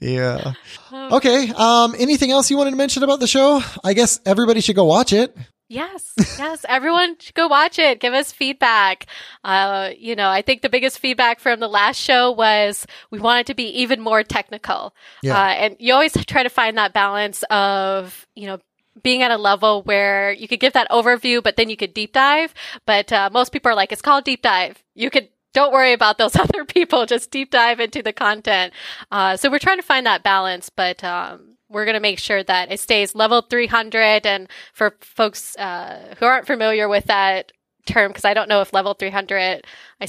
Yeah. 0.00 0.52
Okay. 0.92 1.50
Um. 1.50 1.94
Anything 2.02 2.32
else 2.32 2.50
you 2.50 2.56
wanted 2.56 2.72
to 2.72 2.76
mention 2.76 3.04
about 3.04 3.20
the 3.20 3.28
show? 3.28 3.62
I 3.84 3.94
guess 3.94 4.18
everybody 4.26 4.60
should 4.60 4.74
go 4.74 4.84
watch 4.84 5.12
it. 5.12 5.36
Yes, 5.68 6.12
yes. 6.36 6.66
Everyone 6.68 7.16
should 7.20 7.36
go 7.36 7.46
watch 7.46 7.78
it. 7.78 8.00
Give 8.00 8.12
us 8.12 8.32
feedback. 8.32 9.06
Uh, 9.44 9.90
you 9.96 10.16
know, 10.16 10.28
I 10.28 10.42
think 10.42 10.62
the 10.62 10.68
biggest 10.68 10.98
feedback 10.98 11.38
from 11.38 11.60
the 11.60 11.68
last 11.68 11.98
show 11.98 12.32
was 12.32 12.86
we 13.12 13.20
wanted 13.20 13.46
to 13.46 13.54
be 13.54 13.68
even 13.80 14.00
more 14.00 14.24
technical. 14.24 14.94
Yeah. 15.22 15.38
Uh, 15.38 15.50
and 15.50 15.76
you 15.78 15.92
always 15.92 16.12
try 16.26 16.42
to 16.42 16.48
find 16.48 16.76
that 16.76 16.92
balance 16.92 17.44
of, 17.50 18.26
you 18.34 18.48
know, 18.48 18.58
being 19.00 19.22
at 19.22 19.30
a 19.30 19.36
level 19.36 19.82
where 19.84 20.32
you 20.32 20.48
could 20.48 20.60
give 20.60 20.72
that 20.72 20.90
overview, 20.90 21.40
but 21.40 21.54
then 21.54 21.70
you 21.70 21.76
could 21.76 21.94
deep 21.94 22.12
dive. 22.12 22.52
But 22.84 23.12
uh, 23.12 23.30
most 23.32 23.52
people 23.52 23.70
are 23.70 23.76
like, 23.76 23.92
it's 23.92 24.02
called 24.02 24.24
deep 24.24 24.42
dive. 24.42 24.82
You 24.96 25.08
could 25.08 25.28
don't 25.54 25.72
worry 25.72 25.92
about 25.92 26.18
those 26.18 26.36
other 26.44 26.64
people. 26.64 27.06
Just 27.06 27.30
deep 27.30 27.50
dive 27.50 27.80
into 27.80 28.02
the 28.02 28.12
content. 28.12 28.72
Uh, 29.10 29.36
so 29.36 29.50
we're 29.50 29.58
trying 29.58 29.78
to 29.78 29.82
find 29.82 30.04
that 30.06 30.22
balance, 30.22 30.68
but 30.68 31.02
um, 31.04 31.51
we're 31.72 31.84
going 31.84 31.94
to 31.94 32.00
make 32.00 32.18
sure 32.18 32.42
that 32.42 32.70
it 32.70 32.80
stays 32.80 33.14
level 33.14 33.42
300. 33.42 34.26
And 34.26 34.48
for 34.72 34.96
folks 35.00 35.56
uh, 35.56 36.14
who 36.18 36.26
aren't 36.26 36.46
familiar 36.46 36.88
with 36.88 37.06
that 37.06 37.52
term, 37.86 38.10
because 38.10 38.24
I 38.24 38.34
don't 38.34 38.48
know 38.48 38.60
if 38.60 38.72
level 38.72 38.94
300, 38.94 39.64
I, 40.00 40.08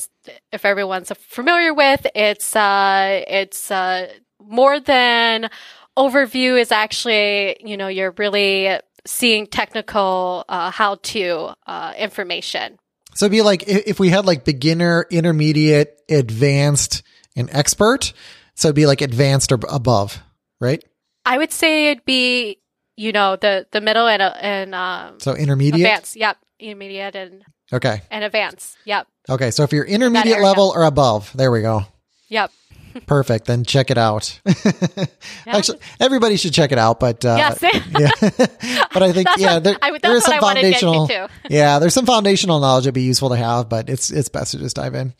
if 0.52 0.66
everyone's 0.66 1.12
familiar 1.18 1.74
with, 1.74 2.06
it's 2.14 2.56
uh, 2.56 3.24
it's 3.28 3.72
uh, 3.72 4.12
more 4.40 4.80
than 4.80 5.50
overview 5.98 6.60
is 6.60 6.72
actually, 6.72 7.58
you 7.64 7.78
know, 7.78 7.88
you're 7.88 8.14
really 8.18 8.80
seeing 9.06 9.48
technical 9.48 10.46
uh, 10.50 10.72
how 10.72 10.96
to 10.96 11.54
uh, 11.68 11.94
information. 11.98 12.78
So 13.16 13.26
it'd 13.26 13.32
be 13.32 13.42
like 13.42 13.64
if 13.68 14.00
we 14.00 14.10
had 14.10 14.26
like 14.26 14.44
beginner, 14.44 15.06
intermediate, 15.12 16.02
advanced, 16.10 17.04
and 17.36 17.50
expert. 17.52 18.14
So 18.56 18.70
it'd 18.70 18.76
be 18.76 18.86
like 18.86 19.02
advanced 19.02 19.52
or 19.52 19.60
above, 19.70 20.22
right? 20.60 20.84
I 21.26 21.38
would 21.38 21.52
say 21.52 21.88
it'd 21.88 22.06
be, 22.06 22.60
you 22.96 23.12
know, 23.12 23.36
the 23.36 23.66
the 23.72 23.82
middle 23.82 24.08
and 24.08 24.22
uh, 24.22 24.34
and 24.40 24.76
um, 24.76 25.20
so 25.20 25.36
intermediate, 25.36 25.86
advanced. 25.88 26.16
Yep, 26.16 26.38
intermediate 26.60 27.16
and 27.16 27.44
okay, 27.72 28.02
and 28.12 28.24
advanced. 28.24 28.78
Yep. 28.86 29.08
Okay, 29.30 29.52
so 29.52 29.64
if 29.64 29.72
you're 29.72 29.86
intermediate 29.86 30.42
level 30.42 30.74
or 30.76 30.84
above, 30.84 31.32
there 31.36 31.52
we 31.52 31.62
go. 31.62 31.86
Yep. 32.30 32.52
Perfect. 33.08 33.46
Then 33.46 33.64
check 33.64 33.90
it 33.90 33.98
out. 33.98 34.40
yeah. 34.46 35.06
Actually, 35.48 35.80
everybody 36.00 36.38
should 36.38 36.54
check 36.54 36.72
it 36.72 36.78
out. 36.78 37.00
But 37.00 37.26
uh, 37.26 37.36
yes. 37.38 37.60
yeah, 38.62 38.86
but 38.94 39.04
I 39.04 39.12
think 39.12 39.30
yeah, 39.38 39.60
there, 39.60 39.76
I, 39.82 39.98
there 39.98 40.16
is 40.16 40.24
some 40.24 40.40
foundational. 40.40 41.10
yeah, 41.50 41.80
there's 41.80 41.94
some 41.94 42.06
foundational 42.06 42.60
knowledge 42.60 42.84
that'd 42.84 42.94
be 42.94 43.04
useful 43.04 43.30
to 43.30 43.36
have, 43.36 43.70
but 43.70 43.90
it's 43.90 44.12
it's 44.12 44.30
best 44.30 44.52
to 44.52 44.60
just 44.60 44.76
dive 44.76 44.96
in. 44.96 45.14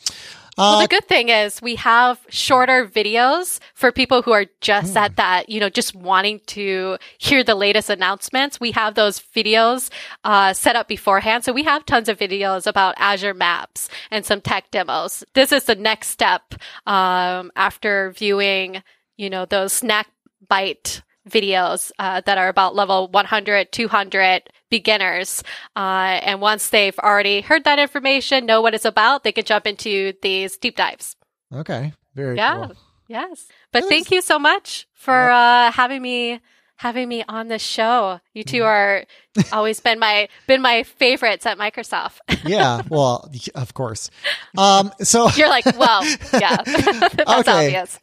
Uh, 0.58 0.78
well, 0.78 0.82
the 0.82 0.88
good 0.88 1.08
thing 1.08 1.30
is 1.30 1.62
we 1.62 1.76
have 1.76 2.20
shorter 2.30 2.86
videos 2.86 3.60
for 3.74 3.92
people 3.92 4.22
who 4.22 4.32
are 4.32 4.46
just 4.62 4.94
mm. 4.94 4.98
at 4.98 5.16
that, 5.16 5.50
you 5.50 5.60
know, 5.60 5.70
just 5.70 5.96
wanting 5.96 6.42
to 6.46 6.98
hear 7.18 7.44
the 7.44 7.56
latest 7.56 7.90
announcements. 7.90 8.60
We 8.60 8.72
have 8.72 8.94
those 8.94 9.20
videos 9.20 9.90
uh, 10.24 10.54
set 10.54 10.76
up 10.76 10.88
beforehand. 10.88 11.44
So 11.44 11.54
we 11.54 11.64
have 11.64 11.86
tons 11.86 12.08
of 12.08 12.20
videos 12.20 12.68
about 12.68 12.94
Azure 12.98 13.34
Maps 13.34 13.90
and 14.12 14.26
some 14.26 14.42
tech 14.42 14.70
demos. 14.70 15.24
This 15.34 15.52
is 15.52 15.64
the 15.64 15.76
next 15.76 16.10
step 16.10 16.54
um, 16.86 17.52
after 17.56 18.12
viewing, 18.12 18.84
you 19.18 19.30
know, 19.30 19.46
those 19.46 19.74
snack 19.74 20.08
bite 20.48 21.02
videos 21.28 21.92
uh, 22.00 22.22
that 22.26 22.38
are 22.38 22.50
about 22.50 22.76
level 22.76 23.08
100, 23.08 23.72
200 23.72 24.44
beginners. 24.74 25.44
Uh, 25.76 26.18
and 26.26 26.42
once 26.42 26.70
they've 26.70 26.98
already 26.98 27.42
heard 27.42 27.64
that 27.66 27.78
information, 27.78 28.48
know 28.48 28.60
what 28.64 28.74
it's 28.74 28.86
about, 28.86 29.24
they 29.24 29.32
can 29.32 29.46
jump 29.46 29.68
into 29.68 30.14
these 30.24 30.58
deep 30.58 30.76
dives. 30.76 31.16
Okay. 31.54 31.94
Very 32.16 32.38
yeah. 32.38 32.66
Cool. 32.66 32.76
Yes. 33.08 33.46
But 33.72 33.84
thank 33.86 34.10
you 34.10 34.24
so 34.24 34.40
much 34.40 34.88
for 34.96 35.30
uh, 35.30 35.72
having 35.72 36.02
me 36.02 36.40
having 36.78 37.08
me 37.08 37.24
on 37.30 37.50
the 37.50 37.60
show. 37.60 38.20
You 38.34 38.44
two 38.44 38.64
are 38.64 39.06
always 39.52 39.80
been 39.80 40.00
my 40.00 40.28
been 40.48 40.64
my 40.64 40.82
favorites 40.82 41.46
at 41.46 41.60
Microsoft. 41.60 42.18
yeah, 42.46 42.82
well, 42.90 43.30
of 43.54 43.76
course. 43.76 44.10
Um, 44.58 44.92
so 45.02 45.30
You're 45.36 45.50
like, 45.50 45.66
well, 45.78 46.04
yeah, 46.34 46.58
that's 46.66 47.48
obvious. 47.48 48.00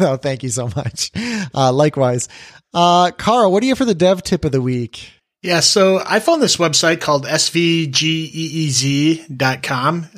no, 0.00 0.16
thank 0.16 0.42
you 0.42 0.48
so 0.48 0.68
much. 0.74 1.12
Uh, 1.54 1.72
likewise, 1.72 2.28
uh, 2.72 3.12
Carl, 3.12 3.52
what 3.52 3.60
do 3.60 3.68
you 3.68 3.70
have 3.70 3.78
for 3.78 3.84
the 3.84 3.94
dev 3.94 4.24
tip 4.24 4.44
of 4.44 4.50
the 4.50 4.60
week? 4.60 5.13
Yeah, 5.44 5.60
so 5.60 6.02
I 6.06 6.20
found 6.20 6.40
this 6.40 6.56
website 6.56 7.02
called 7.02 7.26
svgeez.com, 7.26 7.90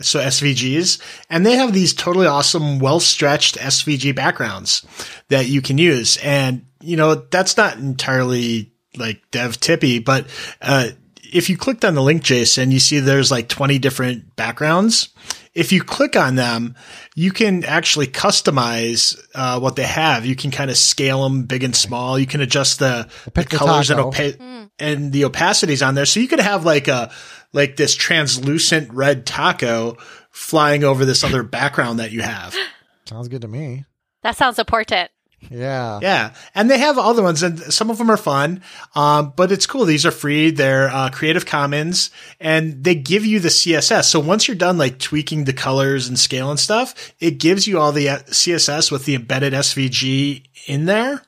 so 0.01 0.21
SVGs, 0.21 1.03
and 1.29 1.45
they 1.45 1.57
have 1.57 1.73
these 1.73 1.93
totally 1.93 2.29
awesome, 2.29 2.79
well 2.79 3.01
stretched 3.01 3.59
SVG 3.59 4.15
backgrounds 4.15 4.87
that 5.29 5.49
you 5.49 5.61
can 5.61 5.79
use. 5.79 6.17
And, 6.19 6.65
you 6.81 6.97
know, 6.97 7.17
that's 7.17 7.57
not 7.57 7.77
entirely 7.77 8.73
like 8.97 9.21
dev 9.33 9.59
tippy, 9.59 9.99
but, 9.99 10.29
uh, 10.63 10.91
if 11.33 11.51
you 11.51 11.57
clicked 11.57 11.85
on 11.85 11.97
the 11.97 12.03
link, 12.03 12.23
Jason, 12.23 12.71
you 12.71 12.79
see 12.79 13.01
there's 13.01 13.33
like 13.33 13.49
20 13.49 13.81
different 13.81 14.37
backgrounds. 14.37 15.09
If 15.57 15.73
you 15.73 15.83
click 15.83 16.17
on 16.17 16.35
them, 16.35 16.75
you 17.15 17.33
can 17.33 17.65
actually 17.65 18.09
customize 18.09 19.19
uh, 19.35 19.59
what 19.59 19.75
they 19.75 19.85
have. 19.85 20.27
You 20.27 20.37
can 20.37 20.51
kind 20.51 20.71
of 20.71 20.77
scale 20.77 21.23
them 21.23 21.45
big 21.45 21.65
and 21.65 21.75
small. 21.75 22.19
You 22.19 22.27
can 22.27 22.43
adjust 22.43 22.79
the, 22.79 23.09
the 23.33 23.45
colors 23.45 23.89
and, 23.89 23.99
taco. 23.99 24.11
opa- 24.11 24.71
and 24.79 25.13
the 25.13 25.23
opacities 25.23 25.87
on 25.87 25.95
there. 25.95 26.05
So 26.05 26.21
you 26.21 26.29
could 26.29 26.41
have 26.41 26.67
like 26.67 26.89
a 26.89 27.11
like 27.55 27.77
this 27.77 27.95
translucent 27.95 28.93
red 28.93 29.25
taco 29.25 29.97
flying 30.31 30.85
over 30.85 31.07
this 31.07 31.25
other 31.25 31.43
background 31.43 32.01
that 32.01 32.13
you 32.13 32.21
have. 32.21 32.55
Sounds 33.07 33.29
good 33.29 33.41
to 33.41 33.49
me. 33.49 33.87
That 34.23 34.37
sounds 34.37 34.59
important. 34.59 35.11
Yeah. 35.51 36.01
Yeah, 36.03 36.35
and 36.55 36.71
they 36.71 36.79
have 36.79 36.99
other 36.99 37.23
ones, 37.23 37.43
and 37.43 37.59
some 37.73 37.91
of 37.91 37.99
them 37.99 38.11
are 38.11 38.17
fun. 38.17 38.63
Um, 38.95 39.33
but 39.37 39.53
it's 39.53 39.67
cool. 39.67 39.85
These 39.85 40.07
are 40.07 40.11
free. 40.11 40.51
They're 40.51 40.89
uh, 40.89 41.11
Creative 41.11 41.47
Commons, 41.47 42.11
and 42.41 42.83
they 42.83 42.95
give 42.95 43.25
you 43.25 43.41
the 43.41 43.49
CSS. 43.49 44.05
So 44.05 44.21
once 44.21 44.49
you're 44.49 44.57
done 44.57 44.79
like 44.79 44.99
tweaking 44.99 45.45
the 45.45 45.53
colors 45.53 46.09
and 46.09 46.19
scale 46.19 46.51
and 46.51 46.59
stuff, 46.59 47.13
it 47.21 47.39
gives 47.39 47.67
you 47.67 47.79
all 47.79 47.93
the 47.93 48.09
uh, 48.09 48.19
CSS 48.19 48.91
with 48.91 49.05
the 49.05 49.15
embedded 49.15 49.53
SVG 49.53 50.45
in 50.67 50.87
there, 50.87 51.23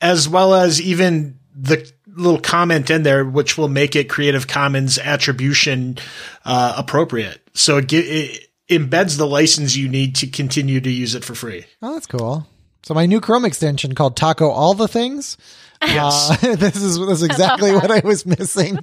as 0.00 0.28
well 0.28 0.54
as 0.54 0.80
even 0.80 1.38
the 1.54 1.90
little 2.06 2.40
comment 2.40 2.90
in 2.90 3.02
there, 3.02 3.24
which 3.24 3.56
will 3.58 3.68
make 3.68 3.94
it 3.94 4.08
Creative 4.08 4.46
Commons 4.46 4.98
attribution 4.98 5.98
uh, 6.44 6.74
appropriate. 6.76 7.40
So 7.54 7.78
it, 7.78 7.92
it 7.92 8.48
embeds 8.68 9.16
the 9.18 9.26
license 9.26 9.76
you 9.76 9.88
need 9.88 10.16
to 10.16 10.26
continue 10.26 10.80
to 10.80 10.90
use 10.90 11.14
it 11.14 11.24
for 11.24 11.34
free. 11.34 11.66
Oh, 11.82 11.94
that's 11.94 12.06
cool. 12.06 12.46
So 12.86 12.94
my 12.94 13.04
new 13.04 13.20
Chrome 13.20 13.44
extension 13.44 13.96
called 13.96 14.16
Taco 14.16 14.48
All 14.48 14.72
the 14.72 14.86
Things. 14.86 15.36
Uh, 15.82 16.36
this 16.54 16.76
is 16.76 17.00
this 17.00 17.20
is 17.20 17.24
exactly 17.24 17.72
what 17.72 17.90
I 17.90 18.00
was 18.04 18.24
missing. 18.24 18.76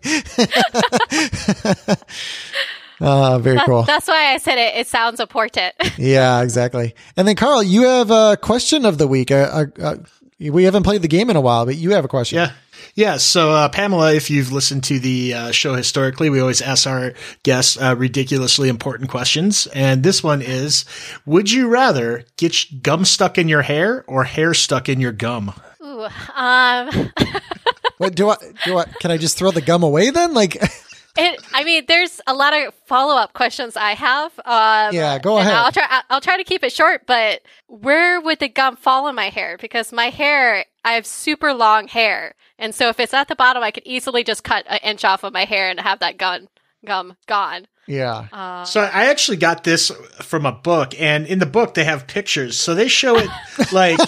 uh, 3.00 3.40
very 3.40 3.56
That- 3.56 3.66
cool. 3.66 3.84
That's 3.84 4.10
why 4.10 4.34
I 4.34 4.40
said 4.40 4.58
it. 4.58 4.76
It 4.76 4.88
sounds 4.88 5.22
important. 5.22 5.74
Yeah, 5.98 6.42
exactly. 6.42 6.96
And 7.16 7.26
then 7.26 7.38
Carl, 7.38 7.64
you 7.64 7.84
have 7.84 8.12
a 8.12 8.36
question 8.36 8.86
of 8.86 8.98
the 8.98 9.08
week. 9.08 9.32
Uh, 9.32 9.36
uh, 9.36 9.66
uh, 9.82 9.96
we 10.38 10.66
haven't 10.66 10.84
played 10.84 11.02
the 11.02 11.08
game 11.08 11.30
in 11.30 11.38
a 11.38 11.42
while, 11.42 11.66
but 11.66 11.78
you 11.78 11.92
have 11.92 12.04
a 12.04 12.10
question. 12.10 12.40
Yeah. 12.40 12.52
Yeah. 12.96 13.18
So, 13.18 13.52
uh, 13.52 13.70
Pamela, 13.70 14.14
if 14.14 14.30
you've 14.30 14.52
listened 14.52 14.84
to 14.86 15.00
the 15.00 15.34
uh, 15.34 15.52
show 15.52 15.74
historically, 15.74 16.30
we 16.30 16.40
always 16.40 16.62
ask 16.62 16.88
our 16.88 17.14
guests 17.44 17.82
uh, 17.82 17.96
ridiculously 17.98 18.70
important 18.70 19.10
questions. 19.10 19.68
And 19.68 20.04
this 20.04 20.24
one 20.24 20.42
is 20.42 20.86
Would 21.26 21.52
you 21.52 21.68
rather 21.68 22.26
get 22.38 22.82
gum 22.84 23.06
stuck 23.06 23.38
in 23.38 23.48
your 23.48 23.62
hair 23.64 24.04
or 24.08 24.24
hair 24.26 24.54
stuck 24.54 24.90
in 24.90 25.00
your 25.00 25.12
gum? 25.12 25.54
Ooh, 25.84 26.08
um, 26.36 27.12
What 27.98 28.16
do 28.16 28.30
I 28.30 28.38
do? 28.66 28.78
I 28.78 28.86
can 28.86 29.12
I 29.12 29.18
just 29.18 29.38
throw 29.38 29.52
the 29.52 29.62
gum 29.62 29.84
away 29.84 30.10
then? 30.10 30.34
Like, 30.34 30.56
it, 31.18 31.42
I 31.54 31.64
mean, 31.64 31.86
there's 31.88 32.20
a 32.28 32.34
lot 32.34 32.54
of 32.54 32.74
follow 32.86 33.16
up 33.16 33.34
questions 33.34 33.78
I 33.78 33.92
have. 33.94 34.32
Um, 34.46 34.94
Yeah, 34.94 35.20
go 35.20 35.38
ahead. 35.38 35.54
I'll 35.54 35.72
try. 35.72 36.02
I'll 36.10 36.22
try 36.22 36.38
to 36.38 36.44
keep 36.44 36.64
it 36.64 36.74
short. 36.74 37.06
But 37.06 37.42
where 37.68 38.20
would 38.20 38.40
the 38.40 38.50
gum 38.50 38.76
fall 38.76 39.08
in 39.08 39.16
my 39.16 39.30
hair? 39.30 39.58
Because 39.60 39.94
my 39.94 40.10
hair, 40.10 40.66
I 40.84 40.94
have 40.94 41.06
super 41.06 41.54
long 41.54 41.88
hair, 41.88 42.36
and 42.64 42.74
so 42.74 42.88
if 42.90 43.00
it's 43.00 43.14
at 43.14 43.28
the 43.28 43.36
bottom, 43.36 43.62
I 43.62 43.72
could 43.72 43.84
easily 43.86 44.24
just 44.24 44.44
cut 44.44 44.66
an 44.68 44.80
inch 44.84 45.04
off 45.04 45.24
of 45.24 45.34
my 45.34 45.44
hair 45.46 45.70
and 45.70 45.80
have 45.80 46.00
that 46.00 46.18
gun 46.18 46.48
gum 46.86 47.16
gone. 47.28 47.68
yeah. 47.88 48.28
Uh, 48.32 48.64
So 48.66 48.82
I 48.82 49.06
actually 49.10 49.38
got 49.38 49.64
this 49.64 49.92
from 50.22 50.46
a 50.46 50.52
book, 50.52 51.00
and 51.00 51.28
in 51.28 51.40
the 51.40 51.46
book 51.46 51.74
they 51.74 51.84
have 51.84 52.08
pictures. 52.08 52.58
So 52.60 52.74
they 52.76 52.88
show 52.88 53.18
it 53.18 53.30
like 53.72 54.00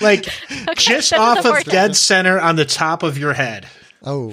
like 0.00 0.28
just 0.76 1.12
off 1.12 1.38
of 1.38 1.44
important. 1.46 1.70
dead 1.72 1.96
center 1.96 2.38
on 2.40 2.56
the 2.56 2.64
top 2.64 3.02
of 3.02 3.18
your 3.18 3.32
head. 3.34 3.66
Oh. 4.02 4.32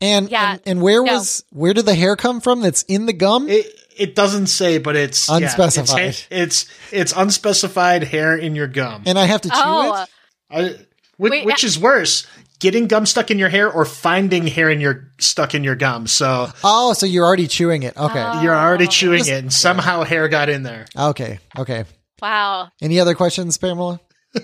And, 0.00 0.30
Yeah, 0.30 0.52
and 0.52 0.60
and 0.66 0.82
where 0.82 1.02
no. 1.02 1.14
was 1.14 1.44
where 1.50 1.74
did 1.74 1.86
the 1.86 1.94
hair 1.94 2.16
come 2.16 2.40
from? 2.40 2.60
That's 2.62 2.82
in 2.84 3.06
the 3.06 3.12
gum. 3.12 3.48
It 3.48 3.66
it 3.96 4.14
doesn't 4.14 4.46
say, 4.46 4.78
but 4.78 4.94
it's 4.96 5.28
yeah, 5.28 5.36
Unspecified. 5.36 6.00
it's, 6.08 6.26
it's 6.30 6.66
it's 6.92 7.12
unspecified 7.16 8.04
hair 8.04 8.36
in 8.36 8.54
your 8.54 8.68
gum. 8.68 9.02
and 9.06 9.18
I 9.18 9.24
have 9.26 9.40
to 9.42 9.48
chew 9.48 9.56
oh, 9.56 10.02
it. 10.02 10.08
I, 10.50 10.76
which, 11.18 11.32
Wait, 11.32 11.46
which 11.46 11.64
is 11.64 11.76
worse, 11.78 12.26
getting 12.58 12.86
gum 12.86 13.06
stuck 13.06 13.30
in 13.30 13.38
your 13.38 13.48
hair 13.48 13.70
or 13.70 13.84
finding 13.84 14.46
hair 14.46 14.70
in 14.70 14.80
your 14.80 15.10
stuck 15.18 15.54
in 15.54 15.64
your 15.64 15.76
gum? 15.76 16.06
So 16.06 16.48
Oh, 16.64 16.92
so 16.92 17.06
you're 17.06 17.24
already 17.24 17.46
chewing 17.46 17.82
it. 17.82 17.96
Okay. 17.96 18.22
Oh. 18.24 18.42
you're 18.42 18.54
already 18.56 18.86
chewing 18.86 19.20
it, 19.26 19.30
and 19.30 19.52
somehow 19.52 20.02
hair 20.04 20.28
got 20.28 20.48
in 20.48 20.62
there. 20.62 20.86
Okay. 20.96 21.38
Okay. 21.58 21.84
wow. 22.20 22.68
Any 22.80 23.00
other 23.00 23.14
questions, 23.14 23.56
Pamela? 23.58 24.00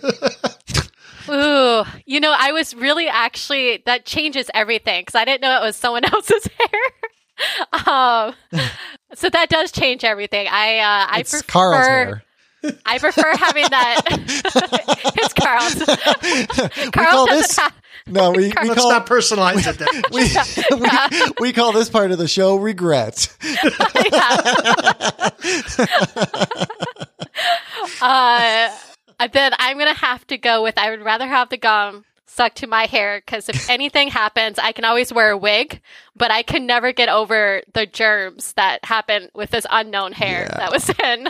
Ooh, 1.28 1.84
you 2.04 2.20
know, 2.20 2.34
I 2.36 2.52
was 2.52 2.74
really 2.74 3.08
actually 3.08 3.82
that 3.86 4.04
changes 4.04 4.50
everything 4.52 5.02
because 5.02 5.14
I 5.14 5.24
didn't 5.24 5.40
know 5.40 5.56
it 5.62 5.64
was 5.66 5.76
someone 5.76 6.04
else's 6.12 6.46
hair. 6.46 6.80
um, 7.86 8.34
so 9.14 9.30
that 9.30 9.48
does 9.48 9.72
change 9.72 10.04
everything. 10.04 10.46
I 10.50 10.78
uh, 10.78 11.06
I 11.10 11.20
It's 11.20 11.30
prefer 11.30 11.46
Carl's 11.50 11.86
hair. 11.86 12.22
I 12.86 12.98
prefer 12.98 13.36
having 13.36 13.64
that. 13.70 14.00
it's 15.16 15.32
Carl's. 15.34 15.74
we 16.84 16.90
Carl 16.92 17.10
call 17.10 17.26
doesn't 17.26 17.42
this 17.42 17.58
have. 17.58 17.74
No. 18.07 18.30
We 18.30 18.48
we 18.62 18.68
Let's 18.68 18.80
call 18.80 18.90
not 18.90 19.07
personalize 19.07 19.66
it. 19.66 19.78
Then. 19.78 19.88
we, 20.12 20.80
we, 20.80 21.48
we 21.48 21.52
call 21.52 21.72
this 21.72 21.88
part 21.88 22.11
of 22.11 22.18
the 22.18 22.28
show 22.28 22.57
regret. 22.57 23.28
Uh, 28.00 28.70
then 29.32 29.52
I'm 29.59 29.78
gonna 29.78 29.94
have 29.94 30.26
to 30.28 30.38
go 30.38 30.62
with. 30.62 30.78
I 30.78 30.90
would 30.90 31.02
rather 31.02 31.26
have 31.26 31.48
the 31.48 31.57
gum 31.57 32.05
stuck 32.26 32.55
to 32.57 32.66
my 32.66 32.86
hair 32.86 33.22
because 33.24 33.48
if 33.48 33.70
anything 33.70 34.09
happens, 34.09 34.59
I 34.59 34.72
can 34.72 34.84
always 34.84 35.12
wear 35.12 35.30
a 35.30 35.36
wig, 35.38 35.80
but 36.16 36.30
I 36.30 36.42
can 36.42 36.66
never 36.66 36.92
get 36.92 37.09
over 37.09 37.62
the 37.72 37.86
germs 37.86 38.52
that 38.55 38.84
happen 38.84 39.28
with 39.34 39.50
this 39.50 39.66
unknown 39.70 40.12
hair 40.12 40.48
Yeah. 40.50 40.57
that 40.59 40.72
was 40.72 40.88
in, 40.88 41.28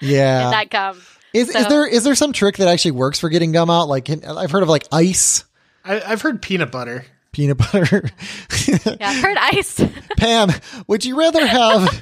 Yeah. 0.00 0.44
in 0.46 0.50
that 0.50 0.70
gum. 0.70 1.00
Is 1.32 1.54
is 1.54 1.66
there 1.68 1.86
is 1.86 2.04
there 2.04 2.14
some 2.14 2.32
trick 2.32 2.56
that 2.58 2.68
actually 2.68 2.90
works 2.92 3.18
for 3.20 3.28
getting 3.28 3.52
gum 3.52 3.70
out? 3.70 3.88
Like 3.88 4.10
I've 4.10 4.50
heard 4.50 4.62
of 4.62 4.68
like 4.68 4.86
ice, 4.92 5.44
I, 5.84 6.00
I've 6.00 6.22
heard 6.22 6.40
peanut 6.42 6.70
butter. 6.70 7.04
peanut 7.32 7.58
butter. 7.58 8.08
Yeah, 8.64 9.08
I've 9.10 9.22
heard 9.22 9.36
ice. 9.38 9.80
Pam, 10.16 10.48
would 10.86 11.04
you 11.04 11.18
rather 11.18 11.44
have 11.44 12.00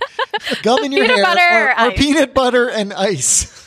gum 0.62 0.85
in 0.85 0.93
your 0.93 1.07
Peanut 1.07 1.16
hair 1.16 1.24
butter 1.24 1.81
or, 1.81 1.87
or 1.87 1.89
or 1.89 1.93
peanut 1.97 2.35
butter 2.35 2.68
and 2.68 2.93
ice? 2.93 3.66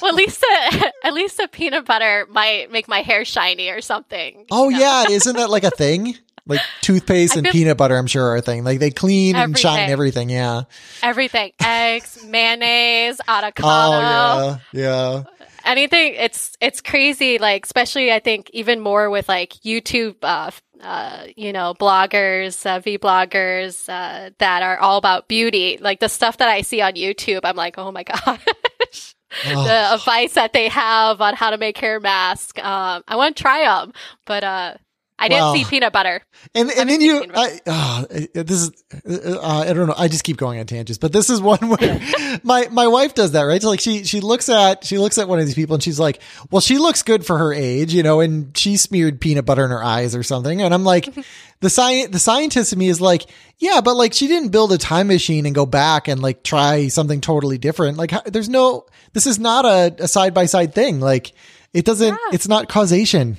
well, 0.00 0.10
at 0.10 0.14
least 0.14 0.40
the, 0.40 0.92
at 1.04 1.12
least 1.14 1.36
the 1.38 1.48
peanut 1.50 1.86
butter 1.86 2.26
might 2.30 2.70
make 2.70 2.88
my 2.88 3.00
hair 3.00 3.24
shiny 3.24 3.70
or 3.70 3.80
something. 3.80 4.44
Oh 4.50 4.68
yeah, 4.68 5.04
isn't 5.10 5.36
that 5.36 5.50
like 5.50 5.64
a 5.64 5.70
thing? 5.70 6.16
Like 6.46 6.60
toothpaste 6.80 7.36
and 7.36 7.46
peanut 7.46 7.76
butter, 7.76 7.96
I'm 7.96 8.06
sure 8.06 8.24
are 8.32 8.36
a 8.36 8.42
thing. 8.42 8.64
Like 8.64 8.80
they 8.80 8.90
clean 8.90 9.36
and 9.36 9.56
shine 9.56 9.90
Everything. 9.90 9.92
everything. 9.92 10.30
Yeah. 10.30 10.62
Everything, 11.02 11.52
eggs, 11.60 12.24
mayonnaise, 12.26 13.20
Oh 13.28 14.00
yeah, 14.00 14.58
yeah. 14.72 15.22
Anything 15.64 16.14
it's 16.14 16.56
it's 16.60 16.80
crazy 16.80 17.38
like 17.38 17.64
especially 17.64 18.12
i 18.12 18.18
think 18.18 18.50
even 18.52 18.80
more 18.80 19.10
with 19.10 19.28
like 19.28 19.52
youtube 19.64 20.16
uh, 20.22 20.50
uh 20.82 21.24
you 21.36 21.52
know 21.52 21.74
bloggers 21.74 22.64
uh, 22.66 22.78
v 22.80 22.98
bloggers 22.98 23.88
uh 23.88 24.30
that 24.38 24.62
are 24.62 24.78
all 24.78 24.96
about 24.96 25.28
beauty. 25.28 25.78
Like 25.80 26.00
the 26.00 26.08
stuff 26.08 26.38
that 26.38 26.48
i 26.48 26.62
see 26.62 26.80
on 26.80 26.94
youtube 26.94 27.40
i'm 27.44 27.56
like 27.56 27.76
oh 27.78 27.92
my 27.92 28.02
gosh. 28.04 29.14
Oh, 29.46 29.64
the 29.64 29.94
advice 29.94 30.34
that 30.34 30.52
they 30.52 30.68
have 30.68 31.20
on 31.20 31.34
how 31.34 31.50
to 31.50 31.58
make 31.58 31.78
hair 31.78 32.00
mask 32.00 32.58
um 32.58 33.02
i 33.06 33.16
want 33.16 33.36
to 33.36 33.42
try 33.42 33.64
them 33.64 33.92
but 34.26 34.42
uh 34.42 34.74
I 35.20 35.28
didn't 35.28 35.52
see 35.54 35.64
peanut 35.64 35.92
butter. 35.92 36.22
And 36.54 36.70
and 36.70 36.88
then 36.88 37.00
you, 37.00 37.24
I, 37.34 37.60
uh, 37.66 38.04
this 38.32 38.50
is, 38.50 38.72
uh, 39.06 39.64
I 39.68 39.72
don't 39.72 39.86
know. 39.86 39.94
I 39.96 40.08
just 40.08 40.24
keep 40.24 40.38
going 40.38 40.58
on 40.58 40.66
tangents, 40.66 40.98
but 40.98 41.12
this 41.12 41.28
is 41.28 41.40
one 41.42 41.58
where 41.68 42.00
my 42.42 42.68
my 42.70 42.86
wife 42.86 43.14
does 43.14 43.32
that, 43.32 43.42
right? 43.42 43.60
So 43.60 43.68
like 43.68 43.80
she 43.80 44.04
she 44.04 44.20
looks 44.20 44.48
at 44.48 44.84
she 44.84 44.98
looks 44.98 45.18
at 45.18 45.28
one 45.28 45.38
of 45.38 45.44
these 45.44 45.54
people 45.54 45.74
and 45.74 45.82
she's 45.82 46.00
like, 46.00 46.20
well, 46.50 46.60
she 46.60 46.78
looks 46.78 47.02
good 47.02 47.26
for 47.26 47.36
her 47.36 47.52
age, 47.52 47.92
you 47.92 48.02
know, 48.02 48.20
and 48.20 48.56
she 48.56 48.78
smeared 48.78 49.20
peanut 49.20 49.44
butter 49.44 49.64
in 49.64 49.70
her 49.70 49.84
eyes 49.84 50.16
or 50.16 50.22
something, 50.22 50.62
and 50.62 50.72
I'm 50.72 50.84
like, 50.84 51.08
the 51.60 51.70
science 51.70 52.10
the 52.10 52.18
scientist 52.18 52.72
in 52.72 52.78
me 52.78 52.88
is 52.88 53.00
like, 53.00 53.26
yeah, 53.58 53.82
but 53.84 53.96
like 53.96 54.14
she 54.14 54.26
didn't 54.26 54.48
build 54.48 54.72
a 54.72 54.78
time 54.78 55.08
machine 55.08 55.44
and 55.44 55.54
go 55.54 55.66
back 55.66 56.08
and 56.08 56.22
like 56.22 56.42
try 56.42 56.88
something 56.88 57.20
totally 57.20 57.58
different. 57.58 57.98
Like 57.98 58.10
how, 58.10 58.22
there's 58.24 58.48
no, 58.48 58.86
this 59.12 59.26
is 59.26 59.38
not 59.38 59.66
a 59.66 60.08
side 60.08 60.32
by 60.32 60.46
side 60.46 60.74
thing. 60.74 60.98
Like 60.98 61.32
it 61.72 61.84
doesn't, 61.84 62.18
it's 62.32 62.48
not 62.48 62.68
causation. 62.68 63.36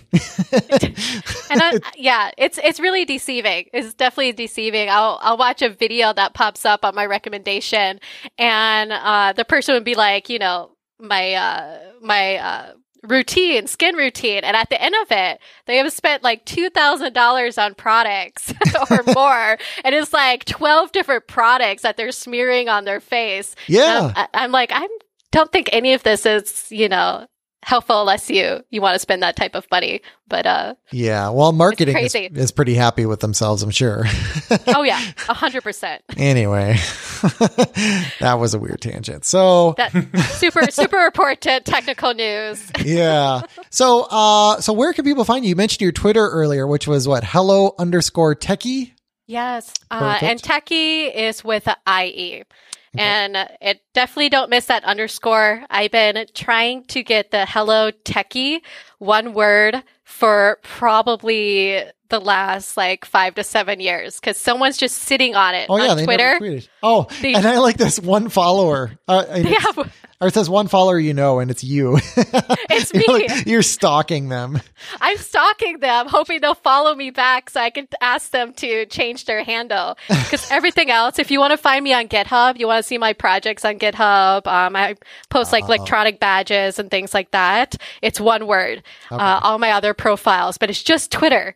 And 1.51 1.61
I, 1.61 1.79
yeah, 1.97 2.31
it's 2.37 2.57
it's 2.63 2.79
really 2.79 3.03
deceiving. 3.03 3.65
It's 3.73 3.93
definitely 3.93 4.31
deceiving. 4.31 4.89
I'll 4.89 5.19
I'll 5.21 5.37
watch 5.37 5.61
a 5.61 5.69
video 5.69 6.13
that 6.13 6.33
pops 6.33 6.65
up 6.65 6.85
on 6.85 6.95
my 6.95 7.05
recommendation, 7.05 7.99
and 8.37 8.91
uh, 8.93 9.33
the 9.33 9.43
person 9.43 9.73
would 9.73 9.83
be 9.83 9.95
like, 9.95 10.29
you 10.29 10.39
know, 10.39 10.71
my 10.97 11.33
uh, 11.33 11.79
my 12.01 12.37
uh, 12.37 12.73
routine, 13.03 13.67
skin 13.67 13.95
routine, 13.95 14.45
and 14.45 14.55
at 14.55 14.69
the 14.69 14.81
end 14.81 14.95
of 15.01 15.11
it, 15.11 15.39
they 15.65 15.77
have 15.77 15.91
spent 15.91 16.23
like 16.23 16.45
two 16.45 16.69
thousand 16.69 17.13
dollars 17.13 17.57
on 17.57 17.75
products 17.75 18.53
or 18.89 19.03
more, 19.15 19.57
and 19.83 19.93
it's 19.93 20.13
like 20.13 20.45
twelve 20.45 20.93
different 20.93 21.27
products 21.27 21.81
that 21.81 21.97
they're 21.97 22.13
smearing 22.13 22.69
on 22.69 22.85
their 22.85 23.01
face. 23.01 23.55
Yeah. 23.67 24.13
I'm, 24.15 24.27
I'm 24.33 24.51
like, 24.51 24.71
I 24.73 24.87
don't 25.31 25.51
think 25.51 25.69
any 25.73 25.93
of 25.93 26.03
this 26.03 26.25
is, 26.25 26.67
you 26.69 26.87
know. 26.87 27.27
Helpful 27.63 28.01
unless 28.01 28.29
you 28.29 28.63
you 28.71 28.81
want 28.81 28.95
to 28.95 28.99
spend 28.99 29.21
that 29.21 29.35
type 29.35 29.53
of 29.55 29.65
money, 29.69 30.01
but 30.27 30.45
uh 30.47 30.73
Yeah, 30.91 31.29
well, 31.29 31.51
marketing 31.51 31.95
is, 31.97 32.15
is 32.15 32.51
pretty 32.51 32.73
happy 32.73 33.05
with 33.05 33.19
themselves, 33.19 33.61
I'm 33.61 33.69
sure. 33.69 34.05
oh 34.67 34.81
yeah, 34.81 34.99
a 35.29 35.33
hundred 35.33 35.61
percent. 35.63 36.01
anyway, 36.17 36.73
that 38.19 38.37
was 38.39 38.53
a 38.55 38.59
weird 38.59 38.81
tangent. 38.81 39.25
So, 39.25 39.75
That 39.77 39.91
super 40.39 40.71
super 40.71 40.97
important 41.05 41.65
technical 41.65 42.13
news. 42.13 42.71
yeah. 42.83 43.41
So, 43.69 44.07
uh, 44.09 44.59
so 44.59 44.73
where 44.73 44.91
can 44.93 45.05
people 45.05 45.23
find 45.23 45.45
you? 45.45 45.49
You 45.49 45.55
mentioned 45.55 45.81
your 45.81 45.91
Twitter 45.91 46.27
earlier, 46.27 46.65
which 46.65 46.87
was 46.87 47.07
what? 47.07 47.23
Hello 47.23 47.75
underscore 47.77 48.35
techie. 48.35 48.93
Yes, 49.27 49.71
uh, 49.91 50.17
and 50.21 50.41
techie 50.41 51.13
is 51.13 51.43
with 51.43 51.67
a 51.67 51.77
IE. 52.03 52.43
And 52.97 53.37
uh, 53.37 53.47
it 53.61 53.81
definitely 53.93 54.29
don't 54.29 54.49
miss 54.49 54.65
that 54.65 54.83
underscore. 54.83 55.63
I've 55.69 55.91
been 55.91 56.25
trying 56.33 56.83
to 56.85 57.03
get 57.03 57.31
the 57.31 57.45
hello 57.45 57.91
techie 58.03 58.59
one 58.99 59.33
word 59.33 59.81
for 60.03 60.59
probably 60.61 61.81
the 62.09 62.19
last 62.19 62.75
like 62.75 63.05
five 63.05 63.35
to 63.35 63.43
seven 63.43 63.79
years 63.79 64.19
because 64.19 64.37
someone's 64.37 64.77
just 64.77 64.97
sitting 64.97 65.33
on 65.35 65.55
it 65.55 65.67
Oh 65.69 65.77
yeah, 65.77 65.91
on 65.91 65.97
they 65.97 66.03
Twitter. 66.03 66.61
Oh, 66.83 67.07
They- 67.21 67.33
and 67.33 67.45
I 67.47 67.59
like 67.59 67.77
this 67.77 67.97
one 67.99 68.27
follower. 68.27 68.91
Uh, 69.07 69.25
have- 69.41 69.93
or 70.21 70.27
it 70.27 70.33
says 70.33 70.49
one 70.49 70.67
follower 70.67 70.99
you 70.99 71.13
know, 71.13 71.39
and 71.39 71.49
it's 71.51 71.63
you. 71.63 71.97
It's 71.97 72.93
You're 72.93 73.17
me. 73.17 73.27
like- 73.27 73.45
you're 73.47 73.61
stalking 73.63 74.29
them. 74.29 74.61
I'm 75.01 75.17
stalking 75.17 75.79
them, 75.79 76.07
hoping 76.07 76.39
they'll 76.39 76.53
follow 76.55 76.93
me 76.95 77.09
back 77.09 77.49
so 77.49 77.59
I 77.59 77.71
can 77.71 77.87
ask 77.99 78.29
them 78.31 78.53
to 78.53 78.85
change 78.85 79.25
their 79.25 79.43
handle. 79.43 79.97
Because 80.07 80.49
everything 80.51 80.89
else, 80.89 81.19
if 81.19 81.29
you 81.31 81.39
want 81.39 81.51
to 81.51 81.57
find 81.57 81.83
me 81.83 81.91
on 81.93 82.07
GitHub, 82.07 82.57
you 82.57 82.67
want 82.67 82.77
to 82.81 82.87
see 82.87 82.97
my 82.97 83.11
projects 83.11 83.65
on 83.65 83.79
GitHub, 83.79 84.47
um, 84.47 84.75
I 84.77 84.95
post 85.29 85.51
like 85.51 85.65
electronic 85.65 86.19
badges 86.21 86.79
and 86.79 86.89
things 86.89 87.13
like 87.13 87.31
that. 87.31 87.75
It's 88.01 88.19
one 88.21 88.47
word. 88.47 88.83
Uh, 89.09 89.39
all 89.43 89.57
my 89.57 89.71
other 89.71 89.93
profiles, 89.93 90.57
but 90.57 90.69
it's 90.69 90.81
just 90.83 91.11
Twitter. 91.11 91.55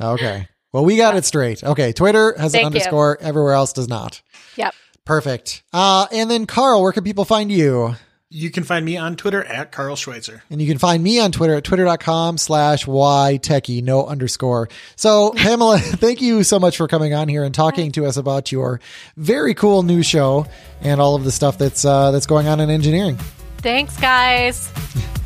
Okay. 0.00 0.48
Well, 0.72 0.84
we 0.84 0.96
got 0.96 1.16
it 1.16 1.24
straight. 1.24 1.62
Okay. 1.62 1.92
Twitter 1.92 2.34
has 2.38 2.54
an 2.54 2.62
Thank 2.62 2.74
you. 2.74 2.80
underscore. 2.80 3.18
Everywhere 3.20 3.52
else 3.52 3.72
does 3.72 3.88
not. 3.88 4.22
yep. 4.56 4.74
Perfect. 5.04 5.62
Uh, 5.72 6.06
and 6.12 6.30
then 6.30 6.46
Carl, 6.46 6.82
where 6.82 6.92
can 6.92 7.04
people 7.04 7.24
find 7.24 7.50
you? 7.50 7.96
You 8.34 8.50
can 8.50 8.64
find 8.64 8.82
me 8.82 8.96
on 8.96 9.16
Twitter 9.16 9.44
at 9.44 9.72
Carl 9.72 9.94
Schweitzer. 9.94 10.42
And 10.48 10.58
you 10.62 10.66
can 10.66 10.78
find 10.78 11.02
me 11.02 11.20
on 11.20 11.32
Twitter 11.32 11.54
at 11.54 11.64
twitter.com 11.64 12.38
slash 12.38 12.86
y 12.86 13.38
ytechie, 13.38 13.82
no 13.82 14.06
underscore. 14.06 14.70
So 14.96 15.32
Pamela, 15.32 15.78
thank 15.80 16.22
you 16.22 16.42
so 16.42 16.58
much 16.58 16.78
for 16.78 16.88
coming 16.88 17.12
on 17.12 17.28
here 17.28 17.44
and 17.44 17.54
talking 17.54 17.92
to 17.92 18.06
us 18.06 18.16
about 18.16 18.50
your 18.50 18.80
very 19.18 19.52
cool 19.52 19.82
new 19.82 20.02
show 20.02 20.46
and 20.80 20.98
all 20.98 21.14
of 21.14 21.24
the 21.24 21.32
stuff 21.32 21.58
that's, 21.58 21.84
uh, 21.84 22.10
that's 22.10 22.26
going 22.26 22.48
on 22.48 22.58
in 22.60 22.70
engineering. 22.70 23.18
Thanks, 23.58 23.98
guys. 23.98 24.72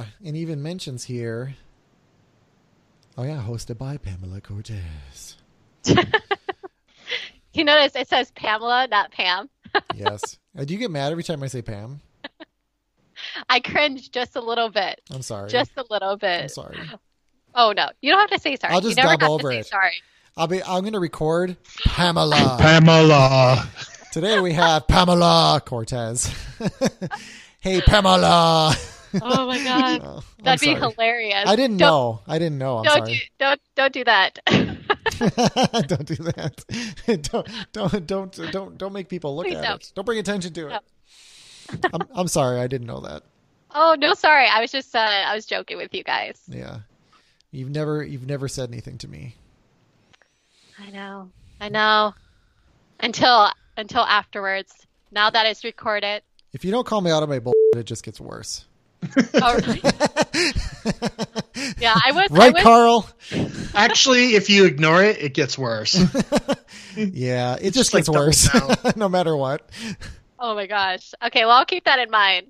yeah. 0.00 0.28
And 0.28 0.36
even 0.36 0.62
mentions 0.62 1.04
here. 1.04 1.54
Oh 3.16 3.22
yeah. 3.22 3.42
Hosted 3.46 3.78
by 3.78 3.96
Pamela 3.96 4.40
Cortez. 4.40 5.36
You 7.54 7.62
notice 7.62 7.94
it 7.94 8.08
says 8.08 8.32
Pamela, 8.32 8.88
not 8.90 9.12
Pam. 9.12 9.48
Yes. 9.94 10.38
Uh, 10.56 10.64
do 10.64 10.72
you 10.72 10.78
get 10.78 10.90
mad 10.92 11.10
every 11.10 11.24
time 11.24 11.42
I 11.42 11.48
say 11.48 11.60
Pam? 11.60 12.00
I 13.48 13.58
cringe 13.58 14.10
just 14.12 14.36
a 14.36 14.40
little 14.40 14.68
bit. 14.70 15.00
I'm 15.10 15.22
sorry. 15.22 15.50
Just 15.50 15.72
a 15.76 15.84
little 15.90 16.10
I'm 16.10 16.18
bit. 16.18 16.50
sorry. 16.52 16.78
Oh 17.56 17.72
no, 17.76 17.88
you 18.00 18.12
don't 18.12 18.20
have 18.20 18.30
to 18.30 18.38
say 18.38 18.54
sorry. 18.54 18.72
I'll 18.72 18.80
just 18.80 18.96
you 18.96 19.02
never 19.02 19.16
dub 19.16 19.30
over 19.30 19.50
to 19.50 19.54
say 19.54 19.60
it. 19.60 19.66
sorry. 19.66 19.94
I'll 20.36 20.46
be, 20.46 20.62
I'm 20.62 20.82
going 20.82 20.92
to 20.92 21.00
record 21.00 21.56
Pamela. 21.86 22.56
Pamela. 22.60 23.68
Today 24.12 24.38
we 24.40 24.52
have 24.52 24.86
Pamela 24.86 25.60
Cortez. 25.64 26.32
hey, 27.60 27.80
Pamela. 27.80 28.74
Oh 29.22 29.46
my 29.46 29.58
god, 29.64 30.22
that'd 30.42 30.60
be 30.60 30.74
sorry. 30.76 30.92
hilarious. 30.94 31.44
I 31.46 31.56
didn't 31.56 31.76
Don't- 31.78 31.88
know. 31.88 32.20
I 32.26 32.38
didn't 32.38 32.58
know. 32.58 32.78
I'm 32.78 32.84
Don't 32.84 33.06
do, 33.06 33.14
sorry. 33.14 33.30
don't 33.38 33.60
don't 33.74 33.92
do 33.92 34.04
that. 34.04 34.38
don't 34.46 36.06
do 36.06 36.14
that. 36.16 36.64
don't 37.22 37.48
don't 37.72 38.06
don't 38.06 38.50
don't 38.52 38.78
don't 38.78 38.92
make 38.92 39.08
people 39.08 39.36
look 39.36 39.46
Please 39.46 39.56
at 39.56 39.62
don't. 39.64 39.82
it. 39.82 39.92
Don't 39.94 40.04
bring 40.04 40.18
attention 40.18 40.52
to 40.54 40.66
it. 40.68 40.70
No. 40.70 41.88
I'm 41.94 42.02
I'm 42.14 42.28
sorry. 42.28 42.60
I 42.60 42.66
didn't 42.66 42.86
know 42.86 43.00
that. 43.00 43.22
oh 43.74 43.96
no, 43.98 44.14
sorry. 44.14 44.46
I 44.48 44.60
was 44.60 44.70
just 44.72 44.94
uh, 44.94 44.98
I 44.98 45.34
was 45.34 45.46
joking 45.46 45.76
with 45.76 45.94
you 45.94 46.02
guys. 46.04 46.40
Yeah. 46.48 46.78
You've 47.50 47.70
never 47.70 48.02
you've 48.02 48.26
never 48.26 48.48
said 48.48 48.68
anything 48.70 48.98
to 48.98 49.08
me. 49.08 49.36
I 50.78 50.90
know, 50.90 51.30
I 51.60 51.68
know. 51.68 52.14
Until 53.00 53.50
until 53.76 54.02
afterwards. 54.02 54.72
Now 55.12 55.30
that 55.30 55.46
it's 55.46 55.62
recorded. 55.62 56.22
If 56.52 56.64
you 56.64 56.70
don't 56.72 56.86
call 56.86 57.00
me 57.00 57.10
out 57.10 57.22
of 57.22 57.28
my 57.28 57.38
bull, 57.38 57.52
it 57.76 57.84
just 57.84 58.02
gets 58.04 58.20
worse. 58.20 58.64
Oh, 59.34 59.58
yeah, 61.78 61.94
I 62.04 62.12
was. 62.12 62.30
I 62.30 62.34
Right, 62.34 62.54
was 62.54 62.62
Carl? 62.62 63.08
Actually, 63.74 64.34
if 64.34 64.50
you 64.50 64.64
ignore 64.64 65.02
it, 65.02 65.22
it 65.22 65.34
gets 65.34 65.58
worse. 65.58 65.94
Yeah, 66.96 67.54
it 67.54 67.72
just 67.72 67.74
just 67.74 67.94
like 67.94 68.04
gets 68.04 68.08
worse, 68.08 68.48
no 68.96 69.08
matter 69.08 69.36
what. 69.36 69.68
Oh 70.38 70.54
my 70.54 70.66
gosh. 70.66 71.12
Okay, 71.24 71.44
well 71.44 71.58
I'll 71.58 71.64
keep 71.64 71.84
that 71.84 71.98
in 71.98 72.10
mind. 72.10 72.48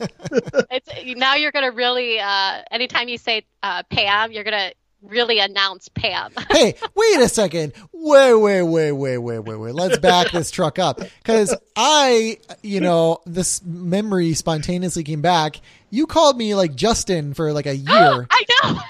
it's 0.00 0.88
now 1.16 1.36
you're 1.36 1.52
gonna 1.52 1.70
really 1.70 2.18
uh 2.20 2.62
anytime 2.70 3.08
you 3.08 3.18
say 3.18 3.44
uh 3.62 3.82
Pam, 3.90 4.32
you're 4.32 4.44
gonna 4.44 4.72
really 5.02 5.38
announce 5.38 5.88
Pam. 5.88 6.32
hey, 6.50 6.74
wait 6.94 7.20
a 7.20 7.28
second. 7.28 7.72
Wait, 7.92 8.34
wait, 8.34 8.62
wait, 8.62 8.92
wait, 8.92 9.18
wait, 9.18 9.38
wait, 9.38 9.56
wait. 9.56 9.74
Let's 9.74 9.98
back 9.98 10.30
this 10.30 10.50
truck 10.50 10.78
up. 10.78 10.98
Because 10.98 11.54
I, 11.76 12.38
you 12.62 12.80
know, 12.80 13.18
this 13.26 13.62
memory 13.64 14.34
spontaneously 14.34 15.04
came 15.04 15.22
back. 15.22 15.60
You 15.90 16.06
called 16.06 16.36
me 16.36 16.54
like 16.54 16.74
Justin 16.74 17.34
for 17.34 17.52
like 17.52 17.66
a 17.66 17.76
year. 17.76 18.26
I 18.30 18.44
know. 18.62 18.80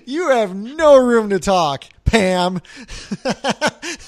you 0.06 0.30
have 0.30 0.54
no 0.54 0.96
room 0.96 1.30
to 1.30 1.38
talk, 1.38 1.84
Pam. 2.04 2.60